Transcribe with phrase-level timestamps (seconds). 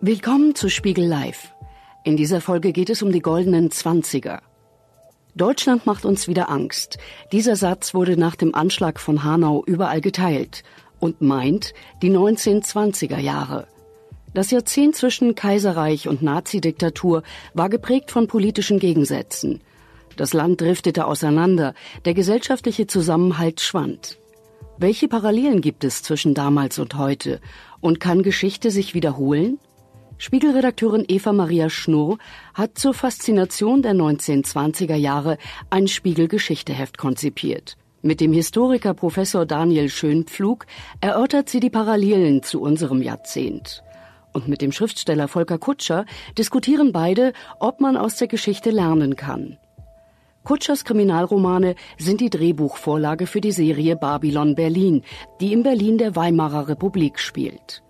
[0.00, 1.52] Willkommen zu Spiegel Live.
[2.04, 4.42] In dieser Folge geht es um die goldenen Zwanziger.
[5.34, 6.98] Deutschland macht uns wieder Angst.
[7.32, 10.62] Dieser Satz wurde nach dem Anschlag von Hanau überall geteilt
[11.00, 13.66] und meint die 1920er Jahre.
[14.34, 19.62] Das Jahrzehnt zwischen Kaiserreich und Nazidiktatur war geprägt von politischen Gegensätzen.
[20.16, 21.74] Das Land driftete auseinander,
[22.04, 24.16] der gesellschaftliche Zusammenhalt schwand.
[24.76, 27.40] Welche Parallelen gibt es zwischen damals und heute?
[27.80, 29.58] Und kann Geschichte sich wiederholen?
[30.20, 32.18] Spiegelredakteurin Eva Maria Schnurr
[32.52, 35.38] hat zur Faszination der 1920er Jahre
[35.70, 37.76] ein Spiegelgeschichteheft konzipiert.
[38.02, 40.66] Mit dem Historiker Professor Daniel Schönpflug
[41.00, 43.84] erörtert sie die Parallelen zu unserem Jahrzehnt.
[44.32, 46.04] Und mit dem Schriftsteller Volker Kutscher
[46.36, 49.56] diskutieren beide, ob man aus der Geschichte lernen kann.
[50.42, 55.02] Kutschers Kriminalromane sind die Drehbuchvorlage für die Serie Babylon Berlin,
[55.40, 57.82] die im Berlin der Weimarer Republik spielt.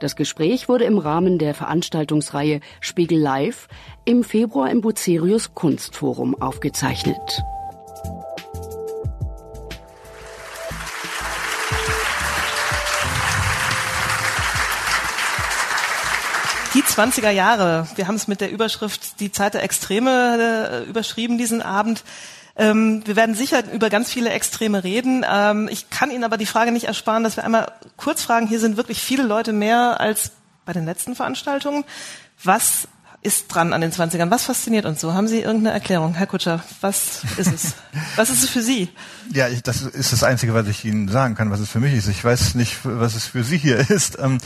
[0.00, 3.66] Das Gespräch wurde im Rahmen der Veranstaltungsreihe Spiegel Live
[4.04, 7.16] im Februar im Bucerius Kunstforum aufgezeichnet.
[16.74, 17.88] Die 20er Jahre.
[17.96, 22.04] Wir haben es mit der Überschrift Die Zeit der Extreme äh, überschrieben diesen Abend.
[22.58, 25.24] Ähm, wir werden sicher über ganz viele Extreme reden.
[25.28, 28.58] Ähm, ich kann Ihnen aber die Frage nicht ersparen, dass wir einmal kurz fragen, hier
[28.58, 30.32] sind wirklich viele Leute mehr als
[30.66, 31.84] bei den letzten Veranstaltungen.
[32.42, 32.88] Was
[33.22, 34.30] ist dran an den 20ern?
[34.30, 35.12] Was fasziniert uns so?
[35.12, 36.62] Haben Sie irgendeine Erklärung, Herr Kutscher?
[36.80, 37.74] Was ist es?
[38.16, 38.88] was ist es für Sie?
[39.32, 41.94] Ja, ich, das ist das Einzige, was ich Ihnen sagen kann, was es für mich
[41.94, 42.08] ist.
[42.08, 44.18] Ich weiß nicht, was es für Sie hier ist.
[44.18, 44.38] Ähm,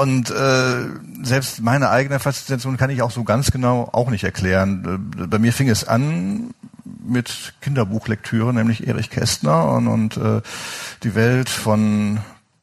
[0.00, 0.86] und äh,
[1.22, 5.10] selbst meine eigene Faszination kann ich auch so ganz genau auch nicht erklären.
[5.18, 6.50] Äh, bei mir fing es an
[7.04, 10.40] mit Kinderbuchlektüre, nämlich Erich Kästner und, und äh,
[11.02, 12.20] die Welt von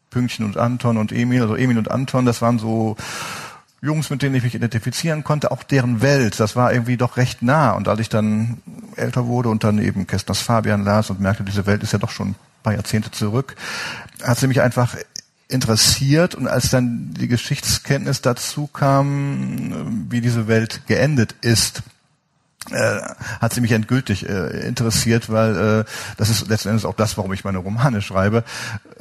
[0.10, 2.96] Pünktchen und Anton und Emil, also Emil und Anton, das waren so
[3.82, 7.42] Jungs, mit denen ich mich identifizieren konnte, auch deren Welt, das war irgendwie doch recht
[7.42, 7.72] nah.
[7.72, 8.62] Und als ich dann
[8.96, 12.12] älter wurde und dann eben Kästners Fabian las und merkte, diese Welt ist ja doch
[12.12, 13.56] schon ein paar Jahrzehnte zurück,
[14.24, 14.96] hat sie mich einfach
[15.54, 21.84] interessiert und als dann die Geschichtskenntnis dazu kam, wie diese Welt geendet ist,
[22.72, 23.02] äh,
[23.42, 27.34] hat sie mich endgültig äh, interessiert, weil äh, das ist letzten Endes auch das, warum
[27.34, 28.46] ich meine Romane schreibe,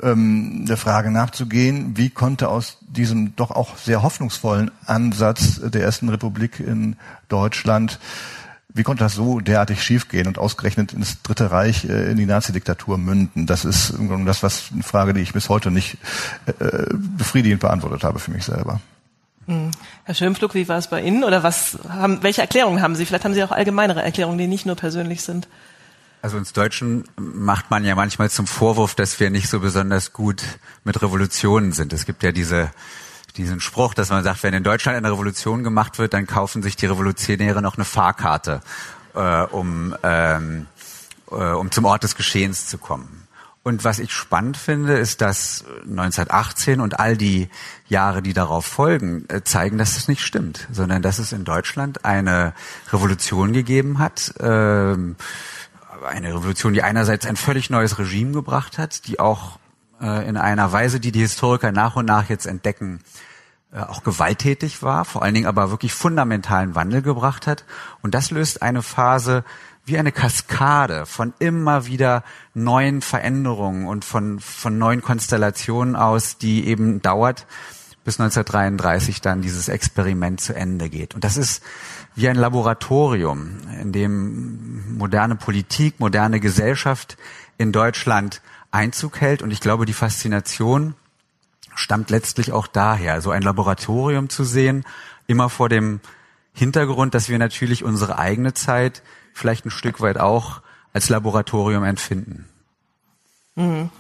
[0.02, 6.08] ähm, der Frage nachzugehen, wie konnte aus diesem doch auch sehr hoffnungsvollen Ansatz der ersten
[6.08, 6.96] Republik in
[7.28, 8.00] Deutschland
[8.74, 12.98] wie konnte das so derartig schiefgehen und ausgerechnet ins Dritte Reich äh, in die Nazi-Diktatur
[12.98, 13.46] münden?
[13.46, 13.94] Das ist
[14.24, 15.98] das, was eine Frage, die ich bis heute nicht
[16.46, 18.80] äh, befriedigend beantwortet habe für mich selber.
[19.46, 19.70] Hm.
[20.04, 21.24] Herr Schirmflug, wie war es bei Ihnen?
[21.24, 23.04] Oder was haben, welche Erklärungen haben Sie?
[23.04, 25.48] Vielleicht haben Sie auch allgemeinere Erklärungen, die nicht nur persönlich sind.
[26.22, 30.42] Also uns Deutschen macht man ja manchmal zum Vorwurf, dass wir nicht so besonders gut
[30.84, 31.92] mit Revolutionen sind.
[31.92, 32.70] Es gibt ja diese,
[33.36, 36.76] diesen Spruch, dass man sagt, wenn in Deutschland eine Revolution gemacht wird, dann kaufen sich
[36.76, 38.60] die Revolutionäre noch eine Fahrkarte,
[39.14, 40.66] äh, um, ähm,
[41.30, 43.22] äh, um zum Ort des Geschehens zu kommen.
[43.64, 47.48] Und was ich spannend finde, ist, dass 1918 und all die
[47.86, 52.04] Jahre, die darauf folgen, äh, zeigen, dass das nicht stimmt, sondern dass es in Deutschland
[52.04, 52.54] eine
[52.92, 55.14] Revolution gegeben hat, ähm,
[56.04, 59.58] eine Revolution, die einerseits ein völlig neues Regime gebracht hat, die auch
[60.02, 63.00] äh, in einer Weise, die die Historiker nach und nach jetzt entdecken,
[63.72, 67.64] äh, auch gewalttätig war, vor allen Dingen aber wirklich fundamentalen Wandel gebracht hat.
[68.02, 69.44] Und das löst eine Phase
[69.84, 72.22] wie eine Kaskade von immer wieder
[72.54, 77.46] neuen Veränderungen und von, von neuen Konstellationen aus, die eben dauert,
[78.04, 81.14] bis 1933 dann dieses Experiment zu Ende geht.
[81.14, 81.62] Und das ist
[82.14, 87.16] wie ein Laboratorium, in dem moderne Politik, moderne Gesellschaft
[87.58, 89.42] in Deutschland Einzug hält.
[89.42, 90.94] Und ich glaube, die Faszination
[91.74, 94.84] stammt letztlich auch daher, so ein Laboratorium zu sehen,
[95.26, 96.00] immer vor dem
[96.52, 100.60] Hintergrund, dass wir natürlich unsere eigene Zeit vielleicht ein Stück weit auch
[100.92, 102.46] als Laboratorium empfinden.
[103.54, 103.90] Mhm.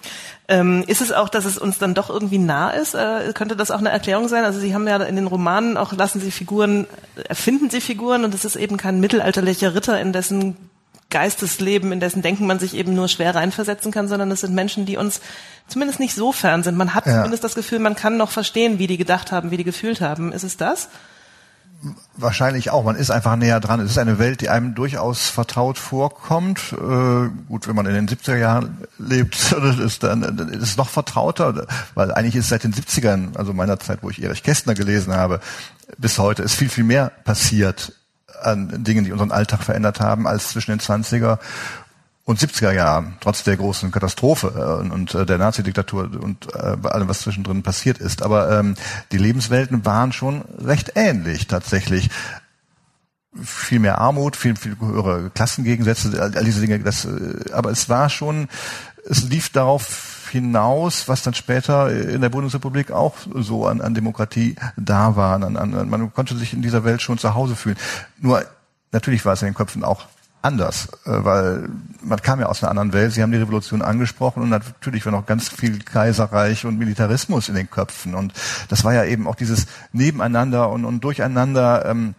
[0.48, 2.94] Ähm, ist es auch, dass es uns dann doch irgendwie nah ist?
[2.94, 4.44] Äh, könnte das auch eine Erklärung sein?
[4.44, 6.86] Also Sie haben ja in den Romanen auch lassen Sie Figuren,
[7.28, 10.56] erfinden Sie Figuren und es ist eben kein mittelalterlicher Ritter, in dessen
[11.12, 14.86] Geistesleben, in dessen Denken man sich eben nur schwer reinversetzen kann, sondern es sind Menschen,
[14.86, 15.20] die uns
[15.68, 16.76] zumindest nicht so fern sind.
[16.76, 17.18] Man hat ja.
[17.18, 20.32] zumindest das Gefühl, man kann noch verstehen, wie die gedacht haben, wie die gefühlt haben.
[20.32, 20.88] Ist es das?
[22.16, 22.84] Wahrscheinlich auch.
[22.84, 23.80] Man ist einfach näher dran.
[23.80, 26.72] Es ist eine Welt, die einem durchaus vertraut vorkommt.
[26.72, 29.34] Äh, gut, wenn man in den 70er Jahren lebt,
[29.84, 33.98] ist dann ist es noch vertrauter, weil eigentlich ist seit den 70ern, also meiner Zeit,
[34.02, 35.40] wo ich Erich Kästner gelesen habe,
[35.98, 37.92] bis heute ist viel, viel mehr passiert
[38.44, 41.38] an Dingen, die unseren Alltag verändert haben, als zwischen den 20er
[42.24, 47.08] und 70er Jahren, trotz der großen Katastrophe äh, und äh, der Nazi-Diktatur und äh, allem,
[47.08, 48.22] was zwischendrin passiert ist.
[48.22, 48.76] Aber ähm,
[49.10, 52.10] die Lebenswelten waren schon recht ähnlich tatsächlich.
[53.42, 56.78] Viel mehr Armut, viel, viel höhere Klassengegensätze, all, all diese Dinge.
[56.80, 58.48] Das, äh, aber es war schon,
[59.08, 64.56] es lief darauf hinaus, was dann später in der Bundesrepublik auch so an, an Demokratie
[64.76, 65.34] da war.
[65.34, 67.76] An, an, man konnte sich in dieser Welt schon zu Hause fühlen.
[68.18, 68.44] Nur
[68.90, 70.06] natürlich war es in den Köpfen auch
[70.42, 71.68] anders, äh, weil
[72.02, 73.12] man kam ja aus einer anderen Welt.
[73.12, 77.54] Sie haben die Revolution angesprochen und natürlich war noch ganz viel Kaiserreich und Militarismus in
[77.54, 78.32] den Köpfen und
[78.68, 81.86] das war ja eben auch dieses Nebeneinander und, und Durcheinander.
[81.86, 82.14] Ähm,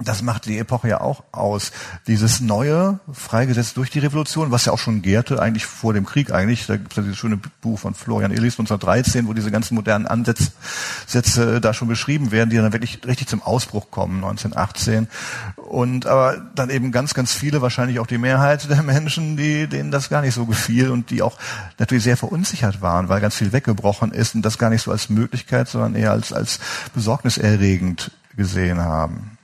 [0.00, 1.72] das macht die Epoche ja auch aus.
[2.06, 6.30] Dieses Neue, freigesetzt durch die Revolution, was ja auch schon gärte, eigentlich vor dem Krieg
[6.30, 6.66] eigentlich.
[6.66, 10.06] Da gibt es ja dieses schöne Buch von Florian Illis 1913, wo diese ganzen modernen
[10.06, 15.08] Ansätze da schon beschrieben werden, die dann wirklich richtig zum Ausbruch kommen, 1918.
[15.56, 19.90] Und aber dann eben ganz, ganz viele, wahrscheinlich auch die Mehrheit der Menschen, die, denen
[19.90, 21.36] das gar nicht so gefiel und die auch
[21.78, 25.08] natürlich sehr verunsichert waren, weil ganz viel weggebrochen ist und das gar nicht so als
[25.08, 26.60] Möglichkeit, sondern eher als, als
[26.94, 29.37] besorgniserregend gesehen haben.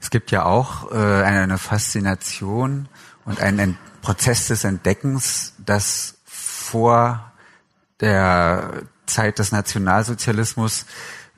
[0.00, 2.88] Es gibt ja auch äh, eine Faszination
[3.24, 7.32] und einen Prozess des Entdeckens, dass vor
[8.00, 10.86] der Zeit des Nationalsozialismus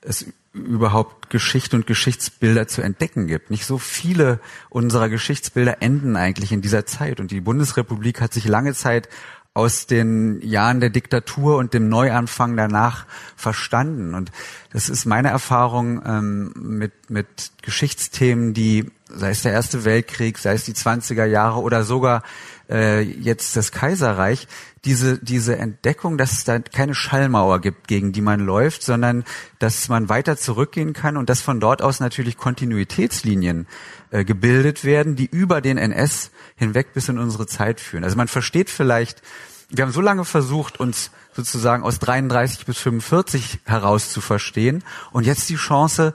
[0.01, 3.51] es überhaupt Geschichte und Geschichtsbilder zu entdecken gibt.
[3.51, 4.41] Nicht so viele
[4.71, 7.21] unserer Geschichtsbilder enden eigentlich in dieser Zeit.
[7.21, 9.09] Und die Bundesrepublik hat sich lange Zeit
[9.55, 13.06] aus den Jahren der Diktatur und dem Neuanfang danach
[13.37, 14.15] verstanden.
[14.15, 14.31] Und
[14.73, 17.27] das ist meine Erfahrung ähm, mit, mit
[17.62, 22.23] Geschichtsthemen, die, sei es der Erste Weltkrieg, sei es die 20er Jahre oder sogar
[22.71, 24.47] äh, jetzt das Kaiserreich,
[24.85, 29.25] diese, diese Entdeckung, dass es da keine Schallmauer gibt, gegen die man läuft, sondern
[29.59, 33.67] dass man weiter zurückgehen kann und dass von dort aus natürlich Kontinuitätslinien
[34.11, 38.05] äh, gebildet werden, die über den NS hinweg bis in unsere Zeit führen.
[38.05, 39.23] Also man versteht vielleicht,
[39.71, 44.83] wir haben so lange versucht, uns sozusagen aus 33 bis 45 heraus zu verstehen
[45.13, 46.15] und jetzt die Chance,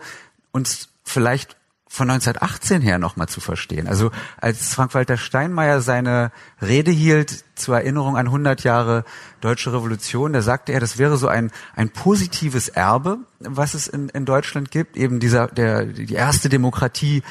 [0.51, 1.55] uns vielleicht
[1.93, 3.87] von 1918 her nochmal zu verstehen.
[3.87, 4.09] Also
[4.41, 9.05] als Frank-Walter Steinmeier seine Rede hielt zur Erinnerung an 100 Jahre
[9.41, 14.09] Deutsche Revolution, da sagte er, das wäre so ein, ein positives Erbe, was es in,
[14.09, 17.21] in Deutschland gibt, eben dieser, der, die erste Demokratie,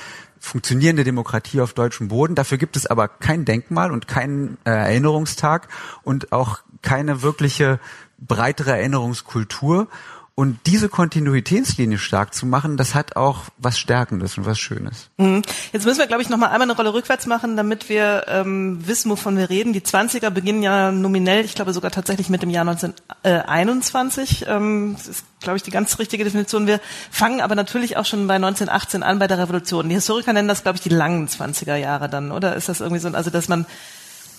[0.42, 2.34] funktionierende Demokratie auf deutschem Boden.
[2.34, 5.68] Dafür gibt es aber kein Denkmal und keinen äh, Erinnerungstag
[6.02, 7.78] und auch keine wirkliche
[8.18, 9.86] breitere Erinnerungskultur.
[10.34, 15.10] Und diese Kontinuitätslinie stark zu machen, das hat auch was Stärkendes und was Schönes.
[15.18, 15.42] Mhm.
[15.74, 18.86] Jetzt müssen wir, glaube ich, noch mal einmal eine Rolle rückwärts machen, damit wir ähm,
[18.86, 19.74] wissen, wovon wir reden.
[19.74, 24.46] Die 20er beginnen ja nominell, ich glaube sogar tatsächlich mit dem Jahr 1921.
[24.48, 26.66] Ähm, das ist, glaube ich, die ganz richtige Definition.
[26.66, 26.80] Wir
[27.10, 29.90] fangen aber natürlich auch schon bei 1918 an, bei der Revolution.
[29.90, 32.56] Die Historiker nennen das, glaube ich, die langen 20er Jahre dann, oder?
[32.56, 33.66] Ist das irgendwie so, also dass man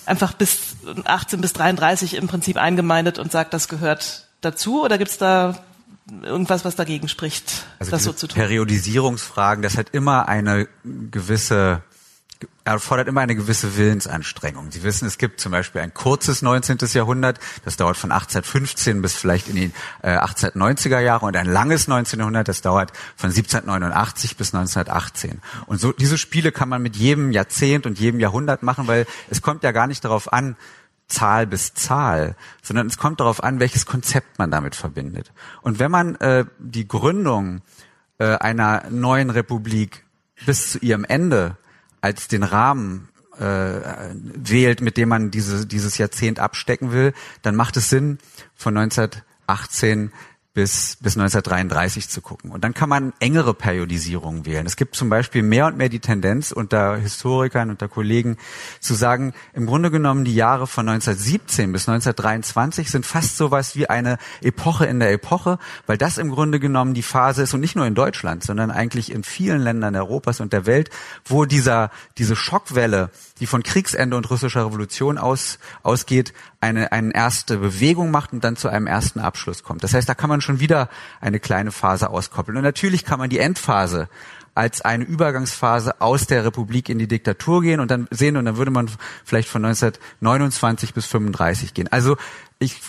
[0.07, 0.75] einfach bis
[1.05, 4.83] 18 bis 33 im Prinzip eingemeindet und sagt, das gehört dazu?
[4.83, 5.55] Oder gibt's da
[6.23, 8.35] irgendwas, was dagegen spricht, also das so zu tun.
[8.35, 11.83] Periodisierungsfragen, das hat immer eine gewisse
[12.65, 14.71] erfordert immer eine gewisse Willensanstrengung.
[14.71, 16.77] Sie wissen, es gibt zum Beispiel ein kurzes 19.
[16.93, 19.71] Jahrhundert, das dauert von 1815 bis vielleicht in die
[20.01, 22.19] äh, 1890er Jahre und ein langes 19.
[22.19, 25.41] Jahrhundert, das dauert von 1789 bis 1918.
[25.65, 29.41] Und so diese Spiele kann man mit jedem Jahrzehnt und jedem Jahrhundert machen, weil es
[29.41, 30.55] kommt ja gar nicht darauf an,
[31.07, 35.31] Zahl bis Zahl, sondern es kommt darauf an, welches Konzept man damit verbindet.
[35.61, 37.61] Und wenn man äh, die Gründung
[38.17, 40.05] äh, einer neuen Republik
[40.45, 41.57] bis zu ihrem Ende
[42.01, 43.79] als den Rahmen äh,
[44.13, 48.19] wählt, mit dem man diese, dieses Jahrzehnt abstecken will, dann macht es Sinn,
[48.55, 50.11] von 1918
[50.53, 52.51] bis, bis 1933 zu gucken.
[52.51, 54.67] Und dann kann man engere Periodisierungen wählen.
[54.67, 58.37] Es gibt zum Beispiel mehr und mehr die Tendenz unter Historikern, unter Kollegen
[58.79, 63.89] zu sagen, im Grunde genommen die Jahre von 1917 bis 1923 sind fast sowas wie
[63.89, 65.57] eine Epoche in der Epoche,
[65.87, 69.11] weil das im Grunde genommen die Phase ist und nicht nur in Deutschland, sondern eigentlich
[69.11, 70.91] in vielen Ländern Europas und der Welt,
[71.25, 76.33] wo dieser, diese Schockwelle, die von Kriegsende und russischer Revolution aus, ausgeht,
[76.63, 79.83] eine, eine erste Bewegung macht und dann zu einem ersten Abschluss kommt.
[79.83, 80.89] Das heißt, da kann man schon wieder
[81.19, 82.57] eine kleine Phase auskoppeln.
[82.57, 84.07] Und natürlich kann man die Endphase
[84.55, 88.55] als eine Übergangsphase aus der Republik in die Diktatur gehen und dann sehen und dann
[88.55, 88.89] würde man
[89.25, 91.91] vielleicht von 1929 bis 35 gehen.
[91.91, 92.15] Also
[92.59, 92.79] ich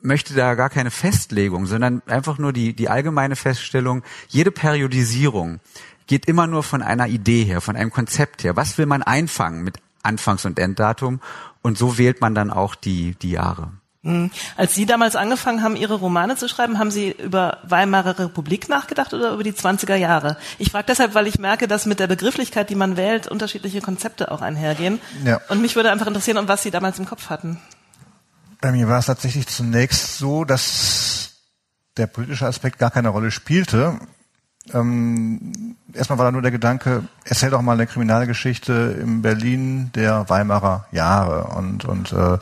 [0.00, 5.60] möchte da gar keine Festlegung, sondern einfach nur die, die allgemeine Feststellung, jede Periodisierung
[6.06, 8.56] geht immer nur von einer Idee her, von einem Konzept her.
[8.56, 11.20] Was will man einfangen mit Anfangs- und Enddatum?
[11.62, 13.72] Und so wählt man dann auch die, die Jahre.
[14.02, 14.30] Mhm.
[14.56, 19.12] Als Sie damals angefangen haben, Ihre Romane zu schreiben, haben Sie über Weimarer Republik nachgedacht
[19.12, 20.36] oder über die 20er Jahre?
[20.58, 24.30] Ich frage deshalb, weil ich merke, dass mit der Begrifflichkeit, die man wählt, unterschiedliche Konzepte
[24.30, 25.00] auch einhergehen.
[25.24, 25.40] Ja.
[25.48, 27.60] Und mich würde einfach interessieren, um was Sie damals im Kopf hatten.
[28.60, 31.32] Bei mir war es tatsächlich zunächst so, dass
[31.96, 33.98] der politische Aspekt gar keine Rolle spielte.
[34.74, 40.28] Ähm, erstmal war da nur der Gedanke, erzähl doch mal eine Kriminalgeschichte in Berlin der
[40.28, 41.44] Weimarer Jahre.
[41.56, 42.38] Und und äh,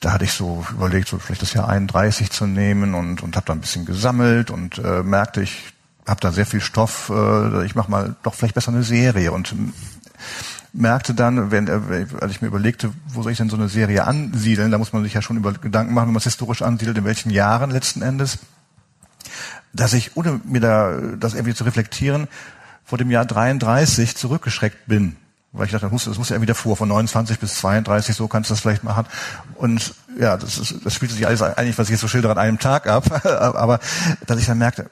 [0.00, 3.46] da hatte ich so überlegt, so vielleicht das Jahr 31 zu nehmen und, und habe
[3.46, 5.72] da ein bisschen gesammelt und äh, merkte, ich
[6.06, 9.32] habe da sehr viel Stoff, äh, ich mache mal doch vielleicht besser eine Serie.
[9.32, 9.54] Und
[10.72, 14.04] merkte dann, wenn, äh, als ich mir überlegte, wo soll ich denn so eine Serie
[14.04, 16.98] ansiedeln, da muss man sich ja schon über Gedanken machen, wenn man es historisch ansiedelt,
[16.98, 18.38] in welchen Jahren letzten Endes,
[19.72, 22.28] dass ich, ohne mir da das irgendwie zu reflektieren,
[22.84, 25.16] vor dem Jahr 33 zurückgeschreckt bin
[25.52, 28.26] weil ich dachte, das muss, das muss ja irgendwie davor, von 29 bis 32, so
[28.26, 29.06] kannst du das vielleicht machen.
[29.56, 32.38] Und ja, das, ist, das spielt sich alles eigentlich, was ich jetzt so schildere, an
[32.38, 33.24] einem Tag ab.
[33.26, 33.78] Aber
[34.26, 34.90] dass ich dann merkte,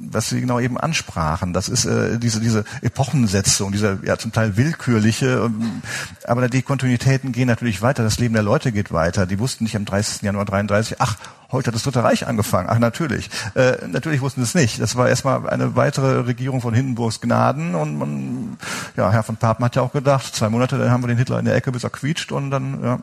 [0.00, 1.52] was Sie genau eben ansprachen.
[1.52, 5.82] Das ist äh, diese diese Epochensetzung, dieser ja zum Teil willkürliche, ähm,
[6.24, 8.02] aber die Kontinuitäten gehen natürlich weiter.
[8.02, 9.26] Das Leben der Leute geht weiter.
[9.26, 10.22] Die wussten nicht am 30.
[10.22, 11.16] Januar 33, ach,
[11.52, 12.68] heute hat das Dritte Reich angefangen.
[12.70, 13.30] Ach, natürlich.
[13.54, 14.80] Äh, natürlich wussten sie es nicht.
[14.80, 18.58] Das war erstmal eine weitere Regierung von Hindenburgs Gnaden und man,
[18.96, 21.38] ja, Herr von Papen hat ja auch gedacht, zwei Monate, dann haben wir den Hitler
[21.38, 22.98] in der Ecke, bis er quietscht und dann ja,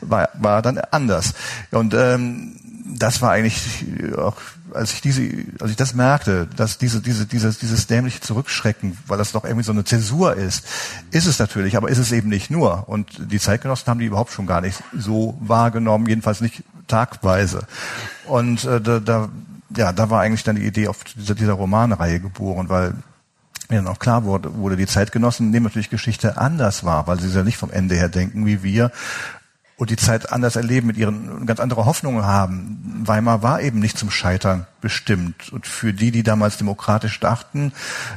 [0.00, 1.34] war, war dann anders.
[1.70, 3.84] Und ähm, das war eigentlich
[4.16, 4.36] auch,
[4.74, 5.22] als ich diese,
[5.60, 9.64] als ich das merkte, dass diese, diese, dieses, dieses dämliche Zurückschrecken, weil das doch irgendwie
[9.64, 10.66] so eine Zäsur ist,
[11.10, 12.88] ist es natürlich, aber ist es eben nicht nur.
[12.88, 17.66] Und die Zeitgenossen haben die überhaupt schon gar nicht so wahrgenommen, jedenfalls nicht tagweise.
[18.26, 19.28] Und äh, da, da,
[19.76, 22.94] ja, da war eigentlich dann die Idee auf dieser, dieser Romanreihe geboren, weil
[23.70, 27.28] mir dann auch klar wurde, wurde, die Zeitgenossen nehmen natürlich Geschichte anders wahr, weil sie
[27.28, 28.90] ja nicht vom Ende her denken wie wir,
[29.84, 33.02] und die Zeit anders erleben, mit ihren ganz andere Hoffnungen haben.
[33.04, 35.52] Weimar war eben nicht zum Scheitern bestimmt.
[35.52, 37.70] Und für die, die damals demokratisch dachten,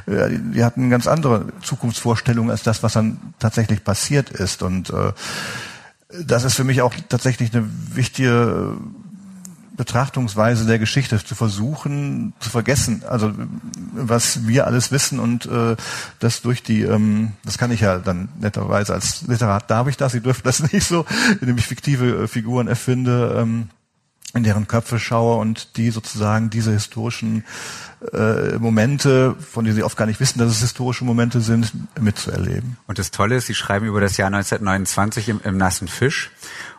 [0.06, 4.62] äh, die hatten ganz andere Zukunftsvorstellung als das, was dann tatsächlich passiert ist.
[4.62, 5.12] Und äh,
[6.24, 8.78] das ist für mich auch tatsächlich eine wichtige
[9.78, 13.32] Betrachtungsweise der Geschichte zu versuchen zu vergessen, also
[13.92, 15.76] was wir alles wissen und äh,
[16.18, 20.12] das durch die, ähm, das kann ich ja dann netterweise als Literat darf ich das,
[20.12, 21.06] Sie dürfen das nicht so,
[21.40, 23.70] indem ich fiktive äh, Figuren erfinde, ähm,
[24.34, 27.44] in deren Köpfe schaue und die sozusagen diese historischen
[28.12, 32.76] äh, Momente, von denen sie oft gar nicht wissen, dass es historische Momente sind, mitzuerleben.
[32.88, 36.30] Und das Tolle ist, Sie schreiben über das Jahr 1929 im, im Nassen Fisch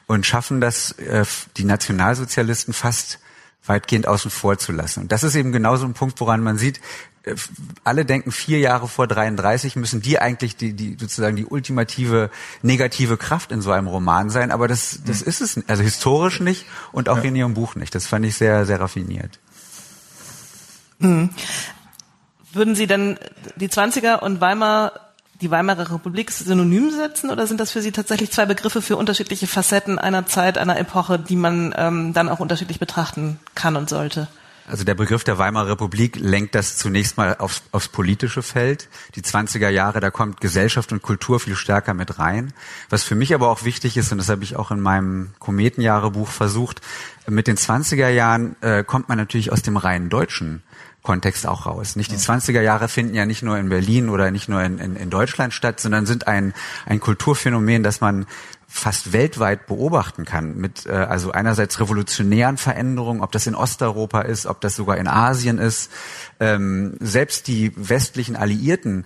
[0.10, 1.24] und schaffen das, äh,
[1.58, 3.20] die Nationalsozialisten fast
[3.64, 5.02] weitgehend außen vor zu lassen.
[5.02, 6.82] Und das ist eben genau so ein Punkt, woran man sieht,
[7.22, 7.36] äh,
[7.84, 12.32] alle denken vier Jahre vor 33 müssen die eigentlich die, die sozusagen die ultimative
[12.64, 15.28] negative Kraft in so einem Roman sein, aber das, das mhm.
[15.28, 17.26] ist es, also historisch nicht und auch ja.
[17.26, 17.94] in ihrem Buch nicht.
[17.94, 19.38] Das fand ich sehr, sehr raffiniert.
[20.98, 21.30] Mhm.
[22.52, 23.20] Würden Sie denn
[23.58, 25.09] die 20er und Weimar
[25.42, 29.48] die Weimarer Republik synonym setzen oder sind das für Sie tatsächlich zwei Begriffe für unterschiedliche
[29.48, 34.28] Facetten einer Zeit, einer Epoche, die man ähm, dann auch unterschiedlich betrachten kann und sollte?
[34.70, 38.88] Also der Begriff der Weimarer Republik lenkt das zunächst mal aufs, aufs politische Feld.
[39.16, 42.54] Die 20er Jahre, da kommt Gesellschaft und Kultur viel stärker mit rein.
[42.90, 46.28] Was für mich aber auch wichtig ist, und das habe ich auch in meinem Kometenjahrebuch
[46.28, 46.82] versucht,
[47.28, 50.62] mit den 20er Jahren äh, kommt man natürlich aus dem reinen Deutschen
[51.02, 51.96] Kontext auch raus.
[51.96, 54.96] Nicht die 20er Jahre finden ja nicht nur in Berlin oder nicht nur in, in,
[54.96, 56.54] in Deutschland statt, sondern sind ein,
[56.86, 58.26] ein Kulturphänomen, das man
[58.72, 64.46] fast weltweit beobachten kann mit äh, also einerseits revolutionären Veränderungen, ob das in Osteuropa ist,
[64.46, 65.92] ob das sogar in Asien ist.
[66.40, 69.06] Ähm, selbst die westlichen Alliierten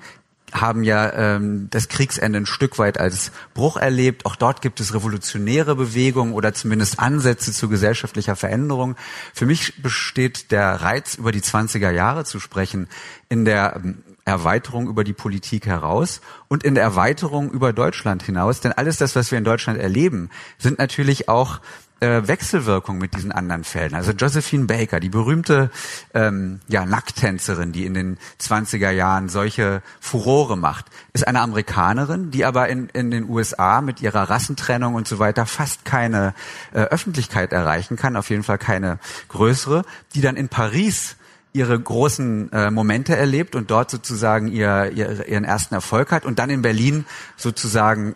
[0.54, 4.26] haben ja ähm, das Kriegsende ein Stück weit als Bruch erlebt.
[4.26, 8.96] Auch dort gibt es revolutionäre Bewegungen oder zumindest Ansätze zu gesellschaftlicher Veränderung.
[9.34, 12.88] Für mich besteht der Reiz, über die 20er Jahre zu sprechen,
[13.30, 18.62] in der ähm, Erweiterung über die Politik heraus und in der Erweiterung über Deutschland hinaus.
[18.62, 21.60] Denn alles das, was wir in Deutschland erleben, sind natürlich auch
[22.04, 23.98] äh, Wechselwirkung mit diesen anderen Feldern.
[23.98, 25.72] Also Josephine Baker, die berühmte
[26.14, 32.44] ähm, ja, Nacktänzerin, die in den 20er Jahren solche Furore macht, ist eine Amerikanerin, die
[32.44, 36.34] aber in, in den USA mit ihrer Rassentrennung und so weiter fast keine
[36.74, 41.16] äh, Öffentlichkeit erreichen kann, auf jeden Fall keine größere, die dann in Paris
[41.54, 46.40] ihre großen äh, Momente erlebt und dort sozusagen ihr, ihr, ihren ersten Erfolg hat und
[46.40, 47.06] dann in Berlin
[47.38, 48.16] sozusagen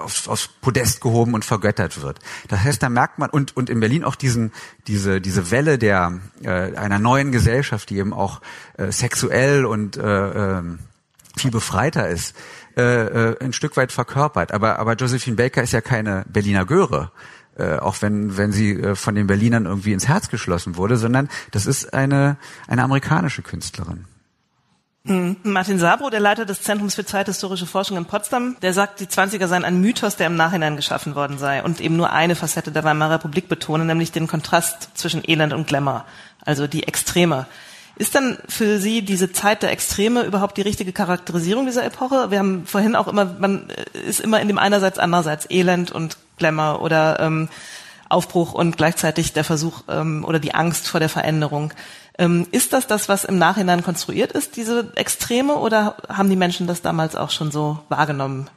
[0.00, 2.20] aufs, aufs Podest gehoben und vergöttert wird.
[2.48, 4.52] Das heißt, da merkt man und und in Berlin auch diesen
[4.86, 8.40] diese diese Welle der äh, einer neuen Gesellschaft, die eben auch
[8.76, 10.62] äh, sexuell und äh, äh,
[11.36, 12.36] viel befreiter ist,
[12.76, 14.52] äh, äh, ein Stück weit verkörpert.
[14.52, 17.10] Aber aber Josephine Baker ist ja keine Berliner Göre
[17.56, 21.28] äh, auch wenn, wenn sie äh, von den Berlinern irgendwie ins Herz geschlossen wurde, sondern
[21.52, 24.06] das ist eine, eine amerikanische Künstlerin.
[25.06, 25.36] Hm.
[25.42, 29.48] Martin Sabro, der Leiter des Zentrums für zeithistorische Forschung in Potsdam, der sagt, die 20er
[29.48, 32.84] seien ein Mythos, der im Nachhinein geschaffen worden sei und eben nur eine Facette der
[32.84, 36.06] Weimarer Republik betone, nämlich den Kontrast zwischen Elend und Glamour,
[36.40, 37.46] also die Extreme.
[37.96, 42.30] Ist dann für Sie diese Zeit der Extreme überhaupt die richtige Charakterisierung dieser Epoche?
[42.30, 46.82] Wir haben vorhin auch immer, man ist immer in dem einerseits, andererseits Elend und Glamour
[46.82, 47.48] oder ähm,
[48.08, 51.72] Aufbruch und gleichzeitig der Versuch ähm, oder die Angst vor der Veränderung.
[52.16, 56.66] Ähm, ist das das, was im Nachhinein konstruiert ist, diese Extreme, oder haben die Menschen
[56.66, 58.48] das damals auch schon so wahrgenommen?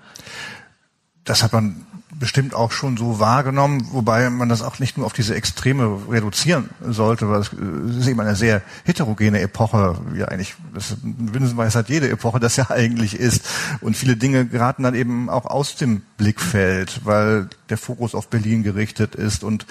[1.23, 1.85] Das hat man
[2.19, 6.69] bestimmt auch schon so wahrgenommen, wobei man das auch nicht nur auf diese Extreme reduzieren
[6.81, 12.39] sollte, weil es ist eben eine sehr heterogene Epoche, wie eigentlich das Binsenweisheit jede Epoche
[12.39, 13.47] das ja eigentlich ist.
[13.81, 18.63] Und viele Dinge geraten dann eben auch aus dem Blickfeld, weil der Fokus auf Berlin
[18.63, 19.65] gerichtet ist und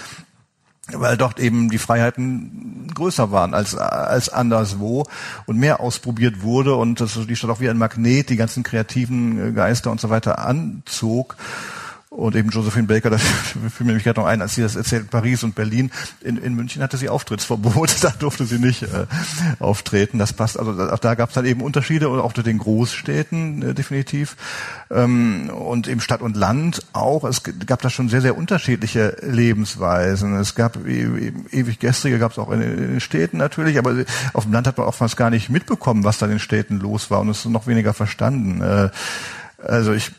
[0.92, 5.04] weil dort eben die Freiheiten größer waren als, als anderswo
[5.46, 9.54] und mehr ausprobiert wurde und das, die Stadt auch wie ein Magnet die ganzen kreativen
[9.54, 11.36] Geister und so weiter anzog.
[12.16, 15.10] Und eben Josephine Baker, das fiel mir nämlich gerade noch ein, als sie das erzählt,
[15.10, 15.90] Paris und Berlin.
[16.22, 19.04] In, in München hatte sie Auftrittsverbot, da durfte sie nicht äh,
[19.58, 20.18] auftreten.
[20.18, 23.74] Das passt, also auch da gab es dann eben Unterschiede, auch zu den Großstädten äh,
[23.74, 24.36] definitiv.
[24.90, 27.24] Ähm, und eben Stadt und Land auch.
[27.24, 30.36] Es gab da schon sehr, sehr unterschiedliche Lebensweisen.
[30.36, 33.94] Es gab e, e ewig gestrige, gab es auch in, in, den Städten natürlich, aber
[34.32, 37.10] auf dem Land hat man fast gar nicht mitbekommen, was da in den Städten los
[37.10, 38.62] war und es noch weniger verstanden.
[38.62, 38.88] Äh,
[39.62, 40.12] also ich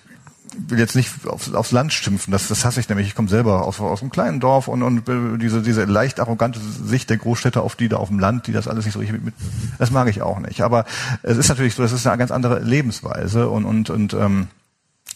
[0.58, 3.08] will jetzt nicht aufs, aufs Land schimpfen, das, das hasse ich nämlich.
[3.08, 5.04] Ich komme selber aus, aus einem kleinen Dorf und, und
[5.42, 8.68] diese, diese leicht arrogante Sicht der Großstädter auf die da auf dem Land, die das
[8.68, 9.34] alles nicht so richtig mit,
[9.78, 10.62] das mag ich auch nicht.
[10.62, 10.86] Aber
[11.24, 14.48] es ist natürlich so, das ist eine ganz andere Lebensweise und, und, und ähm,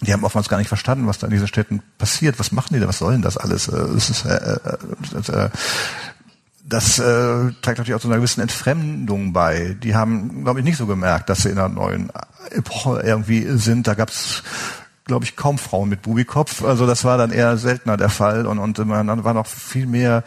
[0.01, 2.39] die haben oftmals gar nicht verstanden, was da in diesen Städten passiert.
[2.39, 2.87] Was machen die da?
[2.87, 3.67] Was soll denn das alles?
[3.67, 4.59] Das ist, äh, äh,
[5.13, 5.49] das, äh,
[6.63, 9.77] das äh, trägt natürlich auch zu einer gewissen Entfremdung bei.
[9.83, 12.11] Die haben, glaube ich, nicht so gemerkt, dass sie in einer neuen
[12.49, 13.87] Epoche irgendwie sind.
[13.87, 14.43] Da gab's
[15.11, 16.63] glaube ich, kaum Frauen mit Bubikopf.
[16.63, 20.23] Also das war dann eher seltener der Fall und, und man war noch viel mehr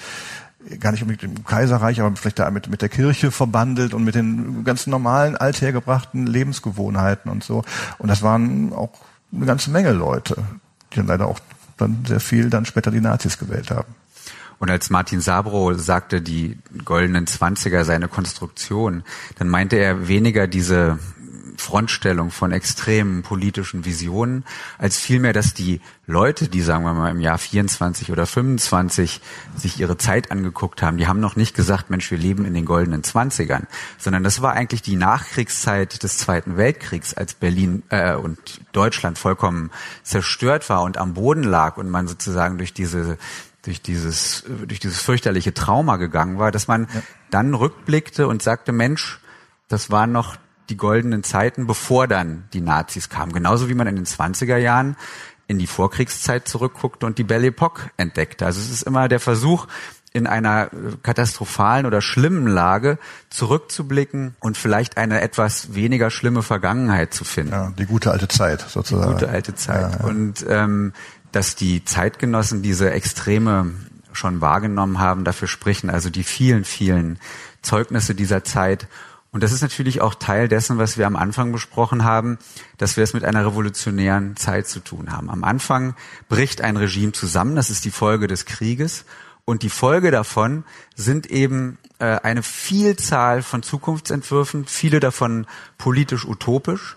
[0.79, 4.15] gar nicht unbedingt im Kaiserreich, aber vielleicht da mit, mit der Kirche verbandelt und mit
[4.15, 7.65] den ganz normalen, althergebrachten Lebensgewohnheiten und so.
[7.97, 8.91] Und das waren auch
[9.35, 10.37] eine ganze Menge Leute,
[10.93, 11.41] die dann leider auch
[11.79, 13.95] dann sehr viel dann später die Nazis gewählt haben.
[14.59, 19.03] Und als Martin Sabro sagte, die goldenen Zwanziger seine Konstruktion,
[19.39, 20.99] dann meinte er weniger diese
[21.65, 24.45] Frontstellung von extremen politischen Visionen,
[24.79, 29.21] als vielmehr, dass die Leute, die sagen wir mal im Jahr 24 oder 25
[29.57, 32.67] sich ihre Zeit angeguckt haben, die haben noch nicht gesagt, Mensch, wir leben in den
[32.67, 33.67] goldenen Zwanzigern,
[33.99, 39.71] sondern das war eigentlich die Nachkriegszeit des Zweiten Weltkriegs, als Berlin äh, und Deutschland vollkommen
[40.03, 43.17] zerstört war und am Boden lag und man sozusagen durch diese
[43.63, 47.03] durch dieses durch dieses fürchterliche Trauma gegangen war, dass man ja.
[47.31, 49.21] dann rückblickte und sagte, Mensch,
[49.69, 50.37] das waren noch
[50.69, 53.33] die goldenen Zeiten, bevor dann die Nazis kamen.
[53.33, 54.97] Genauso wie man in den 20er Jahren
[55.47, 58.47] in die Vorkriegszeit zurückguckte und die Belle Epoque entdeckte.
[58.47, 59.67] Also es ist immer der Versuch,
[60.15, 60.71] in einer
[61.03, 62.99] katastrophalen oder schlimmen Lage
[63.31, 67.53] zurückzublicken und vielleicht eine etwas weniger schlimme Vergangenheit zu finden.
[67.53, 69.09] Ja, die gute alte Zeit sozusagen.
[69.09, 69.93] Die gute alte Zeit.
[69.93, 70.05] Ja, ja.
[70.05, 70.93] Und ähm,
[71.33, 73.73] dass die Zeitgenossen diese Extreme
[74.13, 77.19] schon wahrgenommen haben, dafür sprechen also die vielen, vielen
[77.63, 78.87] Zeugnisse dieser Zeit
[79.35, 82.39] und das ist natürlich auch Teil dessen, was wir am Anfang besprochen haben,
[82.79, 85.29] dass wir es mit einer revolutionären Zeit zu tun haben.
[85.29, 85.97] Am Anfang
[86.29, 89.05] bricht ein Regime zusammen, das ist die Folge des Krieges.
[89.45, 90.63] Und die Folge davon
[90.95, 96.97] sind eben äh, eine Vielzahl von Zukunftsentwürfen, viele davon politisch utopisch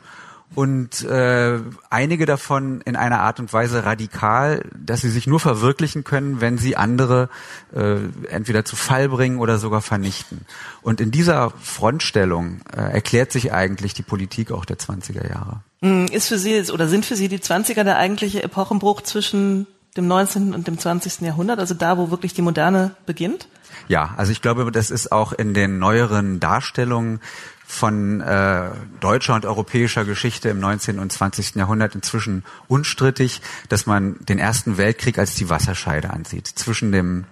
[0.55, 6.03] und äh, einige davon in einer Art und Weise radikal, dass sie sich nur verwirklichen
[6.03, 7.29] können, wenn sie andere
[7.75, 7.97] äh,
[8.29, 10.45] entweder zu Fall bringen oder sogar vernichten.
[10.81, 15.61] Und in dieser Frontstellung äh, erklärt sich eigentlich die Politik auch der 20er Jahre.
[15.81, 20.07] Hm, ist für Sie oder sind für Sie die 20er der eigentliche Epochenbruch zwischen dem
[20.07, 20.53] 19.
[20.53, 21.21] und dem 20.
[21.21, 23.47] Jahrhundert, also da, wo wirklich die Moderne beginnt?
[23.87, 27.19] Ja, also ich glaube, das ist auch in den neueren Darstellungen
[27.69, 28.69] von äh,
[29.01, 30.99] deutscher und europäischer Geschichte im 19.
[30.99, 31.55] und 20.
[31.55, 36.47] Jahrhundert inzwischen unstrittig, dass man den Ersten Weltkrieg als die Wasserscheide ansieht.
[36.47, 37.25] Zwischen dem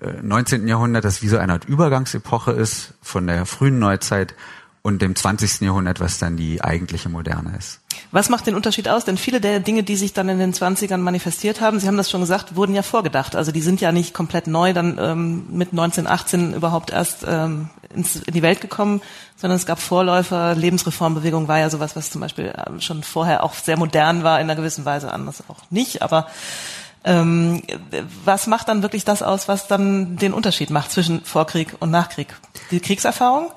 [0.00, 0.68] äh, 19.
[0.68, 4.36] Jahrhundert, das wie so eine Art Übergangsepoche ist, von der frühen Neuzeit
[4.86, 5.62] und dem 20.
[5.62, 7.80] Jahrhundert, was dann die eigentliche Moderne ist.
[8.12, 9.04] Was macht den Unterschied aus?
[9.04, 12.08] Denn viele der Dinge, die sich dann in den 20ern manifestiert haben, Sie haben das
[12.08, 13.34] schon gesagt, wurden ja vorgedacht.
[13.34, 18.14] Also die sind ja nicht komplett neu dann ähm, mit 1918 überhaupt erst ähm, ins,
[18.14, 19.02] in die Welt gekommen,
[19.34, 20.54] sondern es gab Vorläufer.
[20.54, 24.44] Lebensreformbewegung war ja sowas, was zum Beispiel ähm, schon vorher auch sehr modern war, in
[24.44, 26.02] einer gewissen Weise anders auch nicht.
[26.02, 26.28] Aber
[27.04, 27.62] Ähm,
[28.24, 32.34] was macht dann wirklich das aus, was dann den Unterschied macht zwischen Vorkrieg und Nachkrieg?
[32.72, 33.52] Die Kriegserfahrung?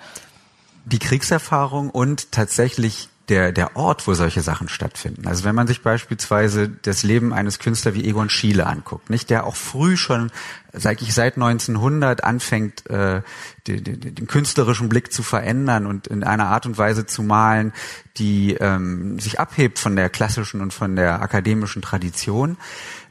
[0.85, 5.27] Die Kriegserfahrung und tatsächlich der, der Ort, wo solche Sachen stattfinden.
[5.27, 9.45] Also wenn man sich beispielsweise das Leben eines Künstlers wie Egon Schiele anguckt, nicht, der
[9.45, 10.31] auch früh schon,
[10.73, 13.21] sag ich, seit 1900 anfängt, äh,
[13.67, 17.71] den, den, den künstlerischen Blick zu verändern und in einer Art und Weise zu malen,
[18.17, 22.57] die ähm, sich abhebt von der klassischen und von der akademischen Tradition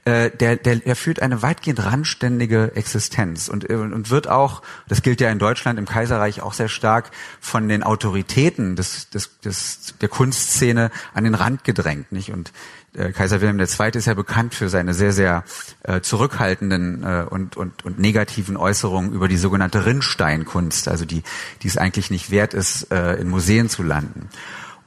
[0.09, 5.03] äh, der, der, der führt eine weitgehend randständige Existenz und, äh, und wird auch, das
[5.03, 9.95] gilt ja in Deutschland, im Kaiserreich auch sehr stark von den Autoritäten des, des, des,
[10.01, 12.33] der Kunstszene an den Rand gedrängt, nicht?
[12.33, 12.53] Und
[12.95, 13.91] äh, Kaiser Wilhelm II.
[13.93, 15.45] ist ja bekannt für seine sehr, sehr
[15.83, 21.23] äh, zurückhaltenden äh, und, und, und negativen Äußerungen über die sogenannte Rinnsteinkunst, also die,
[21.63, 24.31] die es eigentlich nicht wert ist, äh, in Museen zu landen.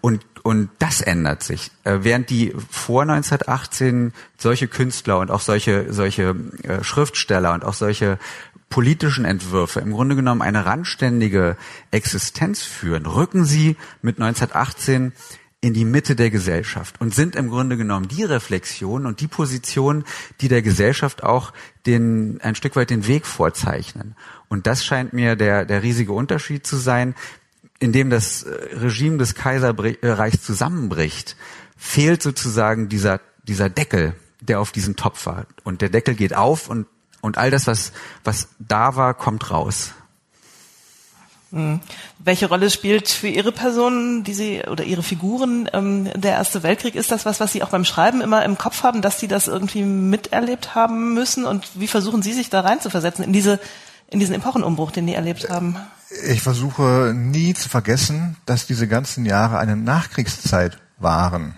[0.01, 1.71] Und und das ändert sich.
[1.83, 7.73] Äh, während die vor 1918 solche Künstler und auch solche, solche äh, Schriftsteller und auch
[7.73, 8.17] solche
[8.69, 11.57] politischen Entwürfe im Grunde genommen eine randständige
[11.91, 15.11] Existenz führen, rücken sie mit 1918
[15.63, 20.05] in die Mitte der Gesellschaft und sind im Grunde genommen die Reflexion und die Position,
[20.41, 21.53] die der Gesellschaft auch
[21.85, 24.15] den, ein Stück weit den Weg vorzeichnen.
[24.49, 27.13] Und das scheint mir der, der riesige Unterschied zu sein,
[27.81, 31.35] in dem das äh, Regime des Kaiserreichs zusammenbricht,
[31.75, 35.47] fehlt sozusagen dieser, dieser Deckel, der auf diesem Topf war.
[35.63, 36.85] Und der Deckel geht auf und,
[37.21, 37.91] und all das, was,
[38.23, 39.93] was da war, kommt raus.
[41.51, 41.81] Hm.
[42.19, 46.93] Welche Rolle spielt für Ihre Person, die Sie oder Ihre Figuren ähm, der Erste Weltkrieg?
[46.93, 49.47] Ist das was, was Sie auch beim Schreiben immer im Kopf haben, dass Sie das
[49.47, 51.45] irgendwie miterlebt haben müssen?
[51.45, 53.59] Und wie versuchen Sie sich da reinzuversetzen in diese
[54.11, 55.77] in diesen Epochenumbruch, den die erlebt haben?
[56.27, 61.55] Ich versuche nie zu vergessen, dass diese ganzen Jahre eine Nachkriegszeit waren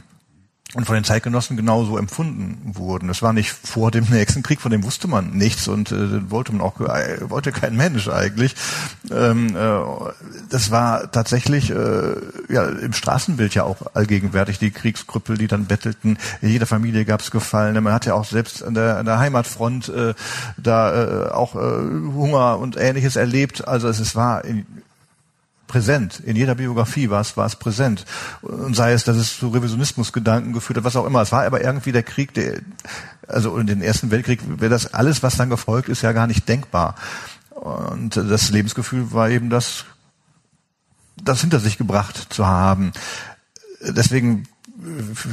[0.73, 3.07] und von den Zeitgenossen genauso empfunden wurden.
[3.07, 6.51] Das war nicht vor dem nächsten Krieg, von dem wusste man nichts und äh, wollte
[6.51, 8.55] man auch äh, wollte kein Mensch eigentlich.
[9.11, 9.79] Ähm, äh,
[10.49, 12.15] das war tatsächlich äh,
[12.49, 16.17] ja im Straßenbild ja auch allgegenwärtig die Kriegskrüppel, die dann bettelten.
[16.41, 17.81] In jeder Familie gab es Gefallene.
[17.81, 20.13] Man hat ja auch selbst an der, an der Heimatfront äh,
[20.57, 23.67] da äh, auch äh, Hunger und Ähnliches erlebt.
[23.67, 24.65] Also es, es war in,
[25.67, 26.19] präsent.
[26.19, 28.05] In jeder Biografie war es, war es präsent.
[28.41, 31.21] Und sei es, dass es zu Revisionismusgedanken geführt hat, was auch immer.
[31.21, 32.59] Es war aber irgendwie der Krieg, der,
[33.27, 36.47] also in den Ersten Weltkrieg wäre das alles, was dann gefolgt ist, ja gar nicht
[36.47, 36.95] denkbar.
[37.51, 39.85] Und das Lebensgefühl war eben das,
[41.21, 42.91] das hinter sich gebracht zu haben.
[43.81, 44.47] Deswegen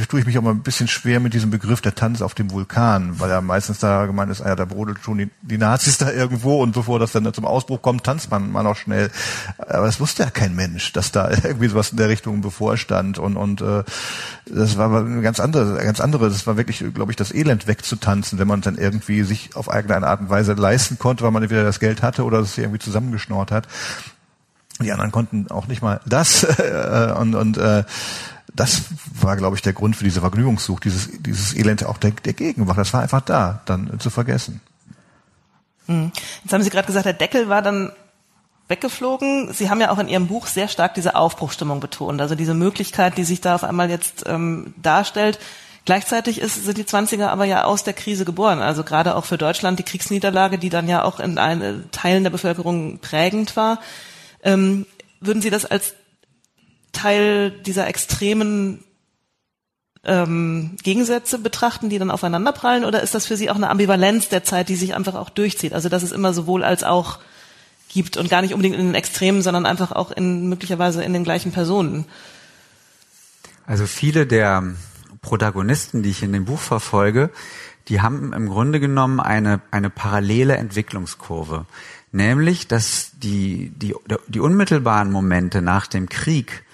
[0.08, 2.50] tue ich mich auch mal ein bisschen schwer mit diesem Begriff der Tanz auf dem
[2.50, 5.98] Vulkan, weil ja meistens da gemeint ist, ah ja, da brodelt schon die, die, Nazis
[5.98, 9.10] da irgendwo und bevor das dann zum Ausbruch kommt, tanzt man mal noch schnell.
[9.58, 13.36] Aber es wusste ja kein Mensch, dass da irgendwie sowas in der Richtung bevorstand und
[13.36, 13.84] und äh,
[14.46, 16.28] das war eine ganz andere, ganz andere.
[16.28, 20.06] Das war wirklich, glaube ich, das Elend wegzutanzen, wenn man dann irgendwie sich auf eigene
[20.06, 23.50] Art und Weise leisten konnte, weil man entweder das Geld hatte oder es irgendwie zusammengeschnort
[23.50, 23.66] hat.
[24.82, 26.44] Die anderen konnten auch nicht mal das
[27.18, 27.84] und und äh,
[28.54, 28.84] das
[29.20, 32.78] war, glaube ich, der Grund für diese Vergnügungssucht, dieses, dieses Elend auch der, der Gegenwart.
[32.78, 34.60] Das war einfach da, dann zu vergessen.
[35.86, 36.12] Hm.
[36.42, 37.92] Jetzt haben Sie gerade gesagt, der Deckel war dann
[38.68, 39.52] weggeflogen.
[39.52, 43.18] Sie haben ja auch in Ihrem Buch sehr stark diese Aufbruchstimmung betont, also diese Möglichkeit,
[43.18, 45.38] die sich da auf einmal jetzt ähm, darstellt.
[45.84, 48.60] Gleichzeitig ist, sind die 20er aber ja aus der Krise geboren.
[48.60, 52.30] Also gerade auch für Deutschland die Kriegsniederlage, die dann ja auch in einen Teilen der
[52.30, 53.80] Bevölkerung prägend war.
[54.42, 54.86] Ähm,
[55.20, 55.94] würden Sie das als
[56.92, 58.84] Teil dieser extremen
[60.04, 64.44] ähm, Gegensätze betrachten, die dann aufeinanderprallen, oder ist das für Sie auch eine Ambivalenz der
[64.44, 65.72] Zeit, die sich einfach auch durchzieht?
[65.72, 67.18] Also dass es immer sowohl als auch
[67.92, 71.24] gibt und gar nicht unbedingt in den Extremen, sondern einfach auch in möglicherweise in den
[71.24, 72.06] gleichen Personen.
[73.66, 74.74] Also viele der
[75.22, 77.30] Protagonisten, die ich in dem Buch verfolge,
[77.88, 81.66] die haben im Grunde genommen eine, eine parallele Entwicklungskurve.
[82.12, 83.94] Nämlich, dass die, die,
[84.28, 86.64] die unmittelbaren Momente nach dem Krieg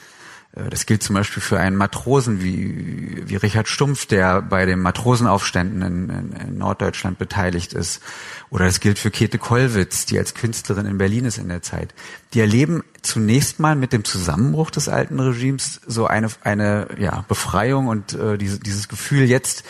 [0.71, 5.83] das gilt zum Beispiel für einen Matrosen wie, wie Richard Stumpf, der bei den Matrosenaufständen
[5.83, 8.01] in, in, in Norddeutschland beteiligt ist.
[8.49, 11.93] Oder es gilt für Käthe Kollwitz, die als Künstlerin in Berlin ist in der Zeit.
[12.33, 17.89] Die erleben zunächst mal mit dem Zusammenbruch des alten Regimes so eine, eine ja, Befreiung
[17.89, 19.63] und äh, diese, dieses Gefühl, jetzt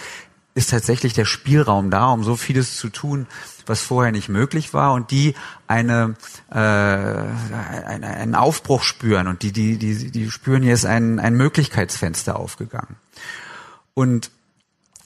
[0.55, 3.27] ist tatsächlich der Spielraum da, um so vieles zu tun,
[3.69, 5.35] was vorher nicht möglich war und die
[5.67, 6.15] eine,
[6.51, 11.35] äh, eine einen Aufbruch spüren und die die die die spüren hier ist ein ein
[11.35, 12.97] Möglichkeitsfenster aufgegangen.
[13.95, 14.31] Und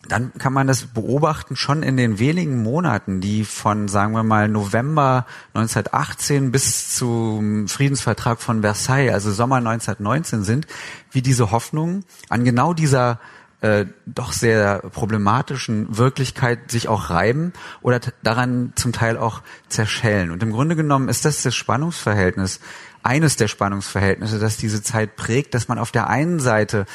[0.08, 4.48] dann kann man das beobachten schon in den wenigen Monaten, die von, sagen wir mal,
[4.48, 10.66] November 1918 bis zum Friedensvertrag von Versailles, also Sommer 1919 sind,
[11.10, 13.20] wie diese Hoffnung an genau dieser
[13.60, 20.30] äh, doch sehr problematischen Wirklichkeit sich auch reiben oder daran zum Teil auch zerschellen.
[20.30, 22.60] Und im Grunde genommen ist das das Spannungsverhältnis,
[23.02, 26.86] eines der Spannungsverhältnisse, das diese Zeit prägt, dass man auf der einen Seite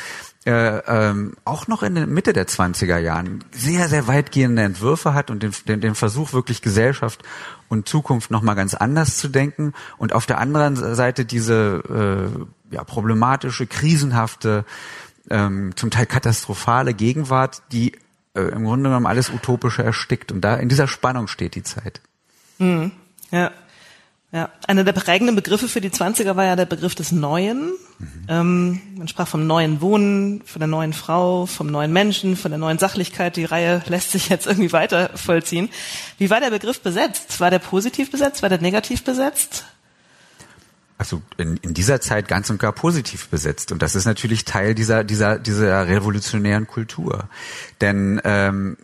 [0.46, 5.32] äh, ähm, auch noch in der Mitte der 20er Jahren sehr, sehr weitgehende Entwürfe hat
[5.32, 7.24] und den, den, den Versuch, wirklich Gesellschaft
[7.68, 12.30] und Zukunft nochmal ganz anders zu denken und auf der anderen Seite diese
[12.72, 14.66] äh, ja, problematische, krisenhafte,
[15.30, 17.94] ähm, zum Teil katastrophale Gegenwart, die
[18.36, 20.32] äh, im Grunde genommen alles Utopische erstickt.
[20.32, 22.02] Und da in dieser Spannung steht die Zeit.
[22.60, 22.92] Mhm.
[23.32, 23.52] Ja.
[24.32, 27.72] Ja, einer der prägenden Begriffe für die 20er war ja der Begriff des Neuen.
[28.00, 28.26] Mhm.
[28.28, 32.58] Ähm, man sprach vom neuen Wohnen, von der neuen Frau, vom neuen Menschen, von der
[32.58, 33.38] neuen Sachlichkeit.
[33.38, 35.70] Die Reihe lässt sich jetzt irgendwie weiter vollziehen.
[36.18, 37.40] Wie war der Begriff besetzt?
[37.40, 38.42] War der positiv besetzt?
[38.42, 39.64] War der negativ besetzt?
[40.98, 43.72] Also in, in dieser Zeit ganz und gar positiv besetzt.
[43.72, 47.28] Und das ist natürlich Teil dieser, dieser, dieser revolutionären Kultur.
[47.82, 48.78] Denn ähm,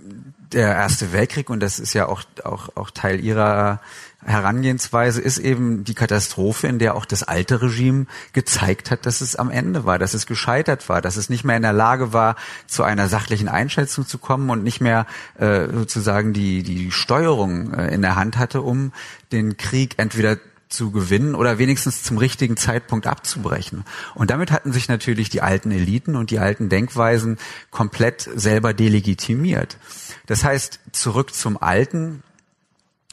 [0.52, 3.80] der Erste Weltkrieg, und das ist ja auch, auch, auch Teil ihrer
[4.24, 9.36] Herangehensweise ist eben die Katastrophe, in der auch das alte Regime gezeigt hat, dass es
[9.36, 12.36] am Ende war, dass es gescheitert war, dass es nicht mehr in der Lage war,
[12.68, 15.08] zu einer sachlichen Einschätzung zu kommen und nicht mehr
[15.40, 18.92] äh, sozusagen die, die Steuerung äh, in der Hand hatte, um
[19.32, 20.38] den Krieg entweder
[20.72, 23.84] zu gewinnen oder wenigstens zum richtigen Zeitpunkt abzubrechen.
[24.16, 27.38] Und damit hatten sich natürlich die alten Eliten und die alten Denkweisen
[27.70, 29.78] komplett selber delegitimiert.
[30.26, 32.24] Das heißt, zurück zum Alten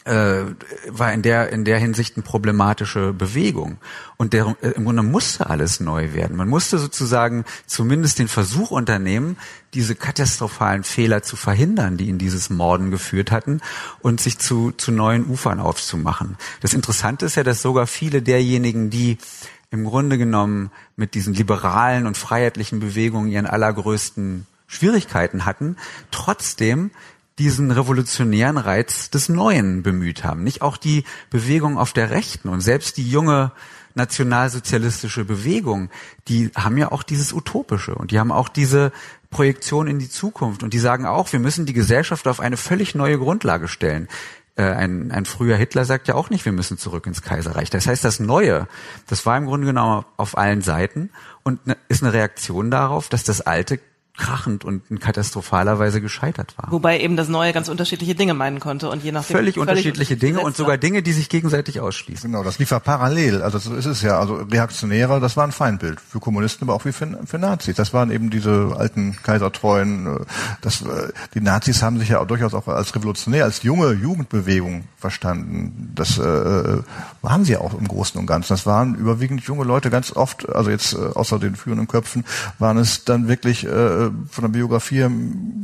[0.09, 0.45] äh,
[0.89, 3.79] war in der in der Hinsicht eine problematische Bewegung
[4.17, 6.37] und der, äh, im Grunde musste alles neu werden.
[6.37, 9.37] Man musste sozusagen zumindest den Versuch unternehmen,
[9.75, 13.61] diese katastrophalen Fehler zu verhindern, die in dieses Morden geführt hatten
[14.01, 16.37] und sich zu zu neuen Ufern aufzumachen.
[16.61, 19.19] Das Interessante ist ja, dass sogar viele derjenigen, die
[19.71, 25.77] im Grunde genommen mit diesen liberalen und freiheitlichen Bewegungen ihren allergrößten Schwierigkeiten hatten,
[26.11, 26.91] trotzdem
[27.39, 30.43] diesen revolutionären Reiz des Neuen bemüht haben.
[30.43, 33.53] Nicht auch die Bewegung auf der Rechten und selbst die junge
[33.95, 35.91] nationalsozialistische Bewegung,
[36.29, 38.93] die haben ja auch dieses Utopische und die haben auch diese
[39.31, 42.95] Projektion in die Zukunft und die sagen auch, wir müssen die Gesellschaft auf eine völlig
[42.95, 44.09] neue Grundlage stellen.
[44.57, 47.71] Äh, ein, ein früher Hitler sagt ja auch nicht, wir müssen zurück ins Kaiserreich.
[47.71, 48.67] Das heißt, das Neue,
[49.07, 51.11] das war im Grunde genommen auf allen Seiten
[51.43, 53.79] und ne, ist eine Reaktion darauf, dass das Alte
[54.19, 56.71] krachend und in katastrophaler Weise gescheitert war.
[56.71, 60.17] Wobei eben das Neue ganz unterschiedliche Dinge meinen konnte und je nachdem völlig, völlig unterschiedliche
[60.17, 62.31] Dinge und sogar Dinge, die sich gegenseitig ausschließen.
[62.31, 63.43] Genau, das lief ja parallel.
[63.43, 64.19] Also so ist es ja.
[64.19, 67.77] Also Reaktionäre, das war ein Feindbild für Kommunisten, aber auch wie für, für Nazis.
[67.77, 70.07] Das waren eben diese alten Kaisertreuen.
[70.07, 70.21] Äh,
[70.61, 74.85] das, äh, die Nazis haben sich ja auch durchaus auch als revolutionär, als junge Jugendbewegung
[74.97, 75.93] verstanden.
[75.95, 76.79] Das äh,
[77.23, 78.53] waren sie auch im Großen und Ganzen.
[78.53, 82.25] Das waren überwiegend junge Leute, ganz oft, also jetzt äh, außer den führenden Köpfen,
[82.59, 85.07] waren es dann wirklich äh, von der Biografie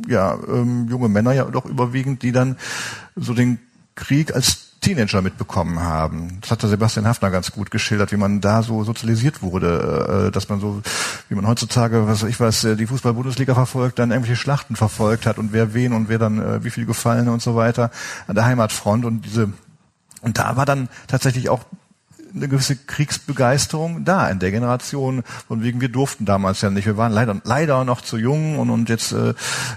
[0.08, 2.56] ja ähm, junge Männer ja doch überwiegend, die dann
[3.16, 3.58] so den
[3.94, 6.38] Krieg als Teenager mitbekommen haben.
[6.42, 10.30] Das hat der Sebastian Hafner ganz gut geschildert, wie man da so sozialisiert wurde, äh,
[10.30, 10.82] dass man so,
[11.30, 15.38] wie man heutzutage, was ich weiß, äh, die Fußball-Bundesliga verfolgt, dann irgendwelche Schlachten verfolgt hat
[15.38, 17.90] und wer wen und wer dann äh, wie viel Gefallene und so weiter
[18.26, 19.52] an der Heimatfront und diese
[20.20, 21.64] und da war dann tatsächlich auch
[22.34, 26.96] eine gewisse Kriegsbegeisterung da in der Generation, von wegen wir durften damals ja nicht, wir
[26.96, 29.30] waren leider leider noch zu jung und, und jetzt äh,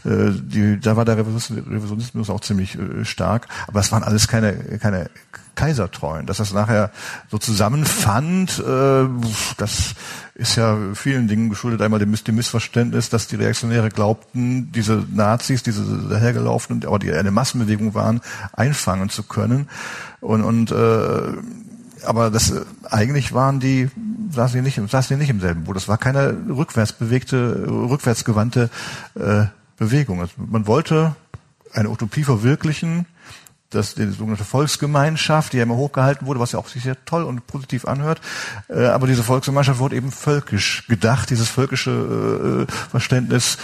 [0.05, 4.53] äh die, da war der Revisionismus auch ziemlich äh, stark, aber es waren alles keine
[4.79, 5.09] keine
[5.57, 6.91] Kaisertreuen, dass das nachher
[7.29, 9.07] so zusammenfand, äh,
[9.57, 9.95] das
[10.35, 11.81] ist ja vielen Dingen geschuldet.
[11.81, 17.31] Einmal dem, dem Missverständnis, dass die Reaktionäre glaubten, diese Nazis, diese dahergelaufenen, aber die eine
[17.31, 18.21] Massenbewegung waren,
[18.53, 19.67] einfangen zu können.
[20.21, 21.33] Und, und äh,
[22.05, 23.89] aber das äh, eigentlich waren die
[24.31, 25.75] saßen die nicht saßen die nicht im selben Boot.
[25.75, 28.69] Das war keine rückwärts bewegte, rückwärtsgewandte
[29.15, 29.45] äh,
[29.77, 30.21] Bewegung.
[30.21, 31.15] Also man wollte
[31.73, 33.05] eine Utopie verwirklichen,
[33.69, 37.23] dass die sogenannte Volksgemeinschaft, die ja immer hochgehalten wurde, was ja auch sich sehr toll
[37.23, 38.21] und positiv anhört,
[38.69, 43.57] äh, aber diese Volksgemeinschaft wurde eben völkisch gedacht, dieses völkische äh, Verständnis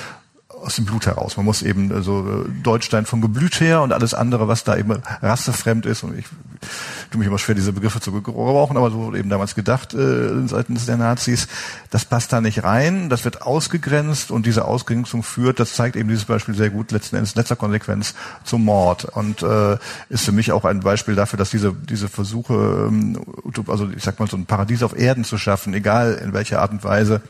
[0.63, 1.37] aus dem Blut heraus.
[1.37, 5.85] Man muss eben also Deutschstein vom Geblüt her und alles andere, was da eben rassefremd
[5.85, 6.03] ist.
[6.03, 6.25] Und ich
[7.11, 10.47] tue mich immer schwer, diese Begriffe zu gebrauchen, aber so wurde eben damals gedacht äh,
[10.47, 11.47] seitens der Nazis.
[11.89, 13.09] Das passt da nicht rein.
[13.09, 17.17] Das wird ausgegrenzt und diese Ausgrenzung führt, das zeigt eben dieses Beispiel sehr gut, letzten
[17.17, 19.77] Endes letzter Konsequenz zum Mord und äh,
[20.09, 23.19] ist für mich auch ein Beispiel dafür, dass diese diese Versuche, ähm,
[23.67, 26.71] also ich sag mal so ein Paradies auf Erden zu schaffen, egal in welcher Art
[26.71, 27.21] und Weise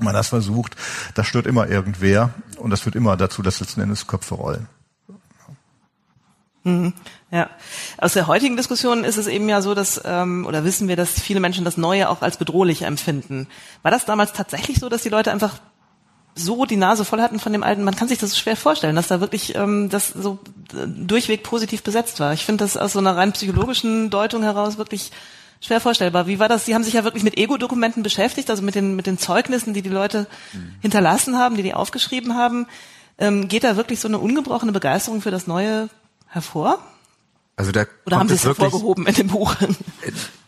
[0.00, 0.76] man das versucht,
[1.14, 4.68] das stört immer irgendwer und das führt immer dazu, dass letzten Endes Köpfe rollen.
[6.64, 6.92] Mhm.
[7.30, 7.50] Ja,
[7.98, 11.20] aus der heutigen Diskussion ist es eben ja so, dass ähm, oder wissen wir, dass
[11.20, 13.48] viele Menschen das Neue auch als bedrohlich empfinden.
[13.82, 15.60] War das damals tatsächlich so, dass die Leute einfach
[16.34, 19.08] so die Nase voll hatten von dem alten, man kann sich das schwer vorstellen, dass
[19.08, 20.38] da wirklich ähm, das so
[20.72, 22.32] äh, durchweg positiv besetzt war.
[22.32, 25.10] Ich finde das aus so einer rein psychologischen Deutung heraus wirklich
[25.60, 26.26] schwer vorstellbar.
[26.26, 26.64] Wie war das?
[26.64, 29.82] Sie haben sich ja wirklich mit Ego-Dokumenten beschäftigt, also mit den, mit den Zeugnissen, die
[29.82, 30.74] die Leute mhm.
[30.80, 32.66] hinterlassen haben, die die aufgeschrieben haben.
[33.18, 35.88] Ähm, geht da wirklich so eine ungebrochene Begeisterung für das Neue
[36.28, 36.78] hervor?
[37.56, 39.54] Also da Oder haben Sie es hervorgehoben in dem Buch?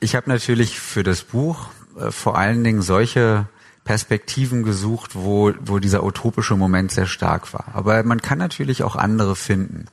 [0.02, 1.68] Ich habe natürlich für das Buch
[1.98, 3.46] äh, vor allen Dingen solche
[3.84, 7.66] Perspektiven gesucht, wo, wo dieser utopische Moment sehr stark war.
[7.74, 9.86] Aber man kann natürlich auch andere finden.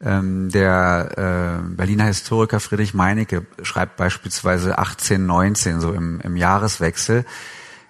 [0.00, 7.24] Ähm, der äh, Berliner Historiker Friedrich Meinecke schreibt beispielsweise 1819, so im, im Jahreswechsel,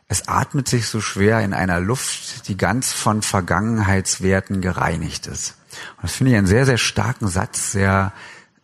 [0.07, 5.57] es atmet sich so schwer in einer Luft, die ganz von Vergangenheitswerten gereinigt ist.
[5.97, 8.13] Und das finde ich einen sehr, sehr starken Satz, sehr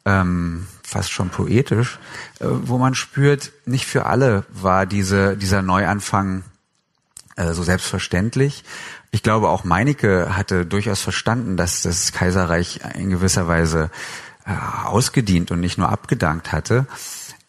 [0.05, 1.99] ähm, fast schon poetisch,
[2.41, 6.45] äh, wo man spürt, nicht für alle war diese, dieser Neuanfang
[7.37, 8.65] äh, so selbstverständlich.
[9.11, 13.91] Ich glaube, auch Meinecke hatte durchaus verstanden, dass das Kaiserreich in gewisser Weise
[14.47, 14.53] äh,
[14.87, 16.87] ausgedient und nicht nur abgedankt hatte.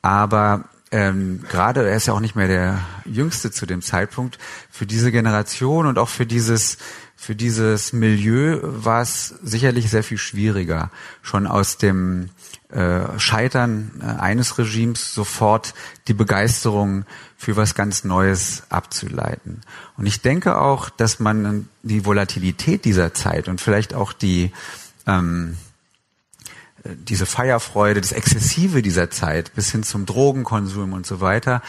[0.01, 4.37] Aber ähm, gerade, er ist ja auch nicht mehr der Jüngste zu dem Zeitpunkt,
[4.69, 6.77] für diese Generation und auch für dieses
[7.21, 10.89] für dieses Milieu war es sicherlich sehr viel schwieriger,
[11.21, 12.31] schon aus dem
[12.69, 15.75] äh, Scheitern äh, eines Regimes sofort
[16.07, 17.05] die Begeisterung
[17.37, 19.61] für was ganz Neues abzuleiten.
[19.97, 24.51] Und ich denke auch, dass man die Volatilität dieser Zeit und vielleicht auch die
[25.05, 25.57] ähm,
[26.85, 31.61] diese Feierfreude, das Exzessive dieser Zeit bis hin zum Drogenkonsum und so weiter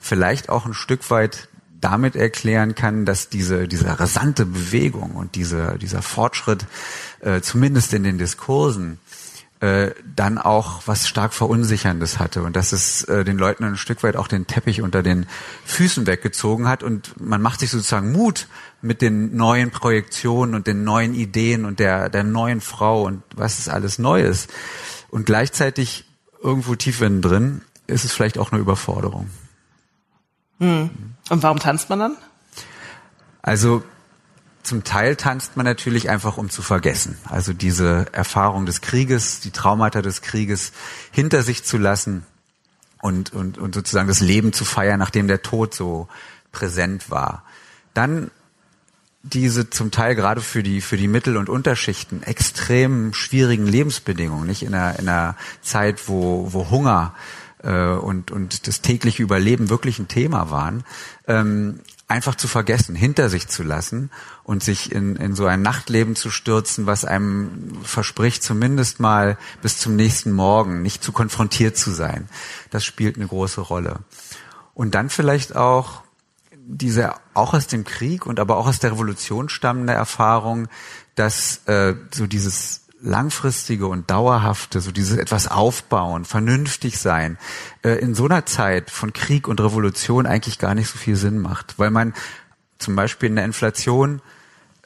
[0.00, 1.48] vielleicht auch ein Stück weit
[1.80, 6.64] damit erklären kann, dass diese, diese rasante Bewegung und diese, dieser Fortschritt,
[7.20, 8.98] äh, zumindest in den Diskursen,
[9.60, 14.02] äh, dann auch was stark Verunsicherndes hatte und dass es äh, den Leuten ein Stück
[14.02, 15.26] weit auch den Teppich unter den
[15.64, 18.48] Füßen weggezogen hat und man macht sich sozusagen Mut
[18.82, 23.58] mit den neuen Projektionen und den neuen Ideen und der, der neuen Frau und was
[23.58, 24.48] ist alles Neues.
[25.08, 26.04] Und gleichzeitig
[26.42, 29.30] irgendwo tief innen drin ist es vielleicht auch eine Überforderung.
[30.58, 30.90] Hm.
[31.30, 32.16] Und warum tanzt man dann?
[33.42, 33.82] Also
[34.66, 37.16] zum Teil tanzt man natürlich einfach, um zu vergessen.
[37.24, 40.72] Also diese Erfahrung des Krieges, die Traumata des Krieges
[41.12, 42.26] hinter sich zu lassen
[43.00, 46.08] und, und, und sozusagen das Leben zu feiern, nachdem der Tod so
[46.52, 47.44] präsent war.
[47.94, 48.30] Dann
[49.22, 54.62] diese zum Teil gerade für die für die Mittel- und Unterschichten extrem schwierigen Lebensbedingungen, nicht
[54.62, 57.14] in einer, in einer Zeit, wo wo Hunger
[57.62, 60.84] äh, und, und das tägliche Überleben wirklich ein Thema waren,
[61.26, 64.10] ähm, einfach zu vergessen, hinter sich zu lassen
[64.46, 69.80] und sich in, in so ein Nachtleben zu stürzen, was einem verspricht, zumindest mal bis
[69.80, 72.28] zum nächsten Morgen nicht zu konfrontiert zu sein.
[72.70, 73.98] Das spielt eine große Rolle.
[74.72, 76.02] Und dann vielleicht auch
[76.64, 80.68] diese auch aus dem Krieg und aber auch aus der Revolution stammende Erfahrung,
[81.16, 87.36] dass äh, so dieses langfristige und dauerhafte, so dieses etwas aufbauen, vernünftig sein,
[87.82, 91.38] äh, in so einer Zeit von Krieg und Revolution eigentlich gar nicht so viel Sinn
[91.38, 92.14] macht, weil man
[92.78, 94.22] zum Beispiel in der Inflation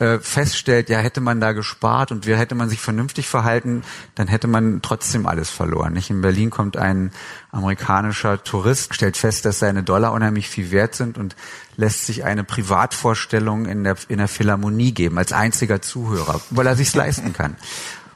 [0.01, 3.83] äh, feststellt, ja, hätte man da gespart und hätte man sich vernünftig verhalten,
[4.17, 5.93] dann hätte man trotzdem alles verloren.
[5.93, 6.11] Nicht?
[6.11, 7.13] In Berlin kommt ein
[7.53, 11.37] amerikanischer Tourist, stellt fest, dass seine Dollar unheimlich viel wert sind und
[11.77, 16.77] lässt sich eine Privatvorstellung in der, in der Philharmonie geben, als einziger Zuhörer, weil er
[16.77, 17.57] sich's leisten kann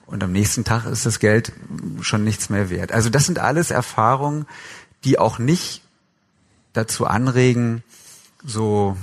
[0.06, 1.52] und am nächsten Tag ist das Geld
[2.00, 2.92] schon nichts mehr wert.
[2.92, 4.46] Also das sind alles Erfahrungen,
[5.04, 5.82] die auch nicht
[6.72, 7.82] dazu anregen,
[8.44, 8.96] so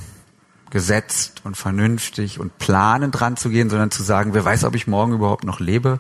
[0.71, 4.87] gesetzt und vernünftig und planend dran zu gehen, sondern zu sagen, wer weiß, ob ich
[4.87, 5.99] morgen überhaupt noch lebe.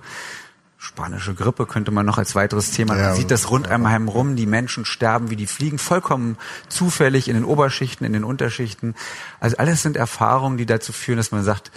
[0.77, 2.95] Spanische Grippe könnte man noch als weiteres Thema.
[2.95, 4.35] Man ja, sieht das rund einmal herum.
[4.35, 6.37] Die Menschen sterben wie die Fliegen, vollkommen
[6.69, 8.95] zufällig in den Oberschichten, in den Unterschichten.
[9.39, 11.71] Also alles sind Erfahrungen, die dazu führen, dass man sagt,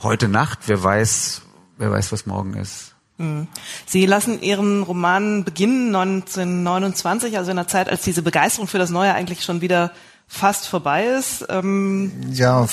[0.00, 1.42] heute Nacht, wer weiß,
[1.78, 2.96] wer weiß, was morgen ist.
[3.18, 3.46] Hm.
[3.86, 8.90] Sie lassen Ihren Roman beginnen 1929, also in einer Zeit, als diese Begeisterung für das
[8.90, 9.92] Neue eigentlich schon wieder
[10.30, 11.44] fast vorbei ist.
[11.50, 12.66] Ähm ja,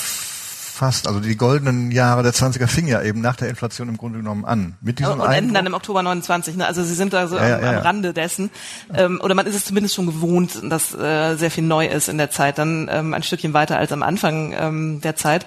[0.78, 1.08] fast.
[1.08, 4.44] Also die goldenen Jahre der 20er fingen ja eben nach der Inflation im Grunde genommen
[4.44, 4.76] an.
[4.80, 6.56] Mit diesem und enden dann im Oktober 29.
[6.56, 6.66] Ne?
[6.66, 7.78] Also Sie sind da so ja, am, ja, ja.
[7.78, 8.50] am, Rande dessen.
[8.94, 12.16] Ähm, oder man ist es zumindest schon gewohnt, dass äh, sehr viel neu ist in
[12.16, 12.58] der Zeit.
[12.58, 15.44] Dann ähm, ein Stückchen weiter als am Anfang ähm, der Zeit.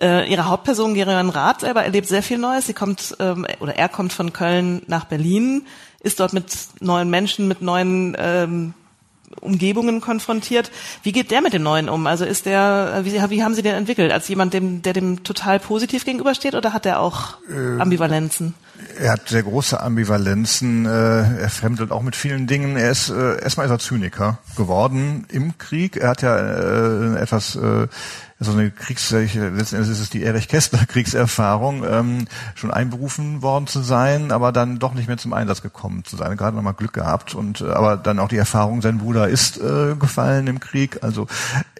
[0.00, 2.66] Äh, ihre Hauptperson Gerion Rath selber erlebt sehr viel Neues.
[2.66, 5.66] Sie kommt ähm, oder er kommt von Köln nach Berlin,
[6.00, 6.46] ist dort mit
[6.80, 8.74] neuen Menschen, mit neuen ähm,
[9.40, 10.70] Umgebungen konfrontiert.
[11.02, 12.06] Wie geht der mit dem Neuen um?
[12.06, 14.12] Also ist der, wie, wie haben Sie den entwickelt?
[14.12, 18.54] Als jemand, dem, der dem total positiv gegenübersteht oder hat er auch äh, Ambivalenzen?
[18.98, 22.76] Er hat sehr große Ambivalenzen, äh, er fremdelt auch mit vielen Dingen.
[22.76, 25.96] Er ist äh, erstmal ist er Zyniker geworden im Krieg.
[25.96, 27.86] Er hat ja äh, etwas äh,
[28.42, 33.66] so eine Kriegs, letzten Endes ist es die Erich Kästner Kriegserfahrung, ähm, schon einberufen worden
[33.66, 36.38] zu sein, aber dann doch nicht mehr zum Einsatz gekommen zu sein.
[36.38, 39.94] Gerade nochmal Glück gehabt und äh, aber dann auch die Erfahrung, sein Bruder ist äh,
[39.94, 41.02] gefallen im Krieg.
[41.02, 41.26] Also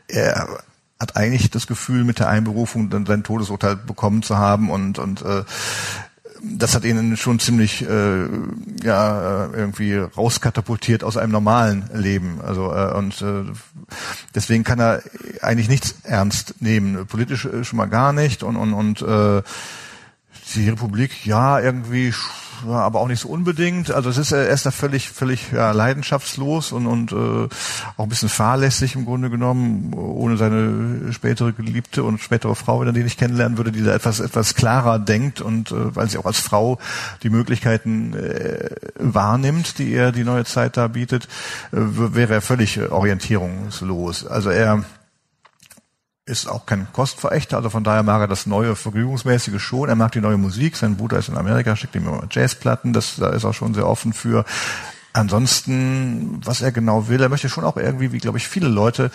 [0.06, 0.48] er
[1.00, 5.22] hat eigentlich das Gefühl, mit der Einberufung dann sein Todesurteil bekommen zu haben und und
[5.22, 5.44] äh,
[6.42, 8.26] das hat ihn schon ziemlich äh,
[8.82, 12.40] ja irgendwie rauskatapultiert aus einem normalen Leben.
[12.40, 13.44] Also äh, und äh,
[14.34, 15.02] deswegen kann er
[15.42, 17.06] eigentlich nichts ernst nehmen.
[17.06, 19.42] Politisch äh, schon mal gar nicht und und und äh,
[20.54, 22.12] die Republik ja irgendwie
[22.68, 23.90] aber auch nicht so unbedingt.
[23.90, 27.48] Also es ist er ist da völlig völlig ja, leidenschaftslos und und äh,
[27.96, 32.88] auch ein bisschen fahrlässig im Grunde genommen, ohne seine spätere Geliebte und spätere Frau, wenn
[32.88, 36.18] er die nicht kennenlernen würde, die da etwas etwas klarer denkt und äh, weil sie
[36.18, 36.78] auch als Frau
[37.22, 41.24] die Möglichkeiten äh, wahrnimmt, die er die neue Zeit da bietet,
[41.72, 44.26] äh, wäre er völlig orientierungslos.
[44.26, 44.84] Also er
[46.30, 49.88] ist auch kein Kostverächter, also von daher mag er das neue Vergnügungsmäßige schon.
[49.88, 50.76] Er mag die neue Musik.
[50.76, 52.92] Sein Bruder ist in Amerika, schickt ihm immer Jazzplatten.
[52.92, 54.44] Das, da ist er schon sehr offen für.
[55.12, 59.10] Ansonsten, was er genau will, er möchte schon auch irgendwie, wie glaube ich viele Leute,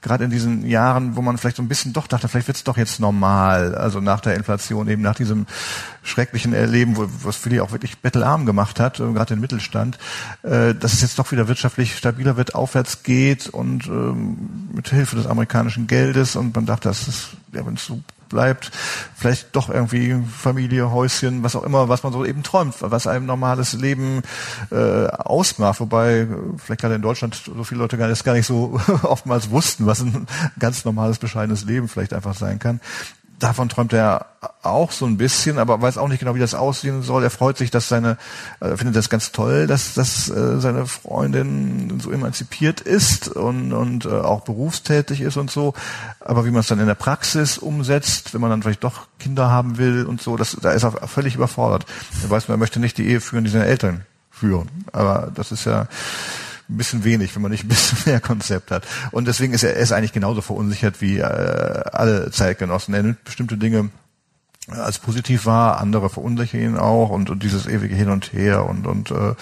[0.00, 2.62] gerade in diesen Jahren, wo man vielleicht so ein bisschen doch dachte, vielleicht wird es
[2.62, 5.46] doch jetzt normal, also nach der Inflation, eben nach diesem
[6.04, 9.98] schrecklichen Erleben, wo, was viele auch wirklich bettelarm gemacht hat, äh, gerade den Mittelstand,
[10.42, 15.16] äh, dass es jetzt doch wieder wirtschaftlich stabiler wird, aufwärts geht und ähm, mit Hilfe
[15.16, 18.00] des amerikanischen Geldes und man dachte, das ist, ja, wenn es so
[18.30, 18.70] bleibt,
[19.14, 23.26] vielleicht doch irgendwie Familie, Häuschen, was auch immer, was man so eben träumt, was einem
[23.26, 24.22] normales Leben
[24.70, 25.80] äh, ausmacht.
[25.80, 26.26] Wobei
[26.56, 30.00] vielleicht gerade in Deutschland so viele Leute gar nicht, gar nicht so oftmals wussten, was
[30.00, 30.26] ein
[30.58, 32.80] ganz normales, bescheidenes Leben vielleicht einfach sein kann
[33.42, 34.26] davon träumt er
[34.62, 37.24] auch so ein bisschen, aber weiß auch nicht genau, wie das aussehen soll.
[37.24, 38.16] Er freut sich, dass seine,
[38.60, 44.04] er findet das ganz toll, dass, dass äh, seine Freundin so emanzipiert ist und, und
[44.04, 45.74] äh, auch berufstätig ist und so.
[46.20, 49.50] Aber wie man es dann in der Praxis umsetzt, wenn man dann vielleicht doch Kinder
[49.50, 51.86] haben will und so, das, da ist er völlig überfordert.
[52.22, 54.68] Er weiß, man möchte nicht die Ehe führen, die seine Eltern führen.
[54.92, 55.86] Aber das ist ja,
[56.70, 58.86] ein bisschen wenig, wenn man nicht ein bisschen mehr Konzept hat.
[59.10, 62.94] Und deswegen ist er, er ist eigentlich genauso verunsichert wie äh, alle Zeitgenossen.
[62.94, 63.90] Er nimmt bestimmte Dinge
[64.72, 68.86] als positiv war, andere verunsichern ihn auch und, und dieses ewige Hin und Her und,
[68.86, 69.34] und äh,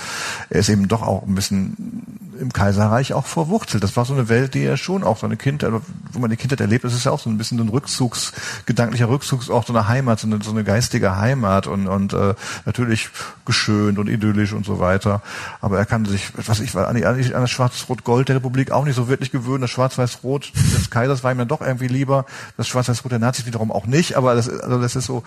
[0.51, 3.83] er ist eben doch auch ein bisschen im Kaiserreich auch verwurzelt.
[3.83, 5.73] Das war so eine Welt, die er schon auch seine Kindheit,
[6.13, 8.33] wo man die Kindheit erlebt, das ist ja auch so ein bisschen ein Rückzugs,
[8.67, 13.11] gedanklicher Rückzugsort, so eine Heimat, so eine, so eine geistige Heimat und, und äh, natürlich
[13.45, 15.23] geschönt und idyllisch und so weiter.
[15.61, 18.97] Aber er kann sich, was ich an, die, an das Schwarz-Rot-Gold der Republik auch nicht
[18.97, 19.63] so wirklich gewöhnen.
[19.63, 22.27] Das Schwarz-Weiß-Rot des Kaisers war ihm dann doch irgendwie lieber.
[22.57, 24.17] Das Schwarz-Weiß-Rot der Nazis wiederum auch nicht.
[24.17, 25.18] Aber das, also das ist so,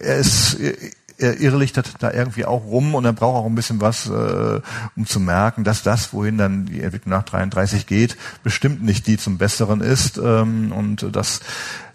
[0.00, 0.56] er ist
[1.18, 4.60] er irrlichtert da irgendwie auch rum und er braucht auch ein bisschen was, äh,
[4.96, 9.18] um zu merken, dass das, wohin dann die Entwicklung nach 33 geht, bestimmt nicht die
[9.18, 11.40] zum Besseren ist ähm, und dass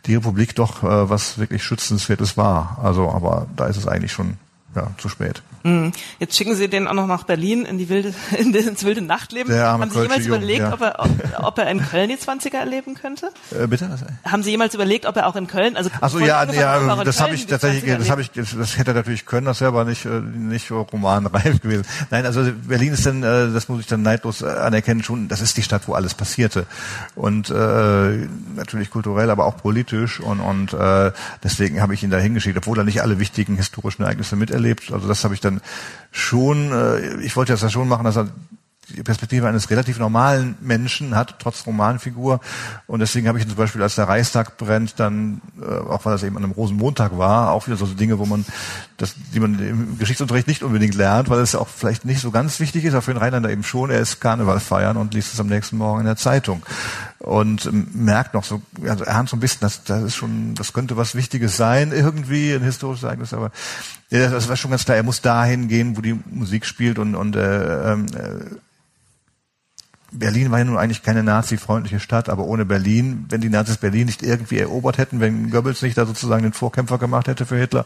[0.06, 2.80] die Republik doch äh, was wirklich Schützenswertes war.
[2.84, 4.38] Also, aber da ist es eigentlich schon
[4.76, 5.42] ja, zu spät.
[5.64, 5.94] Mhm.
[6.20, 9.54] Jetzt schicken Sie den auch noch nach Berlin in die wilde, in ins wilde Nachtleben.
[9.54, 10.74] Arme Haben Sie jemals Jung, überlegt, ja.
[10.74, 11.10] ob, er, ob,
[11.40, 13.32] ob, er in Köln die 20er erleben könnte?
[13.54, 13.88] Äh, bitte?
[14.26, 17.22] Haben Sie jemals überlegt, ob er auch in Köln, also Ach so, ja, ja, das
[17.22, 20.06] habe ich tatsächlich, das habe ich, das hätte er natürlich können, das wäre aber nicht
[20.06, 21.86] äh, nicht romanreif gewesen.
[22.10, 25.42] Nein, also Berlin ist dann, äh, das muss ich dann neidlos äh, anerkennen, schon, das
[25.42, 26.66] ist die Stadt, wo alles passierte
[27.14, 31.12] und äh, natürlich kulturell, aber auch politisch und und äh,
[31.44, 34.63] deswegen habe ich ihn da hingeschickt, obwohl er nicht alle wichtigen historischen Ereignisse miterlebt.
[34.92, 35.62] Also das habe ich dann
[36.12, 38.28] schon, äh, ich wollte das ja schon machen, dass er
[38.90, 42.40] die Perspektive eines relativ normalen Menschen hat, trotz Romanfigur.
[42.88, 46.24] Und deswegen habe ich zum Beispiel, als der Reichstag brennt, dann, äh, auch weil das
[46.24, 48.46] eben an einem Rosenmontag war, auch wieder so Dinge, wo man,
[48.98, 52.60] das, die man im Geschichtsunterricht nicht unbedingt lernt, weil es auch vielleicht nicht so ganz
[52.60, 55.40] wichtig ist, aber für den Rheinländer eben schon, er ist Karneval feiern und liest es
[55.40, 56.64] am nächsten Morgen in der Zeitung.
[57.20, 60.56] Und ähm, merkt noch so, also er hat so ein bisschen, das, das ist schon,
[60.56, 63.52] das könnte was Wichtiges sein, irgendwie, ein historisches Ereignis, aber
[64.10, 67.16] ja, das war schon ganz klar, er muss dahin gehen, wo die Musik spielt und,
[67.16, 67.98] und äh, äh,
[70.14, 74.06] Berlin war ja nun eigentlich keine nazi-freundliche Stadt, aber ohne Berlin, wenn die Nazis Berlin
[74.06, 77.86] nicht irgendwie erobert hätten, wenn Goebbels nicht da sozusagen den Vorkämpfer gemacht hätte für Hitler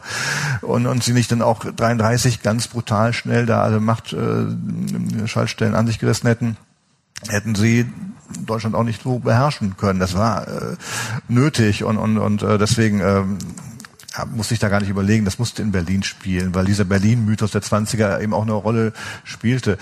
[0.60, 5.86] und, und sie nicht dann auch 33 ganz brutal schnell da alle Macht äh, an
[5.86, 6.56] sich gerissen hätten,
[7.28, 7.86] hätten sie
[8.46, 9.98] Deutschland auch nicht so beherrschen können.
[9.98, 10.76] Das war äh,
[11.28, 15.62] nötig und, und, und äh, deswegen ja, musste ich da gar nicht überlegen, das musste
[15.62, 18.92] in Berlin spielen, weil dieser Berlin-Mythos der 20er eben auch eine Rolle
[19.24, 19.78] spielte.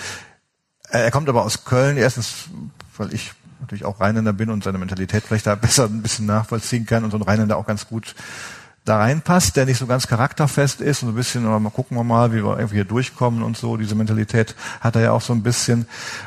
[0.91, 2.49] Er kommt aber aus Köln, erstens,
[2.97, 6.87] weil ich natürlich auch Rheinländer bin und seine Mentalität vielleicht da besser ein bisschen nachvollziehen
[6.87, 8.14] kann und so ein Rheinländer auch ganz gut
[8.87, 12.05] da reinpasst, der nicht so ganz charakterfest ist und so ein bisschen, mal gucken wir
[12.05, 13.76] mal, wie wir irgendwie hier durchkommen und so.
[13.76, 15.87] Diese Mentalität hat er ja auch so ein bisschen.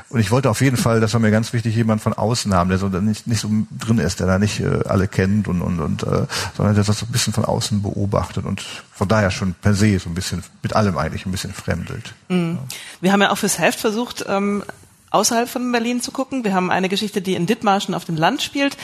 [0.10, 2.70] Und ich wollte auf jeden Fall, das war mir ganz wichtig, jemand von außen haben,
[2.70, 5.80] der so nicht, nicht so drin ist, der da nicht äh, alle kennt und, und,
[5.80, 6.26] und äh,
[6.58, 8.62] sondern der das so ein bisschen von außen beobachtet und
[8.94, 12.14] von daher schon per se so ein bisschen mit allem eigentlich ein bisschen fremdelt.
[12.28, 12.58] Mhm.
[13.00, 14.64] Wir haben ja auch fürs Heft versucht, ähm,
[15.12, 16.44] außerhalb von Berlin zu gucken.
[16.44, 18.78] Wir haben eine Geschichte, die in Dithmarschen auf dem Land spielt.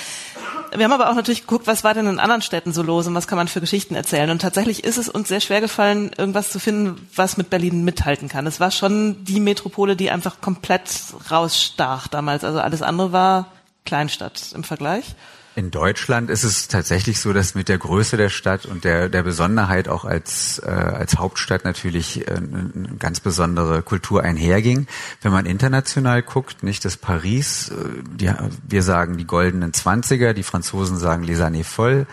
[0.75, 3.15] Wir haben aber auch natürlich geguckt, was war denn in anderen Städten so los und
[3.15, 4.29] was kann man für Geschichten erzählen.
[4.29, 8.27] Und tatsächlich ist es uns sehr schwer gefallen, irgendwas zu finden, was mit Berlin mithalten
[8.27, 8.47] kann.
[8.47, 10.89] Es war schon die Metropole, die einfach komplett
[11.31, 12.43] rausstach damals.
[12.43, 13.51] Also alles andere war
[13.85, 15.15] Kleinstadt im Vergleich.
[15.57, 19.23] In Deutschland ist es tatsächlich so, dass mit der Größe der Stadt und der, der
[19.23, 24.85] Besonderheit auch als, äh, als Hauptstadt natürlich äh, eine ganz besondere Kultur einherging.
[25.21, 27.73] Wenn man international guckt, nicht das Paris, äh,
[28.17, 28.29] die,
[28.67, 32.05] wir sagen die goldenen Zwanziger, die Franzosen sagen Les années folles.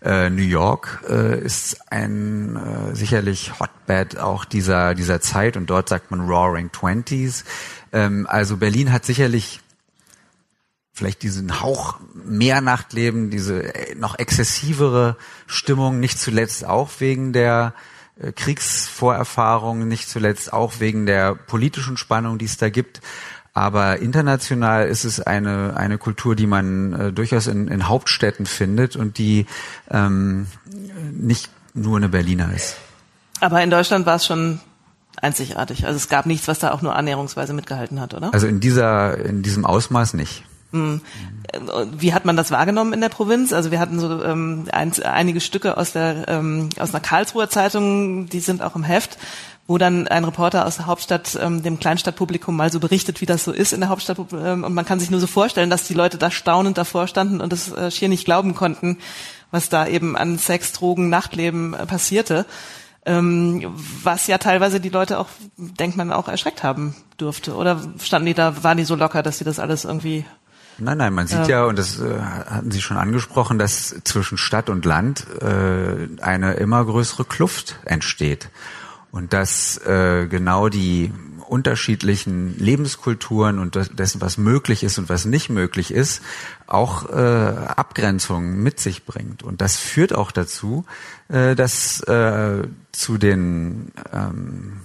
[0.00, 5.88] Äh, New York äh, ist ein äh, sicherlich Hotbed auch dieser, dieser Zeit und dort
[5.88, 7.44] sagt man Roaring Twenties.
[7.92, 9.60] Ähm, also Berlin hat sicherlich
[10.96, 15.16] vielleicht diesen Hauch mehr Nachtleben, diese äh, noch exzessivere
[15.46, 17.74] Stimmung, nicht zuletzt auch wegen der
[18.18, 23.02] äh, Kriegsvorerfahrungen, nicht zuletzt auch wegen der politischen Spannung, die es da gibt.
[23.52, 28.96] Aber international ist es eine, eine Kultur, die man äh, durchaus in, in Hauptstädten findet
[28.96, 29.46] und die
[29.90, 30.46] ähm,
[31.12, 32.76] nicht nur eine Berliner ist.
[33.40, 34.60] Aber in Deutschland war es schon
[35.20, 35.86] einzigartig.
[35.86, 38.32] Also es gab nichts, was da auch nur annäherungsweise mitgehalten hat, oder?
[38.32, 40.44] Also in dieser, in diesem Ausmaß nicht.
[40.76, 41.00] Hm.
[41.96, 43.52] Wie hat man das wahrgenommen in der Provinz?
[43.52, 48.28] Also wir hatten so ähm, ein, einige Stücke aus der ähm, aus einer Karlsruher Zeitung,
[48.28, 49.16] die sind auch im Heft,
[49.66, 53.44] wo dann ein Reporter aus der Hauptstadt ähm, dem Kleinstadtpublikum mal so berichtet, wie das
[53.44, 54.18] so ist in der Hauptstadt.
[54.32, 57.40] Ähm, und man kann sich nur so vorstellen, dass die Leute da staunend davor standen
[57.40, 58.98] und es äh, schier nicht glauben konnten,
[59.50, 62.46] was da eben an Sex, Drogen, Nachtleben äh, passierte.
[63.04, 63.72] Ähm,
[64.02, 67.54] was ja teilweise die Leute auch, denkt man, auch erschreckt haben dürfte.
[67.54, 70.24] Oder standen die da, waren die so locker, dass sie das alles irgendwie
[70.78, 74.68] Nein, nein, man sieht ja, und das äh, hatten Sie schon angesprochen, dass zwischen Stadt
[74.68, 78.50] und Land äh, eine immer größere Kluft entsteht.
[79.10, 81.12] Und dass äh, genau die
[81.48, 86.22] unterschiedlichen Lebenskulturen und dessen, was möglich ist und was nicht möglich ist,
[86.66, 89.42] auch äh, Abgrenzungen mit sich bringt.
[89.42, 90.84] Und das führt auch dazu,
[91.28, 94.80] äh, dass äh, zu den ähm,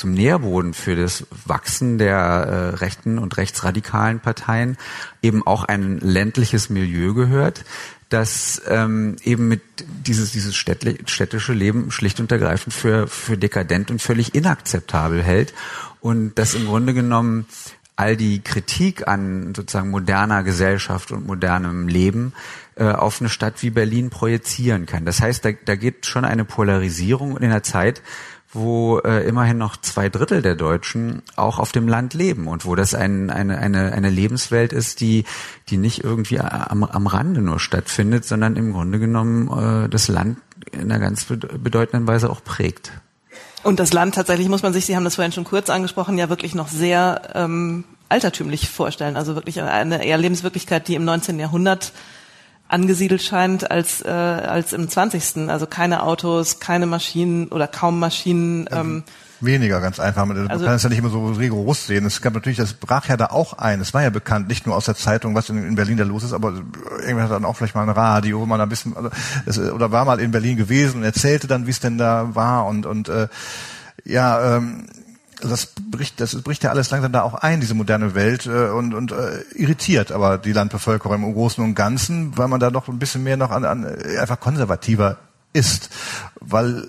[0.00, 4.78] zum Nährboden für das Wachsen der äh, rechten und rechtsradikalen Parteien
[5.20, 7.66] eben auch ein ländliches Milieu gehört,
[8.08, 9.60] das ähm, eben mit
[10.06, 15.52] dieses dieses städtische Leben schlicht und ergreifend für für dekadent und völlig inakzeptabel hält
[16.00, 17.44] und das im Grunde genommen
[17.96, 22.32] all die Kritik an sozusagen moderner Gesellschaft und modernem Leben
[22.76, 25.04] äh, auf eine Stadt wie Berlin projizieren kann.
[25.04, 28.00] Das heißt, da, da geht schon eine Polarisierung in der Zeit,
[28.52, 32.74] wo äh, immerhin noch zwei Drittel der Deutschen auch auf dem Land leben und wo
[32.74, 35.24] das ein, eine, eine, eine Lebenswelt ist, die,
[35.68, 40.38] die nicht irgendwie am, am Rande nur stattfindet, sondern im Grunde genommen äh, das Land
[40.72, 42.92] in einer ganz bedeutenden Weise auch prägt.
[43.62, 46.28] Und das Land tatsächlich muss man sich, Sie haben das vorhin schon kurz angesprochen, ja
[46.28, 49.16] wirklich noch sehr ähm, altertümlich vorstellen.
[49.16, 51.38] Also wirklich eine eher Lebenswirklichkeit, die im 19.
[51.38, 51.92] Jahrhundert
[52.70, 55.48] angesiedelt scheint als, äh, als im 20.
[55.48, 58.68] Also keine Autos, keine Maschinen oder kaum Maschinen.
[58.70, 59.02] Ähm,
[59.42, 60.26] Weniger, ganz einfach.
[60.26, 62.04] Man also, kann es ja nicht immer so rigoros sehen.
[62.04, 63.80] Es gab natürlich, das brach ja da auch ein.
[63.80, 66.24] Es war ja bekannt, nicht nur aus der Zeitung, was in, in Berlin da los
[66.24, 66.62] ist, aber
[67.00, 69.10] irgendwer hat dann auch vielleicht mal ein Radio, wo man ein bisschen, also,
[69.46, 72.66] das, oder war mal in Berlin gewesen und erzählte dann, wie es denn da war
[72.66, 73.28] und, und äh,
[74.04, 74.86] ja, ähm,
[75.40, 78.94] das bricht, das bricht ja alles langsam da auch ein, diese moderne Welt, äh, und,
[78.94, 82.98] und äh, irritiert aber die Landbevölkerung im Großen und Ganzen, weil man da noch ein
[82.98, 85.18] bisschen mehr noch an, an äh, einfach konservativer
[85.52, 85.90] ist,
[86.40, 86.88] weil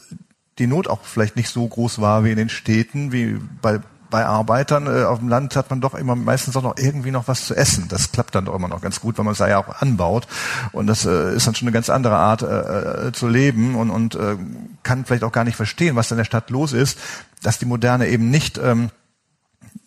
[0.59, 3.79] die Not auch vielleicht nicht so groß war wie in den Städten, wie bei
[4.11, 7.27] bei Arbeitern äh, auf dem Land hat man doch immer meistens auch noch irgendwie noch
[7.27, 7.87] was zu essen.
[7.89, 10.27] Das klappt dann doch immer noch ganz gut, weil man es ja auch anbaut.
[10.71, 13.89] Und das äh, ist dann schon eine ganz andere Art äh, äh, zu leben und,
[13.89, 14.37] und äh,
[14.83, 16.99] kann vielleicht auch gar nicht verstehen, was in der Stadt los ist,
[17.41, 18.91] dass die Moderne eben nicht ähm,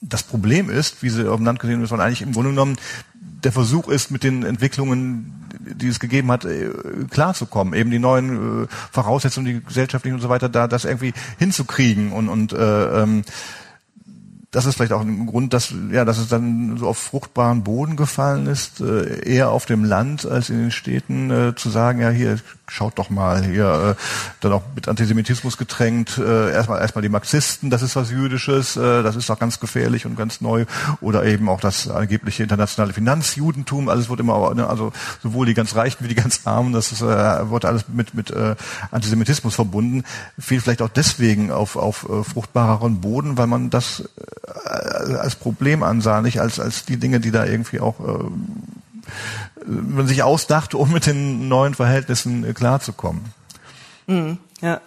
[0.00, 2.76] das Problem ist, wie sie auf dem Land gesehen wird, sondern eigentlich im Grunde genommen
[3.14, 6.70] der Versuch ist, mit den Entwicklungen, die es gegeben hat, äh,
[7.10, 12.12] klarzukommen, eben die neuen äh, Voraussetzungen, die gesellschaftlichen und so weiter, da das irgendwie hinzukriegen
[12.12, 13.22] und, und äh, ähm,
[14.54, 17.96] das ist vielleicht auch ein Grund, dass ja, dass es dann so auf fruchtbaren Boden
[17.96, 22.10] gefallen ist, äh, eher auf dem Land als in den Städten äh, zu sagen, ja
[22.10, 24.02] hier schaut doch mal hier, äh,
[24.40, 29.02] dann auch mit Antisemitismus getränkt, äh, erstmal erstmal die Marxisten, das ist was Jüdisches, äh,
[29.02, 30.64] das ist auch ganz gefährlich und ganz neu,
[31.00, 34.92] oder eben auch das angebliche internationale Finanzjudentum, alles wird immer, ne, also
[35.22, 38.30] sowohl die ganz Reichen wie die ganz Armen, das ist, äh, wurde alles mit mit
[38.30, 38.54] äh,
[38.90, 40.04] Antisemitismus verbunden,
[40.38, 45.82] fiel vielleicht auch deswegen auf auf äh, fruchtbareren Boden, weil man das äh, als Problem
[45.82, 48.24] ansah, nicht als als die Dinge, die da irgendwie auch äh,
[49.66, 53.22] man sich ausdachte, um mit den neuen Verhältnissen äh, klarzukommen.
[54.06, 54.80] Mhm, ja.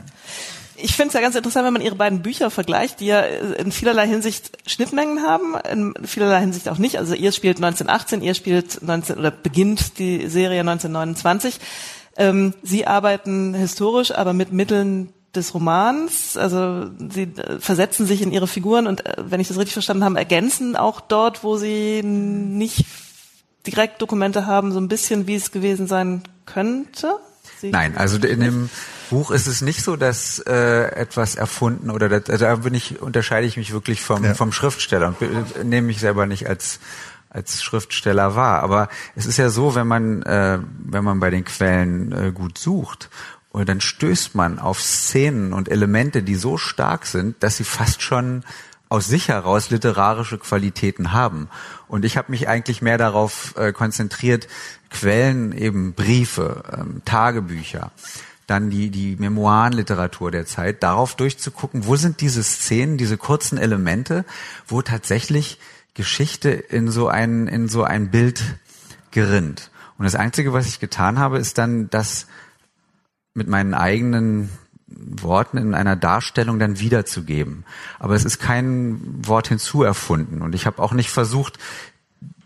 [0.80, 3.72] Ich finde es ja ganz interessant, wenn man ihre beiden Bücher vergleicht, die ja in
[3.72, 7.00] vielerlei Hinsicht Schnittmengen haben, in vielerlei Hinsicht auch nicht.
[7.00, 11.60] Also ihr spielt 1918, ihr spielt 19 oder beginnt die Serie 1929.
[12.16, 16.38] Ähm, sie arbeiten historisch, aber mit Mitteln des Romans.
[16.38, 20.04] Also sie äh, versetzen sich in ihre Figuren und äh, wenn ich das richtig verstanden
[20.04, 22.86] habe, ergänzen auch dort, wo sie nicht
[23.66, 27.16] direkt Dokumente haben, so ein bisschen, wie es gewesen sein könnte?
[27.60, 28.70] Sie Nein, also in dem
[29.10, 33.02] Buch ist es nicht so, dass äh, etwas erfunden oder das, also da bin ich
[33.02, 34.34] unterscheide ich mich wirklich vom ja.
[34.34, 36.80] vom Schriftsteller und nehme mich selber nicht als
[37.30, 38.62] als Schriftsteller wahr.
[38.64, 42.58] Aber es ist ja so, wenn man äh, wenn man bei den Quellen äh, gut
[42.58, 43.10] sucht
[43.58, 48.04] und dann stößt man auf Szenen und Elemente, die so stark sind, dass sie fast
[48.04, 48.44] schon
[48.88, 51.50] aus sich heraus literarische Qualitäten haben.
[51.88, 54.48] Und ich habe mich eigentlich mehr darauf äh, konzentriert,
[54.92, 57.92] Quellen, eben Briefe, ähm, Tagebücher,
[58.46, 64.24] dann die, die Memoirenliteratur der Zeit, darauf durchzugucken, wo sind diese Szenen, diese kurzen Elemente,
[64.68, 65.58] wo tatsächlich
[65.96, 68.44] Geschichte in so ein, in so ein Bild
[69.10, 69.72] gerinnt.
[69.98, 72.28] Und das Einzige, was ich getan habe, ist dann das
[73.38, 74.50] mit meinen eigenen
[74.88, 77.66] Worten in einer Darstellung dann wiederzugeben.
[78.00, 80.42] Aber es ist kein Wort hinzuerfunden.
[80.42, 81.60] Und ich habe auch nicht versucht,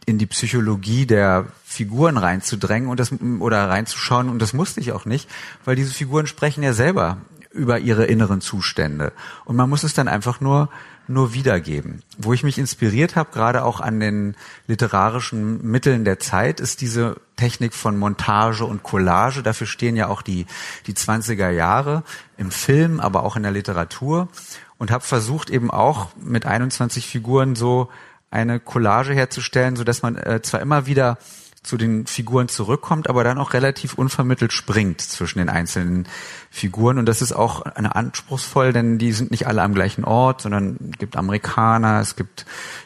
[0.06, 5.06] in die Psychologie der Figuren reinzudrängen und das oder reinzuschauen und das musste ich auch
[5.06, 5.30] nicht,
[5.64, 7.18] weil diese Figuren sprechen ja selber
[7.52, 9.14] über ihre inneren Zustände
[9.46, 10.70] und man muss es dann einfach nur
[11.08, 12.04] nur wiedergeben.
[12.18, 14.36] Wo ich mich inspiriert habe, gerade auch an den
[14.68, 19.43] literarischen Mitteln der Zeit, ist diese Technik von Montage und Collage.
[19.43, 20.45] Dafür stehen ja auch die,
[20.88, 22.04] die 20er Jahre
[22.38, 24.30] im Film, aber auch in der Literatur.
[24.78, 27.89] Und habe versucht eben auch mit 21 Figuren so
[28.32, 31.18] eine Collage herzustellen, so dass man äh, zwar immer wieder
[31.64, 36.07] zu den Figuren zurückkommt, aber dann auch relativ unvermittelt springt zwischen den einzelnen
[36.49, 36.97] Figuren.
[36.97, 40.78] Und das ist auch eine anspruchsvoll, denn die sind nicht alle am gleichen Ort, sondern
[40.91, 42.45] es gibt Amerikaner, es gibt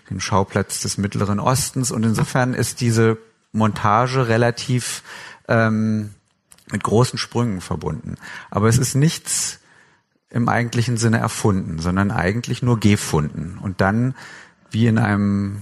[0.10, 1.92] den Schauplatz des Mittleren Ostens.
[1.92, 3.18] Und insofern ist diese
[3.54, 5.04] Montage relativ
[5.48, 6.14] ähm,
[6.70, 8.16] mit großen Sprüngen verbunden.
[8.50, 9.60] Aber es ist nichts
[10.30, 13.58] im eigentlichen Sinne erfunden, sondern eigentlich nur gefunden.
[13.62, 14.16] Und dann
[14.70, 15.62] wie in einem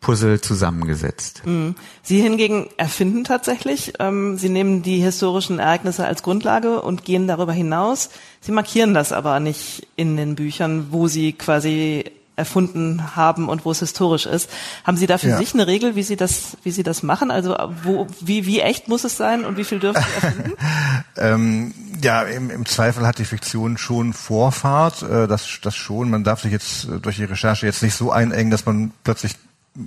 [0.00, 1.42] Puzzle zusammengesetzt.
[1.44, 1.74] Mhm.
[2.02, 3.92] Sie hingegen erfinden tatsächlich.
[3.98, 8.10] Ähm, Sie nehmen die historischen Ereignisse als Grundlage und gehen darüber hinaus.
[8.40, 12.04] Sie markieren das aber nicht in den Büchern, wo Sie quasi
[12.40, 14.48] erfunden haben und wo es historisch ist.
[14.84, 15.36] Haben Sie da für ja.
[15.36, 17.30] sich eine Regel, wie Sie das, wie Sie das machen?
[17.30, 20.52] Also wo, wie, wie echt muss es sein und wie viel dürfen Sie erfinden?
[21.18, 25.02] ähm, ja, im, im Zweifel hat die Fiktion schon Vorfahrt.
[25.02, 26.08] Äh, das, das schon.
[26.08, 29.34] Man darf sich jetzt äh, durch die Recherche jetzt nicht so einengen, dass man plötzlich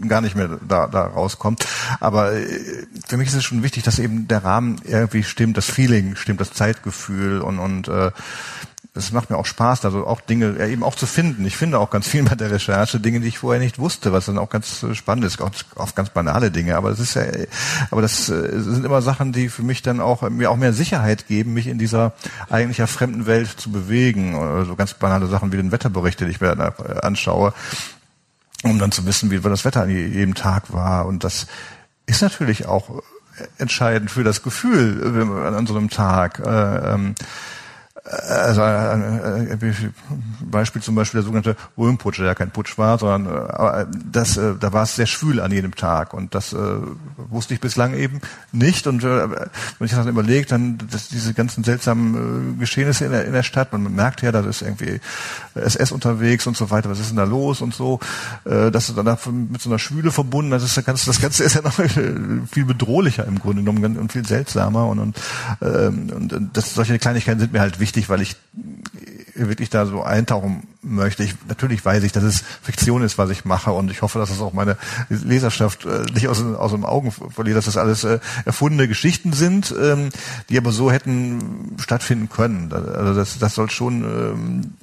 [0.07, 1.65] gar nicht mehr da, da rauskommt.
[1.99, 5.65] Aber äh, für mich ist es schon wichtig, dass eben der Rahmen irgendwie stimmt, das
[5.65, 8.11] Feeling stimmt, das Zeitgefühl und, und äh,
[8.93, 11.45] das macht mir auch Spaß, also auch Dinge ja, eben auch zu finden.
[11.47, 14.27] Ich finde auch ganz viel bei der Recherche Dinge, die ich vorher nicht wusste, was
[14.27, 16.75] dann auch ganz spannend ist, oft ganz banale Dinge.
[16.75, 17.23] Aber das ist ja,
[17.89, 21.27] aber das äh, sind immer Sachen, die für mich dann auch mir auch mehr Sicherheit
[21.27, 22.13] geben, mich in dieser
[22.49, 24.35] eigentlich ja fremden Welt zu bewegen.
[24.35, 27.53] Oder so ganz banale Sachen wie den Wetterbericht, den ich mir äh, anschaue
[28.63, 31.05] um dann zu wissen, wie das Wetter an jedem Tag war.
[31.05, 31.47] Und das
[32.05, 33.01] ist natürlich auch
[33.57, 36.39] entscheidend für das Gefühl an so einem Tag.
[36.39, 37.15] Äh, ähm,
[38.05, 39.73] also ein äh, äh,
[40.41, 44.73] Beispiel zum Beispiel der sogenannte Röhmputsch, der ja kein Putsch war, sondern äh, das, da
[44.73, 48.19] war es sehr schwül an jedem Tag und das wusste ich bislang eben
[48.51, 49.49] nicht und wenn
[49.79, 53.71] ich das dann überlegt, dann dass diese ganzen seltsamen Geschehnisse in der, in der Stadt,
[53.71, 54.99] man merkt ja, da ist irgendwie
[55.55, 57.99] SS unterwegs und so weiter, was ist denn da los und so,
[58.43, 59.17] äh, das ist dann
[59.49, 61.73] mit so einer Schwüle verbunden, das ist das Ganze, das Ganze ist ja noch
[62.51, 65.21] viel bedrohlicher im Grunde genommen und viel seltsamer und, und,
[65.61, 68.35] ähm, und das, solche Kleinigkeiten sind mir halt wichtig wichtig, weil ich
[69.35, 71.23] wirklich da so eintauchen möchte.
[71.23, 74.31] Ich, natürlich weiß ich, dass es Fiktion ist, was ich mache und ich hoffe, dass
[74.31, 74.77] es auch meine
[75.09, 79.73] Leserschaft äh, nicht aus, aus den Augen verliert, dass das alles äh, erfundene Geschichten sind,
[79.79, 80.09] ähm,
[80.49, 82.73] die aber so hätten stattfinden können.
[82.73, 84.73] Also das, das soll schon ähm,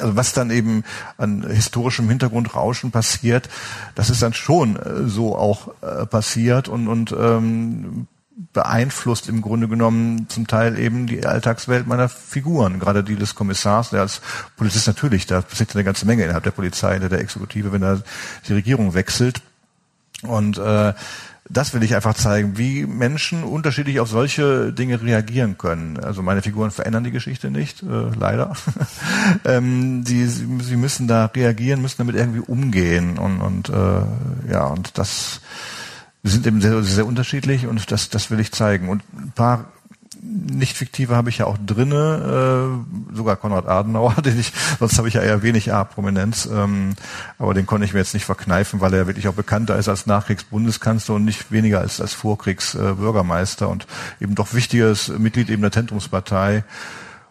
[0.00, 0.84] also was dann eben
[1.16, 3.48] an historischem Hintergrundrauschen passiert,
[3.96, 8.06] das ist dann schon äh, so auch äh, passiert und, und ähm,
[8.52, 13.90] beeinflusst im Grunde genommen zum Teil eben die Alltagswelt meiner Figuren, gerade die des Kommissars,
[13.90, 14.20] der als
[14.56, 18.00] Polizist natürlich, da passiert eine ganze Menge innerhalb der Polizei, der Exekutive, wenn da
[18.46, 19.42] die Regierung wechselt.
[20.22, 20.94] Und äh,
[21.50, 25.98] das will ich einfach zeigen, wie Menschen unterschiedlich auf solche Dinge reagieren können.
[25.98, 28.54] Also meine Figuren verändern die Geschichte nicht, äh, leider.
[29.44, 34.98] ähm, die, sie müssen da reagieren, müssen damit irgendwie umgehen und, und äh, ja und
[34.98, 35.40] das
[36.22, 38.88] sind eben sehr, sehr unterschiedlich und das, das will ich zeigen.
[38.88, 39.72] Und ein paar
[40.22, 42.74] nicht fiktive habe ich ja auch drinne,
[43.12, 46.94] äh, sogar Konrad Adenauer, den ich, sonst habe ich ja eher wenig A-Prominenz, ähm,
[47.38, 50.06] aber den konnte ich mir jetzt nicht verkneifen, weil er wirklich auch bekannter ist als
[50.06, 53.86] Nachkriegsbundeskanzler und nicht weniger als als Vorkriegsbürgermeister äh, und
[54.20, 56.64] eben doch wichtiges Mitglied eben der Zentrumspartei.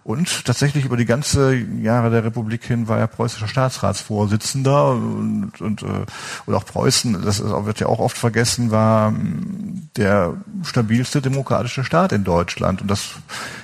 [0.08, 5.84] Und tatsächlich über die ganze Jahre der Republik hin war er preußischer Staatsratsvorsitzender und, und,
[5.84, 6.06] äh,
[6.46, 12.14] und auch Preußen, das wird ja auch oft vergessen, war ähm, der stabilste demokratische Staat
[12.14, 12.82] in Deutschland.
[12.82, 13.16] Und das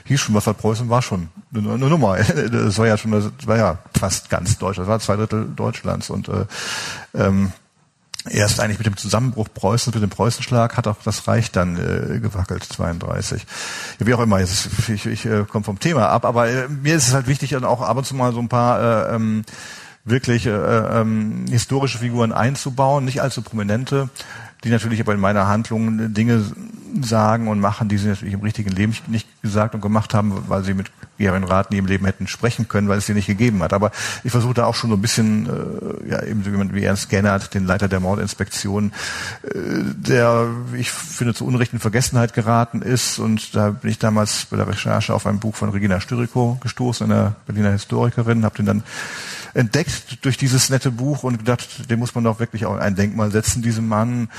[0.04, 2.18] hieß schon, was war Preußen war schon eine, eine Nummer.
[2.52, 6.10] Das war ja schon, das war ja fast ganz Deutschland, das war zwei Drittel Deutschlands.
[6.10, 6.46] Und äh,
[7.14, 7.54] ähm,
[8.30, 12.19] erst eigentlich mit dem Zusammenbruch Preußens, mit dem Preußenschlag, hat auch das Reich dann äh,
[12.19, 13.45] gewackelt, 32.
[13.99, 16.95] Ja, wie auch immer, jetzt, ich, ich äh, komme vom Thema ab, aber äh, mir
[16.95, 19.43] ist es halt wichtig, dann auch ab und zu mal so ein paar äh, ähm,
[20.05, 24.09] wirklich äh, ähm, historische Figuren einzubauen, nicht allzu prominente,
[24.63, 26.43] die natürlich aber in meiner Handlung Dinge
[27.01, 30.63] sagen und machen, die sie natürlich im richtigen Leben nicht gesagt und gemacht haben, weil
[30.63, 30.91] sie mit
[31.24, 33.74] ihren Rat nie im Leben hätten sprechen können, weil es sie nicht gegeben hat.
[33.74, 33.91] Aber
[34.24, 37.53] ich versuche da auch schon so ein bisschen, äh, ja, eben jemand wie Ernst Gennert,
[37.53, 38.91] den Leiter der Mordinspektion,
[39.43, 39.49] äh,
[39.95, 43.19] der, ich finde, zu Unrecht in Vergessenheit geraten ist.
[43.19, 47.11] Und da bin ich damals bei der Recherche auf ein Buch von Regina Styriko gestoßen,
[47.11, 48.84] einer Berliner Historikerin, habe den dann
[49.53, 53.32] entdeckt durch dieses nette Buch und gedacht, dem muss man doch wirklich auch ein Denkmal
[53.32, 54.30] setzen, diesem Mann.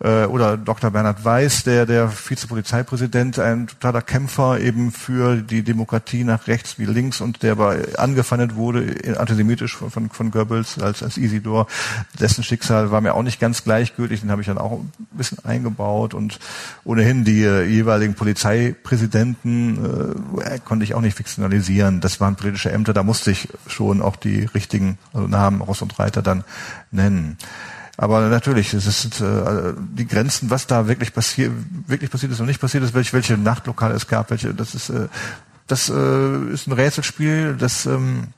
[0.00, 0.90] Äh, oder Dr.
[0.90, 6.84] Bernhard Weiß, der, der Vizepolizeipräsident, ein totaler Kämpfer eben für die Demokratie nach rechts wie
[6.84, 11.66] links und der aber angefeindet wurde, antisemitisch von, von, von Goebbels als, als Isidor.
[12.20, 15.44] Dessen Schicksal war mir auch nicht ganz gleichgültig, den habe ich dann auch ein bisschen
[15.44, 16.38] eingebaut und
[16.84, 22.00] ohnehin die äh, jeweiligen Polizeipräsidenten äh, konnte ich auch nicht fiktionalisieren.
[22.00, 25.98] Das waren politische Ämter, da musste ich schon auch die richtigen also Namen Ross und
[25.98, 26.44] Reiter dann
[26.90, 27.38] nennen.
[27.98, 31.52] Aber natürlich, es ist äh, die Grenzen, was da wirklich passiert,
[31.86, 34.90] wirklich passiert ist und nicht passiert ist, welche, welche Nachtlokale es gab, welche, das ist,
[34.90, 35.08] äh,
[35.66, 38.28] das äh, ist ein Rätselspiel, das ähm,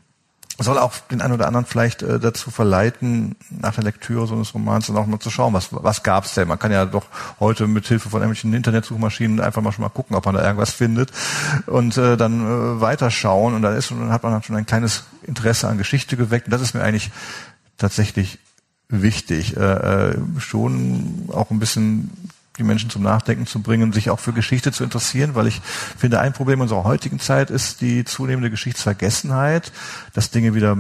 [0.60, 4.54] soll auch den einen oder anderen vielleicht äh, dazu verleiten, nach der Lektüre so eines
[4.54, 6.48] Romans dann auch mal zu schauen, was, was gab's denn?
[6.48, 7.06] Man kann ja doch
[7.38, 10.72] heute mit Hilfe von irgendwelchen Internetsuchmaschinen einfach mal schon mal gucken, ob man da irgendwas
[10.72, 11.12] findet
[11.66, 13.54] und äh, dann äh, weiterschauen.
[13.54, 16.46] Und dann ist und dann hat man dann schon ein kleines Interesse an Geschichte geweckt.
[16.46, 17.12] Und das ist mir eigentlich
[17.76, 18.40] tatsächlich
[18.88, 22.10] wichtig, äh, äh schon auch ein bisschen
[22.58, 25.60] die Menschen zum Nachdenken zu bringen, sich auch für Geschichte zu interessieren, weil ich
[25.96, 29.72] finde, ein Problem unserer heutigen Zeit ist die zunehmende Geschichtsvergessenheit,
[30.12, 30.76] dass Dinge wieder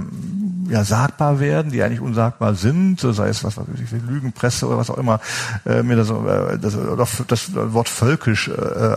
[0.68, 4.90] ja, sagbar werden, die eigentlich unsagbar sind, sei es was weiß ich, Lügenpresse oder was
[4.90, 5.20] auch immer,
[5.64, 8.96] äh, mir das, äh, das, das Wort völkisch äh,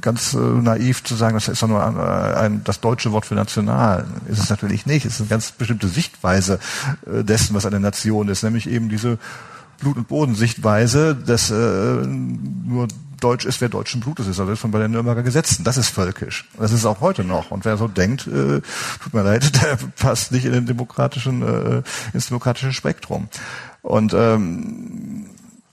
[0.00, 3.34] ganz äh, naiv zu sagen, das ist doch nur ein, ein, das deutsche Wort für
[3.34, 4.04] national.
[4.28, 5.04] Ist es natürlich nicht.
[5.04, 6.58] Es ist eine ganz bestimmte Sichtweise
[7.06, 9.18] äh, dessen, was eine Nation ist, nämlich eben diese
[9.78, 12.88] Blut- und Bodensichtweise, dass äh, nur
[13.20, 14.38] Deutsch ist, wer deutschen Blutes ist.
[14.38, 15.64] Also das ist von bei den Nürnberger Gesetzen.
[15.64, 16.46] Das ist völkisch.
[16.58, 17.50] Das ist auch heute noch.
[17.50, 18.60] Und wer so denkt, äh,
[19.02, 23.28] tut mir leid, der passt nicht in den demokratischen, äh, ins demokratische Spektrum.
[23.80, 25.26] Und ähm,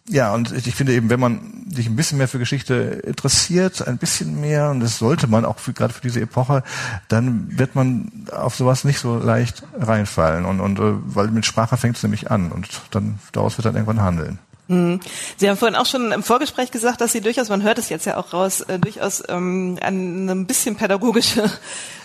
[0.10, 3.98] ja, und ich finde eben, wenn man sich ein bisschen mehr für Geschichte interessiert, ein
[3.98, 6.64] bisschen mehr, und das sollte man auch für, gerade für diese Epoche,
[7.08, 10.46] dann wird man auf sowas nicht so leicht reinfallen.
[10.46, 13.76] Und, und äh, weil mit Sprache fängt es nämlich an und dann daraus wird dann
[13.76, 14.40] irgendwann handeln.
[14.68, 15.00] Mhm.
[15.38, 18.06] Sie haben vorhin auch schon im Vorgespräch gesagt, dass Sie durchaus, man hört es jetzt
[18.06, 21.50] ja auch raus, äh, durchaus ähm, ein bisschen pädagogische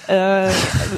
[0.09, 0.51] äh,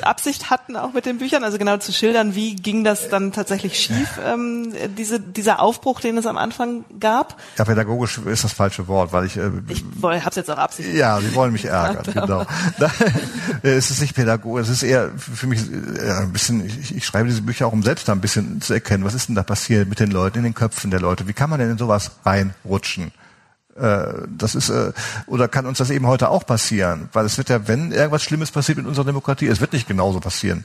[0.03, 3.79] Absicht hatten, auch mit den Büchern, also genau zu schildern, wie ging das dann tatsächlich
[3.79, 7.37] schief, ähm, diese, dieser Aufbruch, den es am Anfang gab?
[7.57, 9.37] Ja, pädagogisch ist das falsche Wort, weil ich...
[9.37, 10.97] Äh, ich habe es jetzt auch absichtlich.
[10.97, 12.47] Ja, Sie wollen mich ärgern, genau.
[13.63, 17.29] es ist nicht pädagogisch, es ist eher für mich äh, ein bisschen, ich, ich schreibe
[17.29, 19.89] diese Bücher auch, um selbst da ein bisschen zu erkennen, was ist denn da passiert
[19.89, 23.13] mit den Leuten, in den Köpfen der Leute, wie kann man denn in sowas reinrutschen?
[23.79, 24.93] Äh, das ist äh,
[25.27, 28.51] oder kann uns das eben heute auch passieren, weil es wird ja, wenn irgendwas Schlimmes
[28.51, 30.65] passiert mit unserer Demokratie, es wird nicht genauso passieren,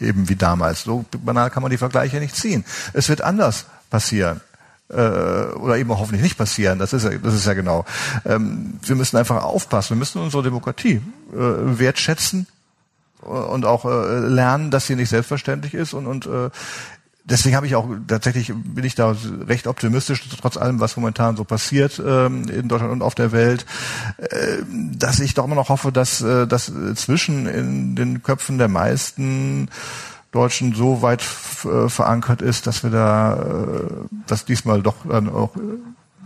[0.00, 0.84] eben wie damals.
[0.84, 2.64] So banal kann man die Vergleiche nicht ziehen.
[2.94, 4.40] Es wird anders passieren
[4.88, 6.78] äh, oder eben hoffentlich nicht passieren.
[6.78, 7.84] Das ist ja, das ist ja genau.
[8.24, 9.90] Ähm, wir müssen einfach aufpassen.
[9.90, 12.46] Wir müssen unsere Demokratie wertschätzen
[13.20, 16.28] und auch lernen, dass sie nicht selbstverständlich ist und, und
[17.28, 19.14] deswegen habe ich auch tatsächlich bin ich da
[19.46, 23.66] recht optimistisch trotz allem was momentan so passiert ähm, in Deutschland und auf der Welt
[24.18, 24.58] äh,
[24.96, 29.68] dass ich doch immer noch hoffe dass äh, das zwischen in den Köpfen der meisten
[30.32, 31.22] Deutschen so weit
[31.64, 35.52] äh, verankert ist dass wir da äh, das diesmal doch dann auch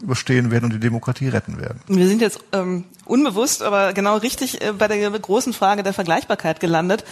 [0.03, 1.81] überstehen werden und die Demokratie retten werden.
[1.87, 6.61] Wir sind jetzt ähm, unbewusst, aber genau richtig äh, bei der großen Frage der Vergleichbarkeit
[6.61, 7.05] gelandet,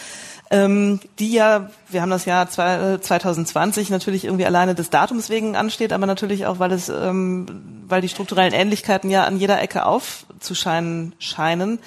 [0.51, 5.31] ähm, die ja, wir haben das Jahr zwei, äh, 2020 natürlich irgendwie alleine des Datums
[5.31, 7.47] wegen ansteht, aber natürlich auch, weil es, ähm,
[7.87, 11.79] weil die strukturellen Ähnlichkeiten ja an jeder Ecke aufzuscheinen scheinen.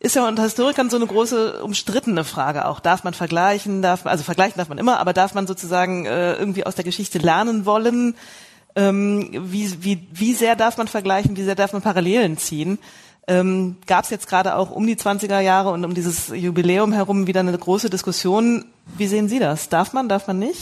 [0.00, 2.80] Ist ja unter Historikern so eine große umstrittene Frage auch.
[2.80, 3.82] Darf man vergleichen?
[3.82, 7.18] Darf also vergleichen darf man immer, aber darf man sozusagen äh, irgendwie aus der Geschichte
[7.18, 8.16] lernen wollen?
[8.74, 12.78] Ähm, wie, wie, wie sehr darf man vergleichen, wie sehr darf man Parallelen ziehen?
[13.30, 17.28] Ähm, Gab es jetzt gerade auch um die 20er Jahre und um dieses Jubiläum herum
[17.28, 18.64] wieder eine große Diskussion.
[18.98, 19.68] Wie sehen Sie das?
[19.68, 20.58] Darf man, darf man nicht?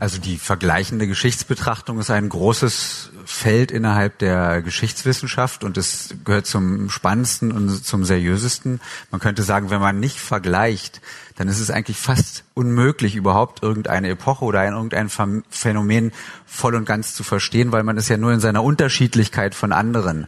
[0.00, 6.88] Also die vergleichende Geschichtsbetrachtung ist ein großes Feld innerhalb der Geschichtswissenschaft und es gehört zum
[6.88, 8.80] spannendsten und zum seriösesten.
[9.10, 11.02] Man könnte sagen, wenn man nicht vergleicht,
[11.36, 15.10] dann ist es eigentlich fast unmöglich, überhaupt irgendeine Epoche oder ein, irgendein
[15.50, 16.12] Phänomen
[16.46, 20.26] voll und ganz zu verstehen, weil man es ja nur in seiner Unterschiedlichkeit von anderen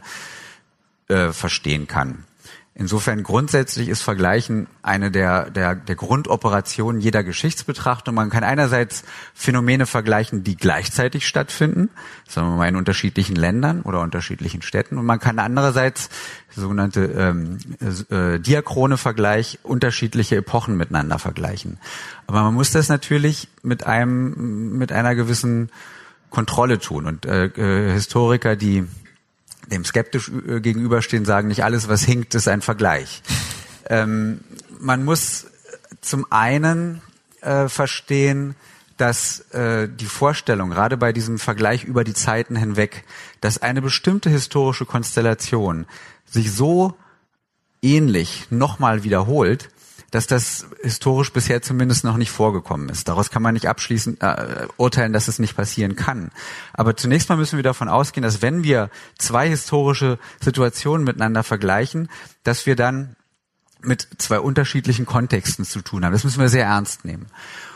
[1.11, 2.25] äh, verstehen kann.
[2.73, 8.15] Insofern grundsätzlich ist Vergleichen eine der, der, der Grundoperationen jeder Geschichtsbetrachtung.
[8.15, 9.03] Man kann einerseits
[9.33, 11.89] Phänomene vergleichen, die gleichzeitig stattfinden,
[12.29, 14.97] sagen wir mal in unterschiedlichen Ländern oder unterschiedlichen Städten.
[14.97, 16.09] Und man kann andererseits
[16.49, 17.57] sogenannte ähm,
[18.09, 21.77] äh, diachrone Vergleich unterschiedliche Epochen miteinander vergleichen.
[22.25, 25.71] Aber man muss das natürlich mit einem mit einer gewissen
[26.29, 27.05] Kontrolle tun.
[27.05, 28.87] Und äh, äh, Historiker, die
[29.67, 33.21] dem skeptisch äh, gegenüberstehen, sagen, nicht alles, was hinkt, ist ein Vergleich.
[33.89, 34.41] Ähm,
[34.79, 35.47] man muss
[36.01, 37.01] zum einen
[37.41, 38.55] äh, verstehen,
[38.97, 43.03] dass äh, die Vorstellung, gerade bei diesem Vergleich über die Zeiten hinweg,
[43.39, 45.87] dass eine bestimmte historische Konstellation
[46.25, 46.95] sich so
[47.81, 49.69] ähnlich nochmal wiederholt,
[50.11, 53.07] dass das historisch bisher zumindest noch nicht vorgekommen ist.
[53.07, 56.31] Daraus kann man nicht abschließend äh, urteilen, dass es nicht passieren kann.
[56.73, 62.09] Aber zunächst mal müssen wir davon ausgehen, dass wenn wir zwei historische Situationen miteinander vergleichen,
[62.43, 63.15] dass wir dann
[63.81, 66.13] mit zwei unterschiedlichen Kontexten zu tun haben.
[66.13, 67.27] Das müssen wir sehr ernst nehmen.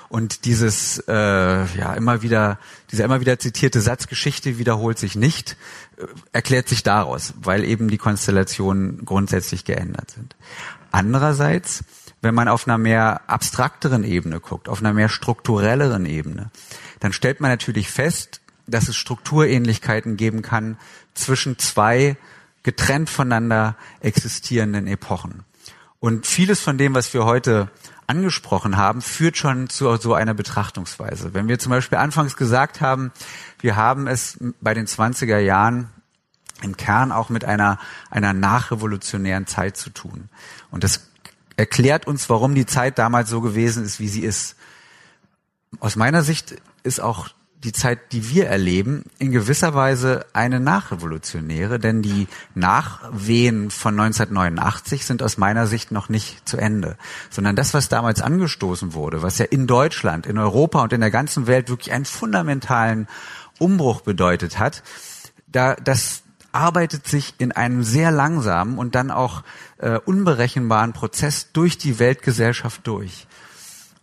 [0.08, 2.60] Und dieses äh, ja immer wieder
[2.92, 5.58] dieser immer wieder zitierte Satz Geschichte wiederholt sich nicht
[5.98, 10.36] äh, erklärt sich daraus, weil eben die Konstellationen grundsätzlich geändert sind.
[10.92, 11.84] Andererseits
[12.26, 16.50] wenn man auf einer mehr abstrakteren Ebene guckt, auf einer mehr strukturelleren Ebene,
[17.00, 20.78] dann stellt man natürlich fest, dass es Strukturähnlichkeiten geben kann
[21.14, 22.18] zwischen zwei
[22.64, 25.44] getrennt voneinander existierenden Epochen.
[26.00, 27.70] Und vieles von dem, was wir heute
[28.08, 31.36] angesprochen haben, führt schon zu so einer Betrachtungsweise.
[31.36, 33.12] Wenn wir zum Beispiel anfangs gesagt haben,
[33.60, 35.90] wir haben es bei den 20er Jahren
[36.64, 37.78] im Kern auch mit einer,
[38.10, 40.30] einer nachrevolutionären Zeit zu tun.
[40.72, 41.12] Und das
[41.58, 44.56] erklärt uns, warum die Zeit damals so gewesen ist, wie sie ist.
[45.80, 47.30] Aus meiner Sicht ist auch
[47.64, 55.06] die Zeit, die wir erleben, in gewisser Weise eine nachrevolutionäre, denn die Nachwehen von 1989
[55.06, 56.95] sind aus meiner Sicht noch nicht zu Ende,
[57.32, 61.12] sondern das, was damals angestoßen wurde, was ja in Deutschland, in Europa und in der
[61.12, 63.08] ganzen Welt wirklich einen fundamentalen
[63.58, 64.84] Umbruch bedeutet hat,
[65.47, 66.22] da, das,
[66.56, 69.43] arbeitet sich in einem sehr langsamen und dann auch
[69.78, 73.28] äh, unberechenbaren Prozess durch die Weltgesellschaft durch.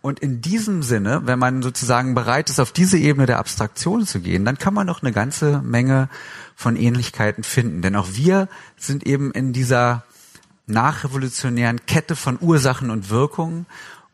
[0.01, 4.19] Und in diesem Sinne, wenn man sozusagen bereit ist, auf diese Ebene der Abstraktion zu
[4.19, 6.09] gehen, dann kann man doch eine ganze Menge
[6.55, 7.81] von Ähnlichkeiten finden.
[7.81, 10.03] Denn auch wir sind eben in dieser
[10.67, 13.65] nachrevolutionären Kette von Ursachen und Wirkungen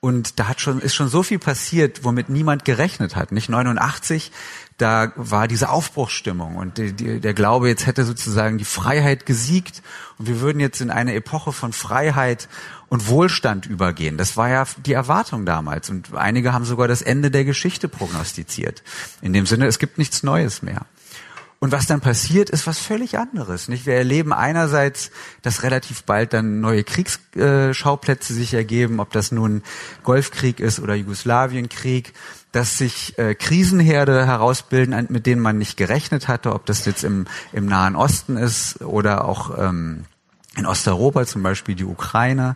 [0.02, 3.32] und da hat schon, ist schon so viel passiert, womit niemand gerechnet hat.
[3.32, 4.32] Nicht 89,
[4.80, 9.84] da war diese Aufbruchsstimmung und die, die, der Glaube, jetzt hätte sozusagen die Freiheit gesiegt
[10.18, 12.48] und wir würden jetzt in eine Epoche von Freiheit
[12.88, 14.18] und Wohlstand übergehen.
[14.18, 18.82] Das war ja die Erwartung damals und einige haben sogar das Ende der Geschichte prognostiziert.
[19.22, 20.86] In dem Sinne, es gibt nichts Neues mehr.
[21.62, 23.68] Und was dann passiert, ist was völlig anderes.
[23.68, 23.86] Nicht?
[23.86, 25.12] Wir erleben einerseits,
[25.42, 29.62] dass relativ bald dann neue Kriegsschauplätze sich ergeben, ob das nun
[30.04, 32.14] Golfkrieg ist oder Jugoslawienkrieg,
[32.52, 37.26] dass sich äh, Krisenherde herausbilden, mit denen man nicht gerechnet hatte, ob das jetzt im,
[37.54, 40.06] im Nahen Osten ist oder auch ähm,
[40.58, 42.56] in Osteuropa, zum Beispiel die Ukraine.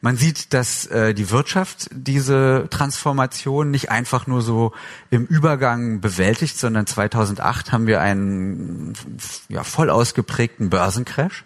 [0.00, 4.72] Man sieht, dass äh, die Wirtschaft diese Transformation nicht einfach nur so
[5.10, 8.94] im Übergang bewältigt, sondern 2008 haben wir einen
[9.48, 11.44] ja, voll ausgeprägten Börsencrash.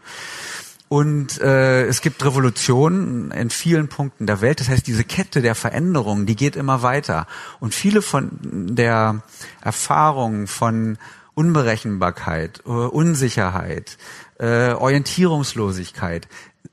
[0.88, 4.60] Und äh, es gibt Revolutionen in vielen Punkten der Welt.
[4.60, 7.26] Das heißt, diese Kette der Veränderungen, die geht immer weiter.
[7.58, 9.22] Und viele von der
[9.60, 10.96] Erfahrung von
[11.34, 13.98] Unberechenbarkeit, äh, Unsicherheit,
[14.38, 16.28] äh, Orientierungslosigkeit,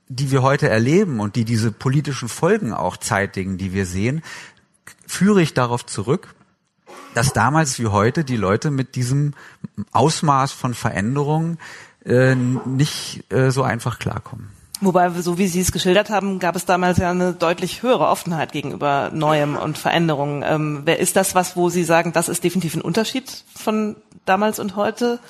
[0.08, 4.22] die wir heute erleben und die diese politischen Folgen auch zeitigen, die wir sehen,
[5.06, 6.34] führe ich darauf zurück,
[7.14, 9.34] dass damals wie heute die Leute mit diesem
[9.92, 11.58] Ausmaß von Veränderungen
[12.04, 14.50] äh, nicht äh, so einfach klarkommen.
[14.80, 18.52] Wobei, so wie Sie es geschildert haben, gab es damals ja eine deutlich höhere Offenheit
[18.52, 20.44] gegenüber Neuem und Veränderungen.
[20.46, 24.58] Ähm, wer ist das was, wo Sie sagen, das ist definitiv ein Unterschied von damals
[24.58, 25.20] und heute?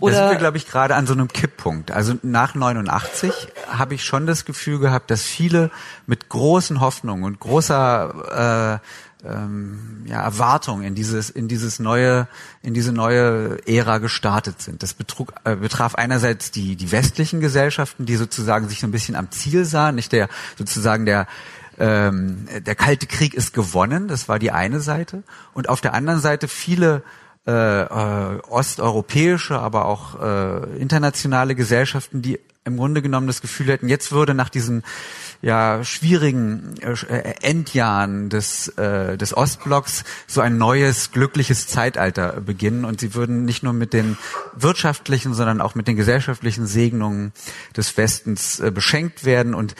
[0.00, 1.90] Oder da sind wir, glaube ich, gerade an so einem Kipppunkt.
[1.90, 3.32] Also nach 89
[3.68, 5.70] habe ich schon das Gefühl gehabt, dass viele
[6.06, 8.86] mit großen Hoffnungen und großer äh,
[9.24, 12.28] ähm, ja, Erwartung in dieses in dieses neue
[12.62, 14.82] in diese neue Ära gestartet sind.
[14.82, 19.16] Das betrug, äh, betraf einerseits die die westlichen Gesellschaften, die sozusagen sich so ein bisschen
[19.16, 21.26] am Ziel sahen, nicht der sozusagen der
[21.78, 25.22] ähm, der kalte Krieg ist gewonnen, das war die eine Seite,
[25.54, 27.02] und auf der anderen Seite viele
[27.46, 33.88] äh, äh, osteuropäische, aber auch äh, internationale Gesellschaften, die im Grunde genommen das Gefühl hätten,
[33.88, 34.84] jetzt würde nach diesen
[35.42, 42.84] ja schwierigen äh, Endjahren des äh, des Ostblocks so ein neues glückliches Zeitalter beginnen.
[42.84, 44.16] Und sie würden nicht nur mit den
[44.54, 47.32] wirtschaftlichen, sondern auch mit den gesellschaftlichen Segnungen
[47.76, 49.54] des Westens äh, beschenkt werden.
[49.54, 49.74] Und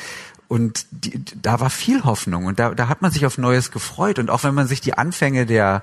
[0.49, 2.47] und die, da war viel Hoffnung.
[2.47, 4.19] Und da, da hat man sich auf Neues gefreut.
[4.19, 5.83] Und auch wenn man sich die Anfänge der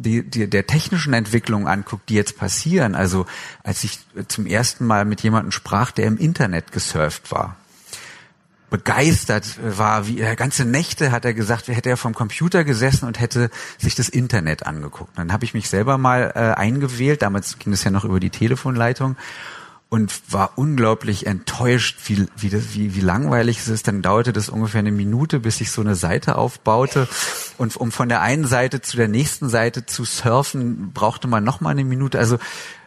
[0.00, 3.26] die, die, der technischen Entwicklung anguckt, die jetzt passieren, also
[3.62, 7.56] als ich zum ersten Mal mit jemandem sprach, der im Internet gesurft war,
[8.70, 13.18] begeistert war, wie er ganze Nächte hat er gesagt, hätte er vom Computer gesessen und
[13.18, 15.18] hätte sich das Internet angeguckt.
[15.18, 18.30] Dann habe ich mich selber mal äh, eingewählt, damals ging es ja noch über die
[18.30, 19.16] Telefonleitung
[19.90, 23.88] und war unglaublich enttäuscht, wie, wie, das, wie, wie langweilig es ist.
[23.88, 27.08] Dann dauerte das ungefähr eine Minute, bis sich so eine Seite aufbaute.
[27.58, 31.60] Und um von der einen Seite zu der nächsten Seite zu surfen, brauchte man noch
[31.60, 32.20] mal eine Minute.
[32.20, 32.38] Also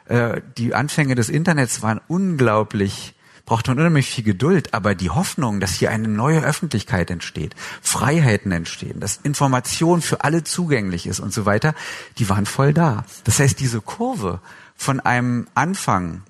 [0.06, 3.14] äh, die Anfänge des Internets waren unglaublich
[3.46, 8.54] braucht man unheimlich viel Geduld, aber die Hoffnung, dass hier eine neue Öffentlichkeit entsteht, Freiheiten
[8.54, 11.76] entstehen, dass Information für alle zugänglich ist und so weiter,
[12.20, 13.04] die waren voll da.
[13.26, 14.40] Das heißt, diese Kurve
[14.78, 16.24] von einem Anfang,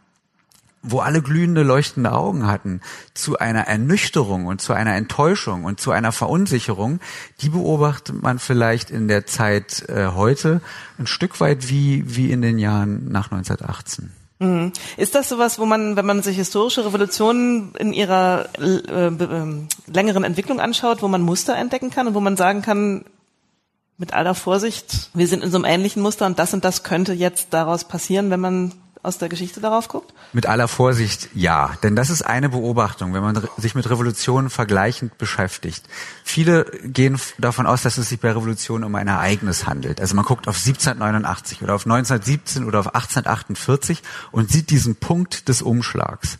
[0.84, 2.82] wo alle glühende, leuchtende Augen hatten,
[3.14, 7.00] zu einer Ernüchterung und zu einer Enttäuschung und zu einer Verunsicherung,
[7.42, 10.62] die beobachtet man vielleicht in der Zeit äh, heute
[11.00, 14.12] ein Stück weit wie, wie in den Jahren nach 1918.
[14.40, 14.74] Mhm.
[14.98, 20.26] Ist das sowas, wo man, wenn man sich historische Revolutionen in ihrer äh, äh, längeren
[20.26, 23.06] Entwicklung anschaut, wo man Muster entdecken kann und wo man sagen kann,
[23.98, 27.14] mit aller Vorsicht, wir sind in so einem ähnlichen Muster und das und das könnte
[27.14, 28.74] jetzt daraus passieren, wenn man
[29.04, 30.14] aus der Geschichte darauf guckt?
[30.32, 35.18] Mit aller Vorsicht ja, denn das ist eine Beobachtung, wenn man sich mit Revolutionen vergleichend
[35.18, 35.84] beschäftigt.
[36.24, 40.00] Viele gehen davon aus, dass es sich bei Revolutionen um ein Ereignis handelt.
[40.00, 44.02] Also man guckt auf 1789 oder auf 1917 oder auf 1848
[44.32, 46.38] und sieht diesen Punkt des Umschlags.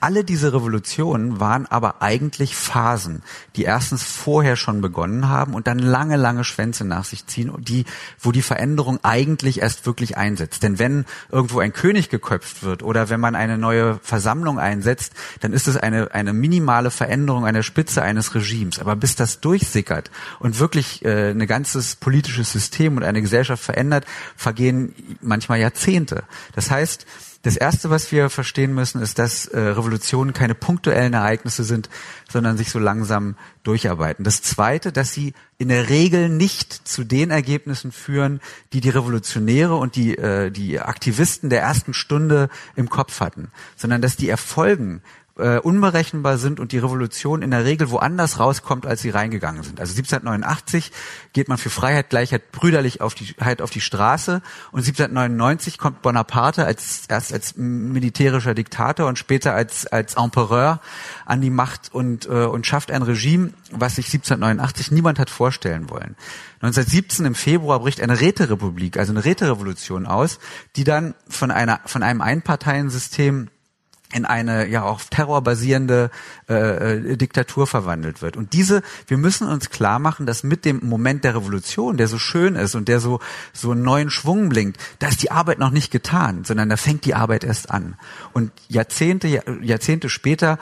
[0.00, 3.22] Alle diese Revolutionen waren aber eigentlich Phasen,
[3.56, 7.84] die erstens vorher schon begonnen haben und dann lange, lange Schwänze nach sich ziehen, die,
[8.18, 10.62] wo die Veränderung eigentlich erst wirklich einsetzt.
[10.62, 15.52] Denn wenn irgendwo ein König geköpft wird oder wenn man eine neue Versammlung einsetzt, dann
[15.52, 18.78] ist es eine, eine minimale Veränderung an der Spitze eines Regimes.
[18.78, 24.06] Aber bis das durchsickert und wirklich äh, ein ganzes politisches System und eine Gesellschaft verändert,
[24.36, 26.24] vergehen manchmal Jahrzehnte.
[26.54, 27.06] Das heißt,
[27.42, 31.88] das Erste, was wir verstehen müssen, ist, dass äh, Revolutionen keine punktuellen Ereignisse sind,
[32.28, 34.24] sondern sich so langsam durcharbeiten.
[34.24, 38.40] Das Zweite, dass sie in der Regel nicht zu den Ergebnissen führen,
[38.74, 44.02] die die Revolutionäre und die, äh, die Aktivisten der ersten Stunde im Kopf hatten, sondern
[44.02, 45.02] dass die Erfolgen
[45.40, 49.80] äh, unberechenbar sind und die Revolution in der Regel woanders rauskommt, als sie reingegangen sind.
[49.80, 50.92] Also 1789
[51.32, 56.02] geht man für Freiheit, Gleichheit, Brüderlichkeit auf die, halt auf die Straße und 1799 kommt
[56.02, 60.80] Bonaparte als, erst als militärischer Diktator und später als, als Empereur
[61.26, 65.90] an die Macht und, äh, und schafft ein Regime, was sich 1789 niemand hat vorstellen
[65.90, 66.16] wollen.
[66.62, 70.38] 1917 im Februar bricht eine Räterepublik, also eine Räterevolution aus,
[70.76, 73.48] die dann von einer, von einem Einparteiensystem
[74.12, 76.10] in eine ja auch Terror basierende
[76.48, 78.36] äh, äh, Diktatur verwandelt wird.
[78.36, 82.18] Und diese, wir müssen uns klar machen, dass mit dem Moment der Revolution, der so
[82.18, 83.20] schön ist und der so
[83.52, 87.04] so einen neuen Schwung blinkt, da ist die Arbeit noch nicht getan, sondern da fängt
[87.04, 87.96] die Arbeit erst an.
[88.32, 90.58] Und Jahrzehnte Jahrzehnte später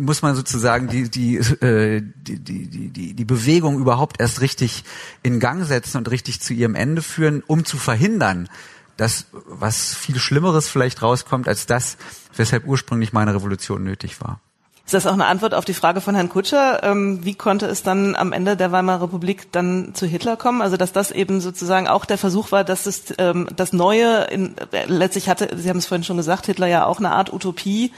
[0.00, 4.84] muss man sozusagen die die, äh, die die die die Bewegung überhaupt erst richtig
[5.22, 8.48] in Gang setzen und richtig zu ihrem Ende führen, um zu verhindern,
[8.96, 11.96] dass was viel Schlimmeres vielleicht rauskommt als das,
[12.36, 14.40] weshalb ursprünglich meine Revolution nötig war.
[14.84, 16.82] Ist das auch eine Antwort auf die Frage von Herrn Kutscher?
[16.82, 20.60] Ähm, wie konnte es dann am Ende der Weimarer Republik dann zu Hitler kommen?
[20.60, 24.54] Also dass das eben sozusagen auch der Versuch war, dass es ähm, das Neue, in,
[24.72, 27.92] äh, letztlich hatte, Sie haben es vorhin schon gesagt, Hitler ja auch eine Art Utopie,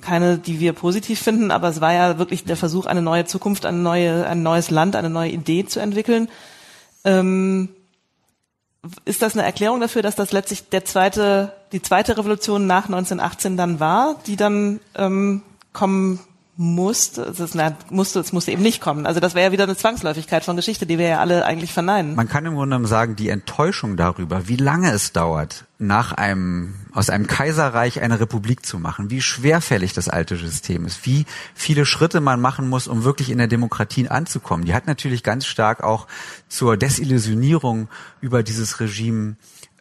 [0.00, 3.66] keine, die wir positiv finden, aber es war ja wirklich der Versuch, eine neue Zukunft,
[3.66, 6.28] eine neue, ein neues Land, eine neue Idee zu entwickeln.
[7.04, 7.70] Ähm,
[9.04, 13.56] ist das eine Erklärung dafür, dass das letztlich der zweite, die zweite Revolution nach 1918
[13.56, 16.20] dann war, die dann ähm, kommen
[16.58, 19.06] musste, es, na, musste, es musste eben nicht kommen.
[19.06, 22.14] Also das wäre ja wieder eine Zwangsläufigkeit von Geschichte, die wir ja alle eigentlich verneinen.
[22.14, 26.74] Man kann im Grunde genommen sagen, die Enttäuschung darüber, wie lange es dauert, nach einem,
[26.92, 31.84] aus einem Kaiserreich eine Republik zu machen, wie schwerfällig das alte System ist, wie viele
[31.84, 34.64] Schritte man machen muss, um wirklich in der Demokratie anzukommen.
[34.64, 36.06] Die hat natürlich ganz stark auch
[36.48, 37.88] zur Desillusionierung
[38.22, 39.36] über dieses Regime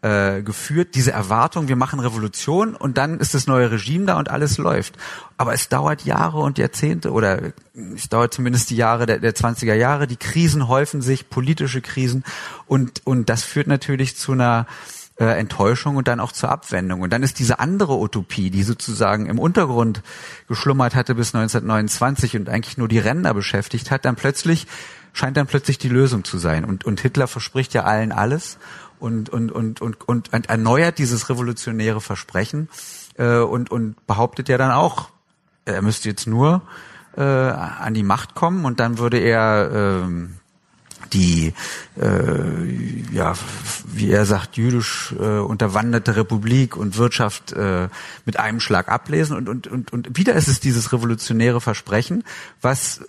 [0.06, 4.30] äh, geführt, diese Erwartung, wir machen Revolution und dann ist das neue Regime da und
[4.30, 4.98] alles läuft.
[5.36, 7.40] Aber es dauert Jahre und Jahrzehnte oder
[7.96, 10.06] es dauert zumindest die Jahre der, der 20er Jahre.
[10.06, 12.24] Die Krisen häufen sich, politische Krisen
[12.68, 14.68] und, und das führt natürlich zu einer
[15.18, 17.02] äh, Enttäuschung und dann auch zur Abwendung.
[17.02, 20.04] Und dann ist diese andere Utopie, die sozusagen im Untergrund
[20.48, 24.68] geschlummert hatte bis 1929 und eigentlich nur die Ränder beschäftigt hat, dann plötzlich
[25.14, 26.66] scheint dann plötzlich die Lösung zu sein.
[26.66, 28.58] Und, und Hitler verspricht ja allen alles
[29.00, 32.70] und, und, und, und, und erneuert dieses revolutionäre Versprechen
[33.18, 35.10] äh, und, und behauptet ja dann auch,
[35.66, 36.62] er müsste jetzt nur
[37.18, 40.28] äh, an die Macht kommen und dann würde er äh,
[41.14, 41.54] die,
[42.00, 43.34] äh, ja,
[43.86, 47.90] wie er sagt, jüdisch äh, unterwanderte Republik und Wirtschaft äh,
[48.26, 49.38] mit einem Schlag ablesen.
[49.38, 52.24] Und, und, und, und wieder ist es dieses revolutionäre Versprechen,
[52.62, 53.02] was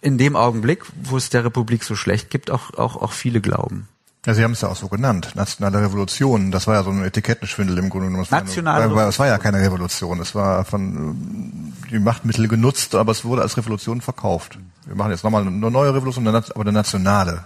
[0.00, 3.88] in dem Augenblick, wo es der Republik so schlecht gibt, auch, auch, auch viele glauben.
[4.26, 6.50] Ja, Sie haben es ja auch so genannt, nationale Revolution.
[6.50, 8.26] Das war ja so ein Etikettenschwindel im Grunde genommen.
[8.30, 9.08] Nationale Revolution.
[9.08, 10.20] Es war ja keine Revolution.
[10.20, 14.58] Es war von die Machtmittel genutzt, aber es wurde als Revolution verkauft.
[14.86, 17.44] Wir machen jetzt nochmal eine neue Revolution, aber eine nationale.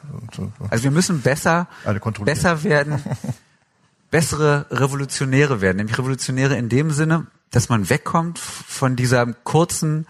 [0.70, 1.66] Also wir müssen besser,
[2.24, 3.03] besser werden,
[4.11, 5.79] bessere Revolutionäre werden.
[5.79, 10.07] Nämlich Revolutionäre in dem Sinne, dass man wegkommt von dieser kurzen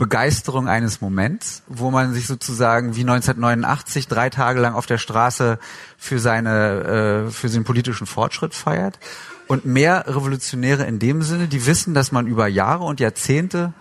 [0.00, 5.58] Begeisterung eines Moments, wo man sich sozusagen wie 1989 drei Tage lang auf der Straße
[5.98, 8.98] für seine äh, für den politischen Fortschritt feiert
[9.46, 13.74] und mehr Revolutionäre in dem Sinne, die wissen, dass man über Jahre und Jahrzehnte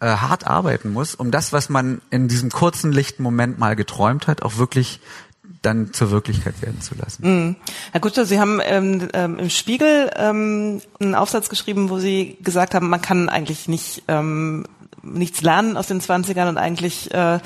[0.00, 4.26] äh, hart arbeiten muss, um das, was man in diesem kurzen lichten Moment mal geträumt
[4.26, 5.00] hat, auch wirklich
[5.62, 7.26] dann zur Wirklichkeit werden zu lassen.
[7.26, 7.56] Mhm.
[7.92, 12.74] Herr Kutscher, Sie haben ähm, ähm, im Spiegel ähm, einen Aufsatz geschrieben, wo Sie gesagt
[12.74, 14.66] haben, man kann eigentlich nicht ähm,
[15.02, 17.38] nichts lernen aus den 20ern und eigentlich äh,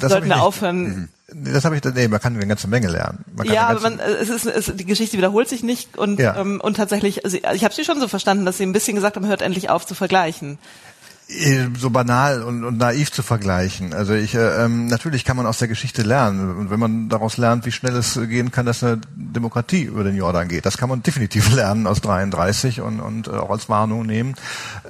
[0.00, 0.82] sollten wir aufhören.
[0.82, 1.08] Mhm.
[1.36, 3.24] Das habe ich, nee, man kann eine ganze Menge lernen.
[3.44, 6.36] ja, aber man, es ist, es, die Geschichte wiederholt sich nicht und, ja.
[6.36, 9.16] ähm, und tatsächlich, also ich habe Sie schon so verstanden, dass Sie ein bisschen gesagt
[9.16, 10.58] haben, hört endlich auf zu vergleichen.
[11.26, 13.94] Äh, so banal und, und naiv zu vergleichen.
[13.94, 17.38] Also ich äh, ähm, natürlich kann man aus der Geschichte lernen und wenn man daraus
[17.38, 20.90] lernt, wie schnell es gehen kann, dass eine Demokratie über den Jordan geht, das kann
[20.90, 24.34] man definitiv lernen aus 33 und, und äh, auch als Warnung nehmen.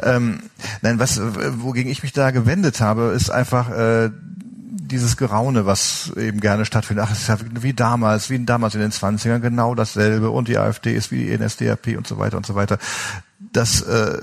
[0.03, 0.41] Ähm,
[0.83, 4.11] nein, was wogegen ich mich da gewendet habe, ist einfach äh,
[4.51, 7.07] dieses Geraune, was eben gerne stattfindet.
[7.07, 10.59] Ach, es ist ja wie damals, wie damals in den 20ern, genau dasselbe und die
[10.59, 12.79] AfD ist wie die NSDAP und so weiter und so weiter.
[13.39, 14.19] Das äh,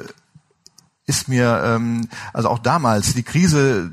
[1.11, 3.91] ist mir, ähm, also auch damals, die Krise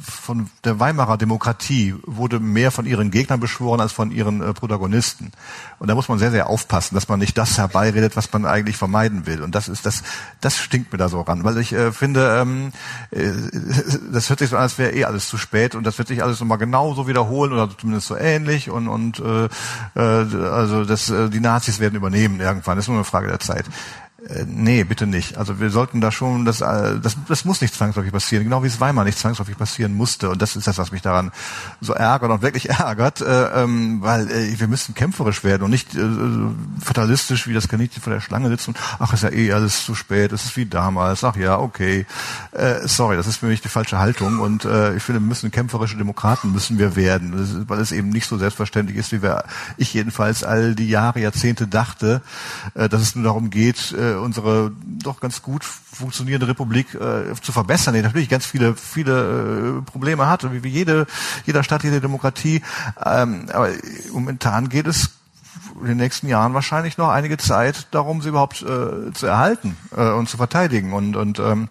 [0.00, 5.32] von der Weimarer Demokratie wurde mehr von ihren Gegnern beschworen als von ihren äh, Protagonisten.
[5.78, 8.76] Und da muss man sehr, sehr aufpassen, dass man nicht das herbeiredet, was man eigentlich
[8.76, 9.42] vermeiden will.
[9.42, 10.02] Und das ist das,
[10.42, 12.72] das stinkt mir da so ran, weil ich äh, finde, ähm,
[13.10, 13.32] äh,
[14.12, 16.22] das hört sich so an, als wäre eh alles zu spät und das wird sich
[16.22, 19.46] alles nochmal genauso wiederholen oder zumindest so ähnlich und und äh,
[19.96, 22.76] äh, also das, äh, die Nazis werden übernehmen irgendwann.
[22.76, 23.64] Das ist nur eine Frage der Zeit.
[24.26, 25.38] Äh, nee, bitte nicht.
[25.38, 28.66] Also wir sollten da schon, das, äh, das, das muss nicht zwangsläufig passieren, genau wie
[28.66, 30.30] es Weimar nicht zwangsläufig passieren musste.
[30.30, 31.30] Und das ist das, was mich daran
[31.80, 35.94] so ärgert und wirklich ärgert, äh, ähm, weil äh, wir müssen kämpferisch werden und nicht
[35.94, 36.00] äh,
[36.80, 39.94] fatalistisch, wie das Kaninchen vor der Schlange sitzt und ach, ist ja eh alles zu
[39.94, 42.04] spät, es ist wie damals, ach ja, okay.
[42.50, 45.52] Äh, sorry, das ist für mich die falsche Haltung und äh, ich finde, wir müssen
[45.52, 49.44] kämpferische Demokraten müssen wir werden, weil es eben nicht so selbstverständlich ist, wie wir,
[49.76, 52.20] ich jedenfalls all die Jahre, Jahrzehnte dachte,
[52.74, 57.52] äh, dass es nur darum geht, äh, unsere doch ganz gut funktionierende Republik äh, zu
[57.52, 61.06] verbessern, die natürlich ganz viele viele äh, Probleme hat, wie, wie jede
[61.46, 62.62] jeder Staat, jede Demokratie.
[63.04, 63.70] Ähm, aber
[64.12, 65.10] momentan geht es
[65.80, 70.10] in den nächsten Jahren wahrscheinlich noch einige Zeit darum, sie überhaupt äh, zu erhalten äh,
[70.10, 71.68] und zu verteidigen und und ähm,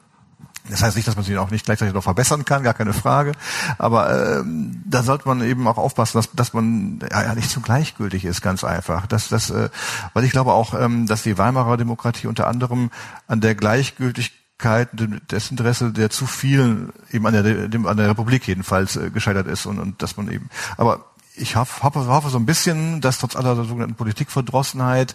[0.70, 3.34] das heißt nicht, dass man sie auch nicht gleichzeitig noch verbessern kann, gar keine Frage.
[3.78, 8.26] Aber ähm, da sollte man eben auch aufpassen, dass, dass man ja, nicht zu gleichgültig
[8.26, 9.08] ist, ganz einfach.
[9.08, 9.70] Das, das, äh,
[10.14, 12.92] weil ich glaube auch, ähm, dass die Weimarer Demokratie unter anderem
[13.28, 14.90] an der Gleichgültigkeit
[15.32, 19.66] Desinteresse der zu vielen eben an der, dem, an der Republik jedenfalls äh, gescheitert ist
[19.66, 21.06] und, und dass man eben, aber
[21.38, 25.14] ich hoffe, hoffe, hoffe so ein bisschen, dass trotz aller sogenannten Politikverdrossenheit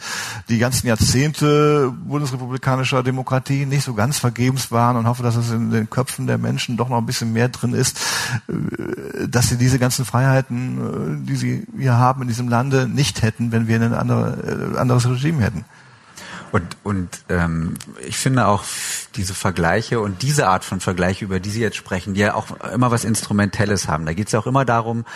[0.49, 5.71] die ganzen Jahrzehnte bundesrepublikanischer Demokratie nicht so ganz vergebens waren und hoffe, dass es in
[5.71, 8.01] den Köpfen der Menschen doch noch ein bisschen mehr drin ist,
[8.49, 13.23] äh, dass sie diese ganzen Freiheiten, äh, die sie hier haben in diesem Lande, nicht
[13.23, 15.65] hätten, wenn wir ein andere, äh, anderes Regime hätten.
[16.53, 17.75] Und, und ähm,
[18.07, 18.63] ich finde auch
[19.17, 22.61] diese Vergleiche und diese Art von Vergleiche, über die Sie jetzt sprechen, die ja auch
[22.75, 24.05] immer was Instrumentelles haben.
[24.05, 25.07] Da geht es ja auch immer darum,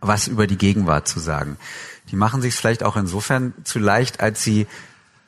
[0.00, 1.56] was über die Gegenwart zu sagen.
[2.10, 4.66] Die machen sich vielleicht auch insofern zu leicht, als sie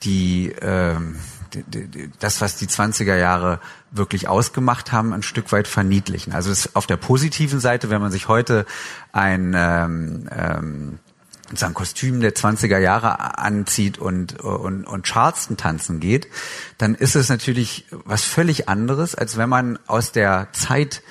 [0.02, 1.16] die, ähm,
[1.54, 6.32] die, die das, was die 20er Jahre wirklich ausgemacht haben, ein Stück weit verniedlichen.
[6.32, 8.66] Also auf der positiven Seite, wenn man sich heute
[9.12, 10.98] ein ähm, ähm,
[11.54, 16.28] sein Kostüm der 20er Jahre anzieht und, und, und Charleston tanzen geht,
[16.76, 21.02] dann ist es natürlich was völlig anderes, als wenn man aus der Zeit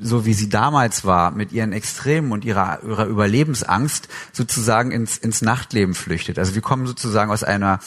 [0.00, 5.42] so wie sie damals war, mit ihren Extremen und ihrer, ihrer Überlebensangst sozusagen ins, ins
[5.42, 6.38] Nachtleben flüchtet.
[6.38, 7.80] Also wir kommen sozusagen aus einer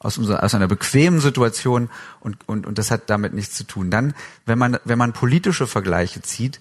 [0.00, 1.90] aus, unserer, aus einer bequemen Situation
[2.20, 3.90] und, und, und das hat damit nichts zu tun.
[3.90, 4.14] Dann,
[4.46, 6.60] wenn man, wenn man politische Vergleiche zieht,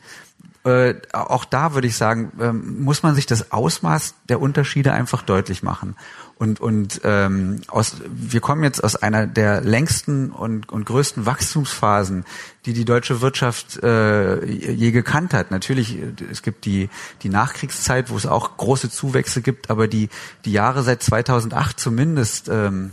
[0.63, 5.21] äh, auch da würde ich sagen, äh, muss man sich das Ausmaß der Unterschiede einfach
[5.21, 5.95] deutlich machen.
[6.37, 12.25] Und, und ähm, aus, wir kommen jetzt aus einer der längsten und, und größten Wachstumsphasen,
[12.65, 15.49] die die deutsche Wirtschaft äh, je gekannt hat.
[15.49, 15.97] Natürlich,
[16.31, 16.89] es gibt die,
[17.23, 20.09] die Nachkriegszeit, wo es auch große Zuwächse gibt, aber die,
[20.45, 22.91] die Jahre seit 2008 zumindest ähm,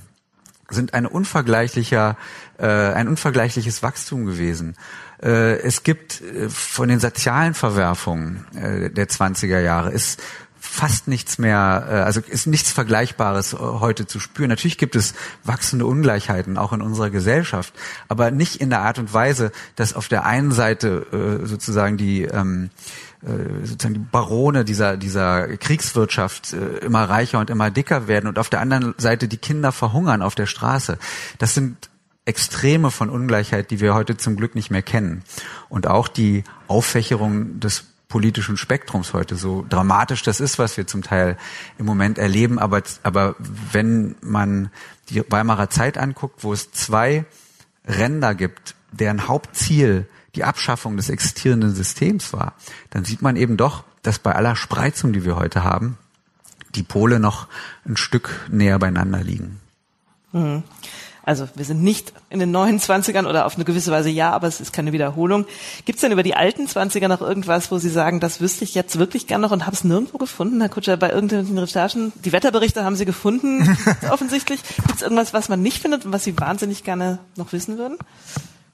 [0.71, 2.17] sind eine unvergleichlicher,
[2.59, 4.77] äh, ein unvergleichliches Wachstum gewesen.
[5.23, 10.23] Äh, es gibt äh, von den sozialen Verwerfungen äh, der 20er Jahre ist
[10.75, 14.49] fast nichts mehr, äh, also ist nichts Vergleichbares äh, heute zu spüren.
[14.49, 15.15] Natürlich gibt es
[15.45, 17.73] wachsende Ungleichheiten auch in unserer Gesellschaft,
[18.09, 22.23] aber nicht in der Art und Weise, dass auf der einen Seite äh, sozusagen die
[22.23, 22.71] ähm,
[23.63, 28.61] sozusagen die Barone dieser dieser Kriegswirtschaft immer reicher und immer dicker werden und auf der
[28.61, 30.99] anderen Seite die Kinder verhungern auf der Straße.
[31.39, 31.89] Das sind
[32.27, 35.23] Extreme von Ungleichheit, die wir heute zum Glück nicht mehr kennen.
[35.71, 41.03] Und auch die Auffächerung des politischen Spektrums heute, so dramatisch das ist, was wir zum
[41.03, 41.37] Teil
[41.79, 42.61] im Moment erleben.
[42.61, 43.35] Aber, aber
[43.73, 44.71] wenn man
[45.09, 47.25] die Weimarer Zeit anguckt, wo es zwei
[47.85, 52.55] Ränder gibt, deren Hauptziel die Abschaffung des existierenden Systems war,
[52.91, 55.99] dann sieht man eben doch, dass bei aller Spreizung, die wir heute haben,
[56.77, 57.49] die Pole noch
[57.85, 59.59] ein Stück näher beieinander liegen.
[60.31, 60.63] Mhm.
[61.25, 64.47] Also wir sind nicht in den neuen Zwanzigern oder auf eine gewisse Weise ja, aber
[64.47, 65.47] es ist keine Wiederholung.
[65.85, 68.75] Gibt es denn über die alten Zwanziger noch irgendwas, wo Sie sagen, das wüsste ich
[68.75, 72.13] jetzt wirklich gern noch und habe es nirgendwo gefunden, Herr Kutscher, bei irgendwelchen Recherchen?
[72.25, 73.77] Die Wetterberichte haben Sie gefunden,
[74.11, 74.61] offensichtlich.
[74.77, 77.97] Gibt es irgendwas, was man nicht findet und was Sie wahnsinnig gerne noch wissen würden?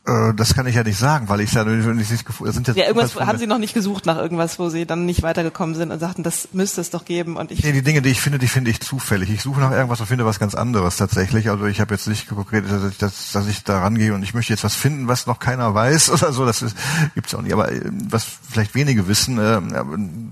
[0.07, 2.87] Äh, das kann ich ja nicht sagen, weil ich ja nicht, nicht sind jetzt ja
[2.87, 6.01] irgendwas haben Sie noch nicht gesucht nach irgendwas, wo Sie dann nicht weitergekommen sind und
[6.01, 8.49] sagten, das müsste es doch geben und ich Nee, die Dinge, die ich finde, die
[8.49, 9.29] finde ich zufällig.
[9.29, 11.51] Ich suche nach irgendwas und finde was ganz anderes tatsächlich.
[11.51, 14.33] Also ich habe jetzt nicht konkret, dass ich, dass, dass ich da rangehe und ich
[14.33, 16.47] möchte jetzt was finden, was noch keiner weiß oder so.
[16.47, 16.77] Das ist,
[17.15, 17.53] gibt's auch nicht.
[17.53, 19.61] Aber äh, was vielleicht wenige wissen, äh,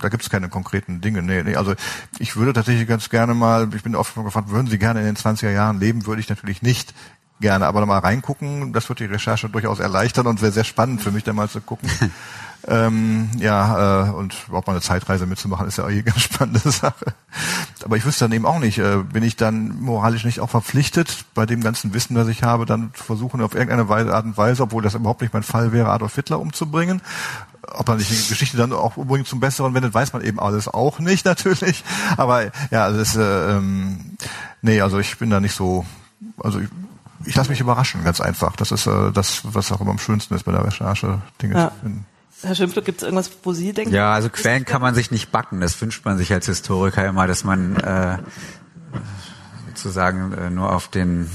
[0.01, 1.23] da gibt's keine konkreten Dinge.
[1.23, 1.75] Nee, nee, also
[2.19, 5.17] ich würde tatsächlich ganz gerne mal, ich bin oft gefragt, würden Sie gerne in den
[5.17, 6.07] 20er Jahren leben?
[6.07, 6.95] Würde ich natürlich nicht
[7.41, 8.73] gerne aber mal reingucken.
[8.73, 11.61] Das wird die Recherche durchaus erleichtern und wäre sehr spannend für mich, da mal zu
[11.61, 11.91] gucken.
[12.67, 16.71] ähm, ja, äh, und überhaupt mal eine Zeitreise mitzumachen, ist ja auch eine ganz spannende
[16.71, 17.15] Sache.
[17.85, 21.25] Aber ich wüsste dann eben auch nicht, äh, bin ich dann moralisch nicht auch verpflichtet,
[21.35, 24.65] bei dem ganzen Wissen, das ich habe, dann versuchen auf irgendeine Weise, Art und Weise,
[24.65, 27.01] obwohl das überhaupt nicht mein Fall wäre, Adolf Hitler umzubringen.
[27.71, 30.69] Ob man sich die Geschichte dann auch übrigens zum Besseren wendet, weiß man eben alles
[30.69, 31.85] auch nicht natürlich.
[32.17, 34.17] Aber ja, also das, äh, ähm,
[34.63, 35.85] nee, also ich bin da nicht so,
[36.43, 36.69] also ich,
[37.29, 38.57] ich lasse mich überraschen, ganz einfach.
[38.57, 41.69] Das ist äh, das, was auch immer am schönsten ist bei der Recherche, Dinge ja.
[41.69, 42.07] zu finden.
[42.43, 43.93] Herr Schimpfle, gibt es irgendwas, wo Sie denken?
[43.93, 45.61] Ja, also Quellen kann man sich nicht backen.
[45.61, 48.19] Das wünscht man sich als Historiker immer, dass man äh,
[49.75, 51.29] sozusagen äh, nur auf den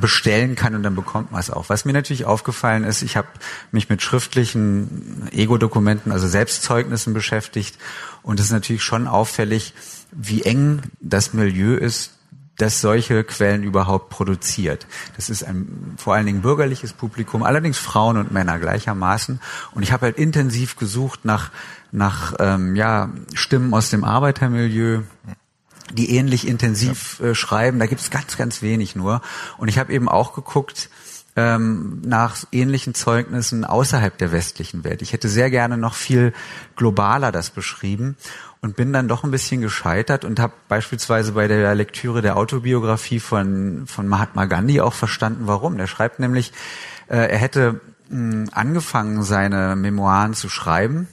[0.00, 1.68] bestellen kann und dann bekommt man es auch.
[1.68, 3.28] Was mir natürlich aufgefallen ist, ich habe
[3.72, 7.78] mich mit schriftlichen Ego-Dokumenten, also Selbstzeugnissen beschäftigt
[8.22, 9.74] und es ist natürlich schon auffällig,
[10.12, 12.19] wie eng das Milieu ist,
[12.60, 14.86] das solche Quellen überhaupt produziert.
[15.16, 19.40] Das ist ein vor allen Dingen bürgerliches Publikum, allerdings Frauen und Männer gleichermaßen.
[19.72, 21.50] Und ich habe halt intensiv gesucht nach
[21.92, 25.00] nach ähm, ja Stimmen aus dem Arbeitermilieu,
[25.92, 27.78] die ähnlich intensiv äh, schreiben.
[27.78, 29.22] Da gibt es ganz ganz wenig nur.
[29.58, 30.90] Und ich habe eben auch geguckt
[31.36, 35.00] ähm, nach ähnlichen Zeugnissen außerhalb der westlichen Welt.
[35.00, 36.32] Ich hätte sehr gerne noch viel
[36.76, 38.16] globaler das beschrieben
[38.62, 43.20] und bin dann doch ein bisschen gescheitert und habe beispielsweise bei der Lektüre der Autobiografie
[43.20, 45.78] von, von Mahatma Gandhi auch verstanden, warum.
[45.78, 46.52] Der schreibt nämlich,
[47.08, 47.80] äh, er hätte
[48.10, 51.08] mh, angefangen, seine Memoiren zu schreiben.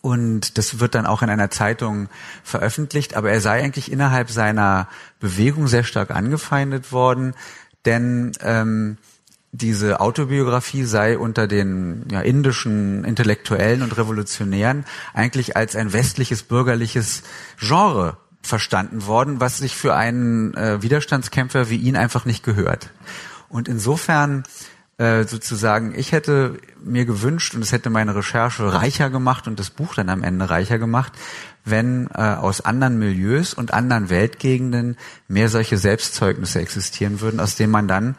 [0.00, 2.08] Und das wird dann auch in einer Zeitung
[2.44, 3.16] veröffentlicht.
[3.16, 4.86] Aber er sei eigentlich innerhalb seiner
[5.18, 7.34] Bewegung sehr stark angefeindet worden,
[7.84, 8.98] denn ähm,
[9.54, 17.22] diese Autobiografie sei unter den ja, indischen Intellektuellen und Revolutionären eigentlich als ein westliches bürgerliches
[17.58, 22.90] Genre verstanden worden, was sich für einen äh, Widerstandskämpfer wie ihn einfach nicht gehört.
[23.48, 24.42] Und insofern
[24.98, 29.70] äh, sozusagen, ich hätte mir gewünscht und es hätte meine Recherche reicher gemacht und das
[29.70, 31.12] Buch dann am Ende reicher gemacht,
[31.64, 34.96] wenn äh, aus anderen Milieus und anderen Weltgegenden
[35.28, 38.16] mehr solche Selbstzeugnisse existieren würden, aus denen man dann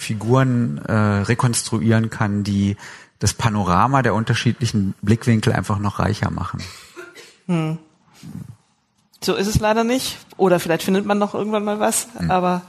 [0.00, 2.76] Figuren äh, rekonstruieren kann, die
[3.18, 6.62] das Panorama der unterschiedlichen Blickwinkel einfach noch reicher machen.
[7.46, 7.78] Hm.
[9.22, 10.16] So ist es leider nicht.
[10.38, 12.08] Oder vielleicht findet man noch irgendwann mal was.
[12.16, 12.30] Hm.
[12.30, 12.62] Aber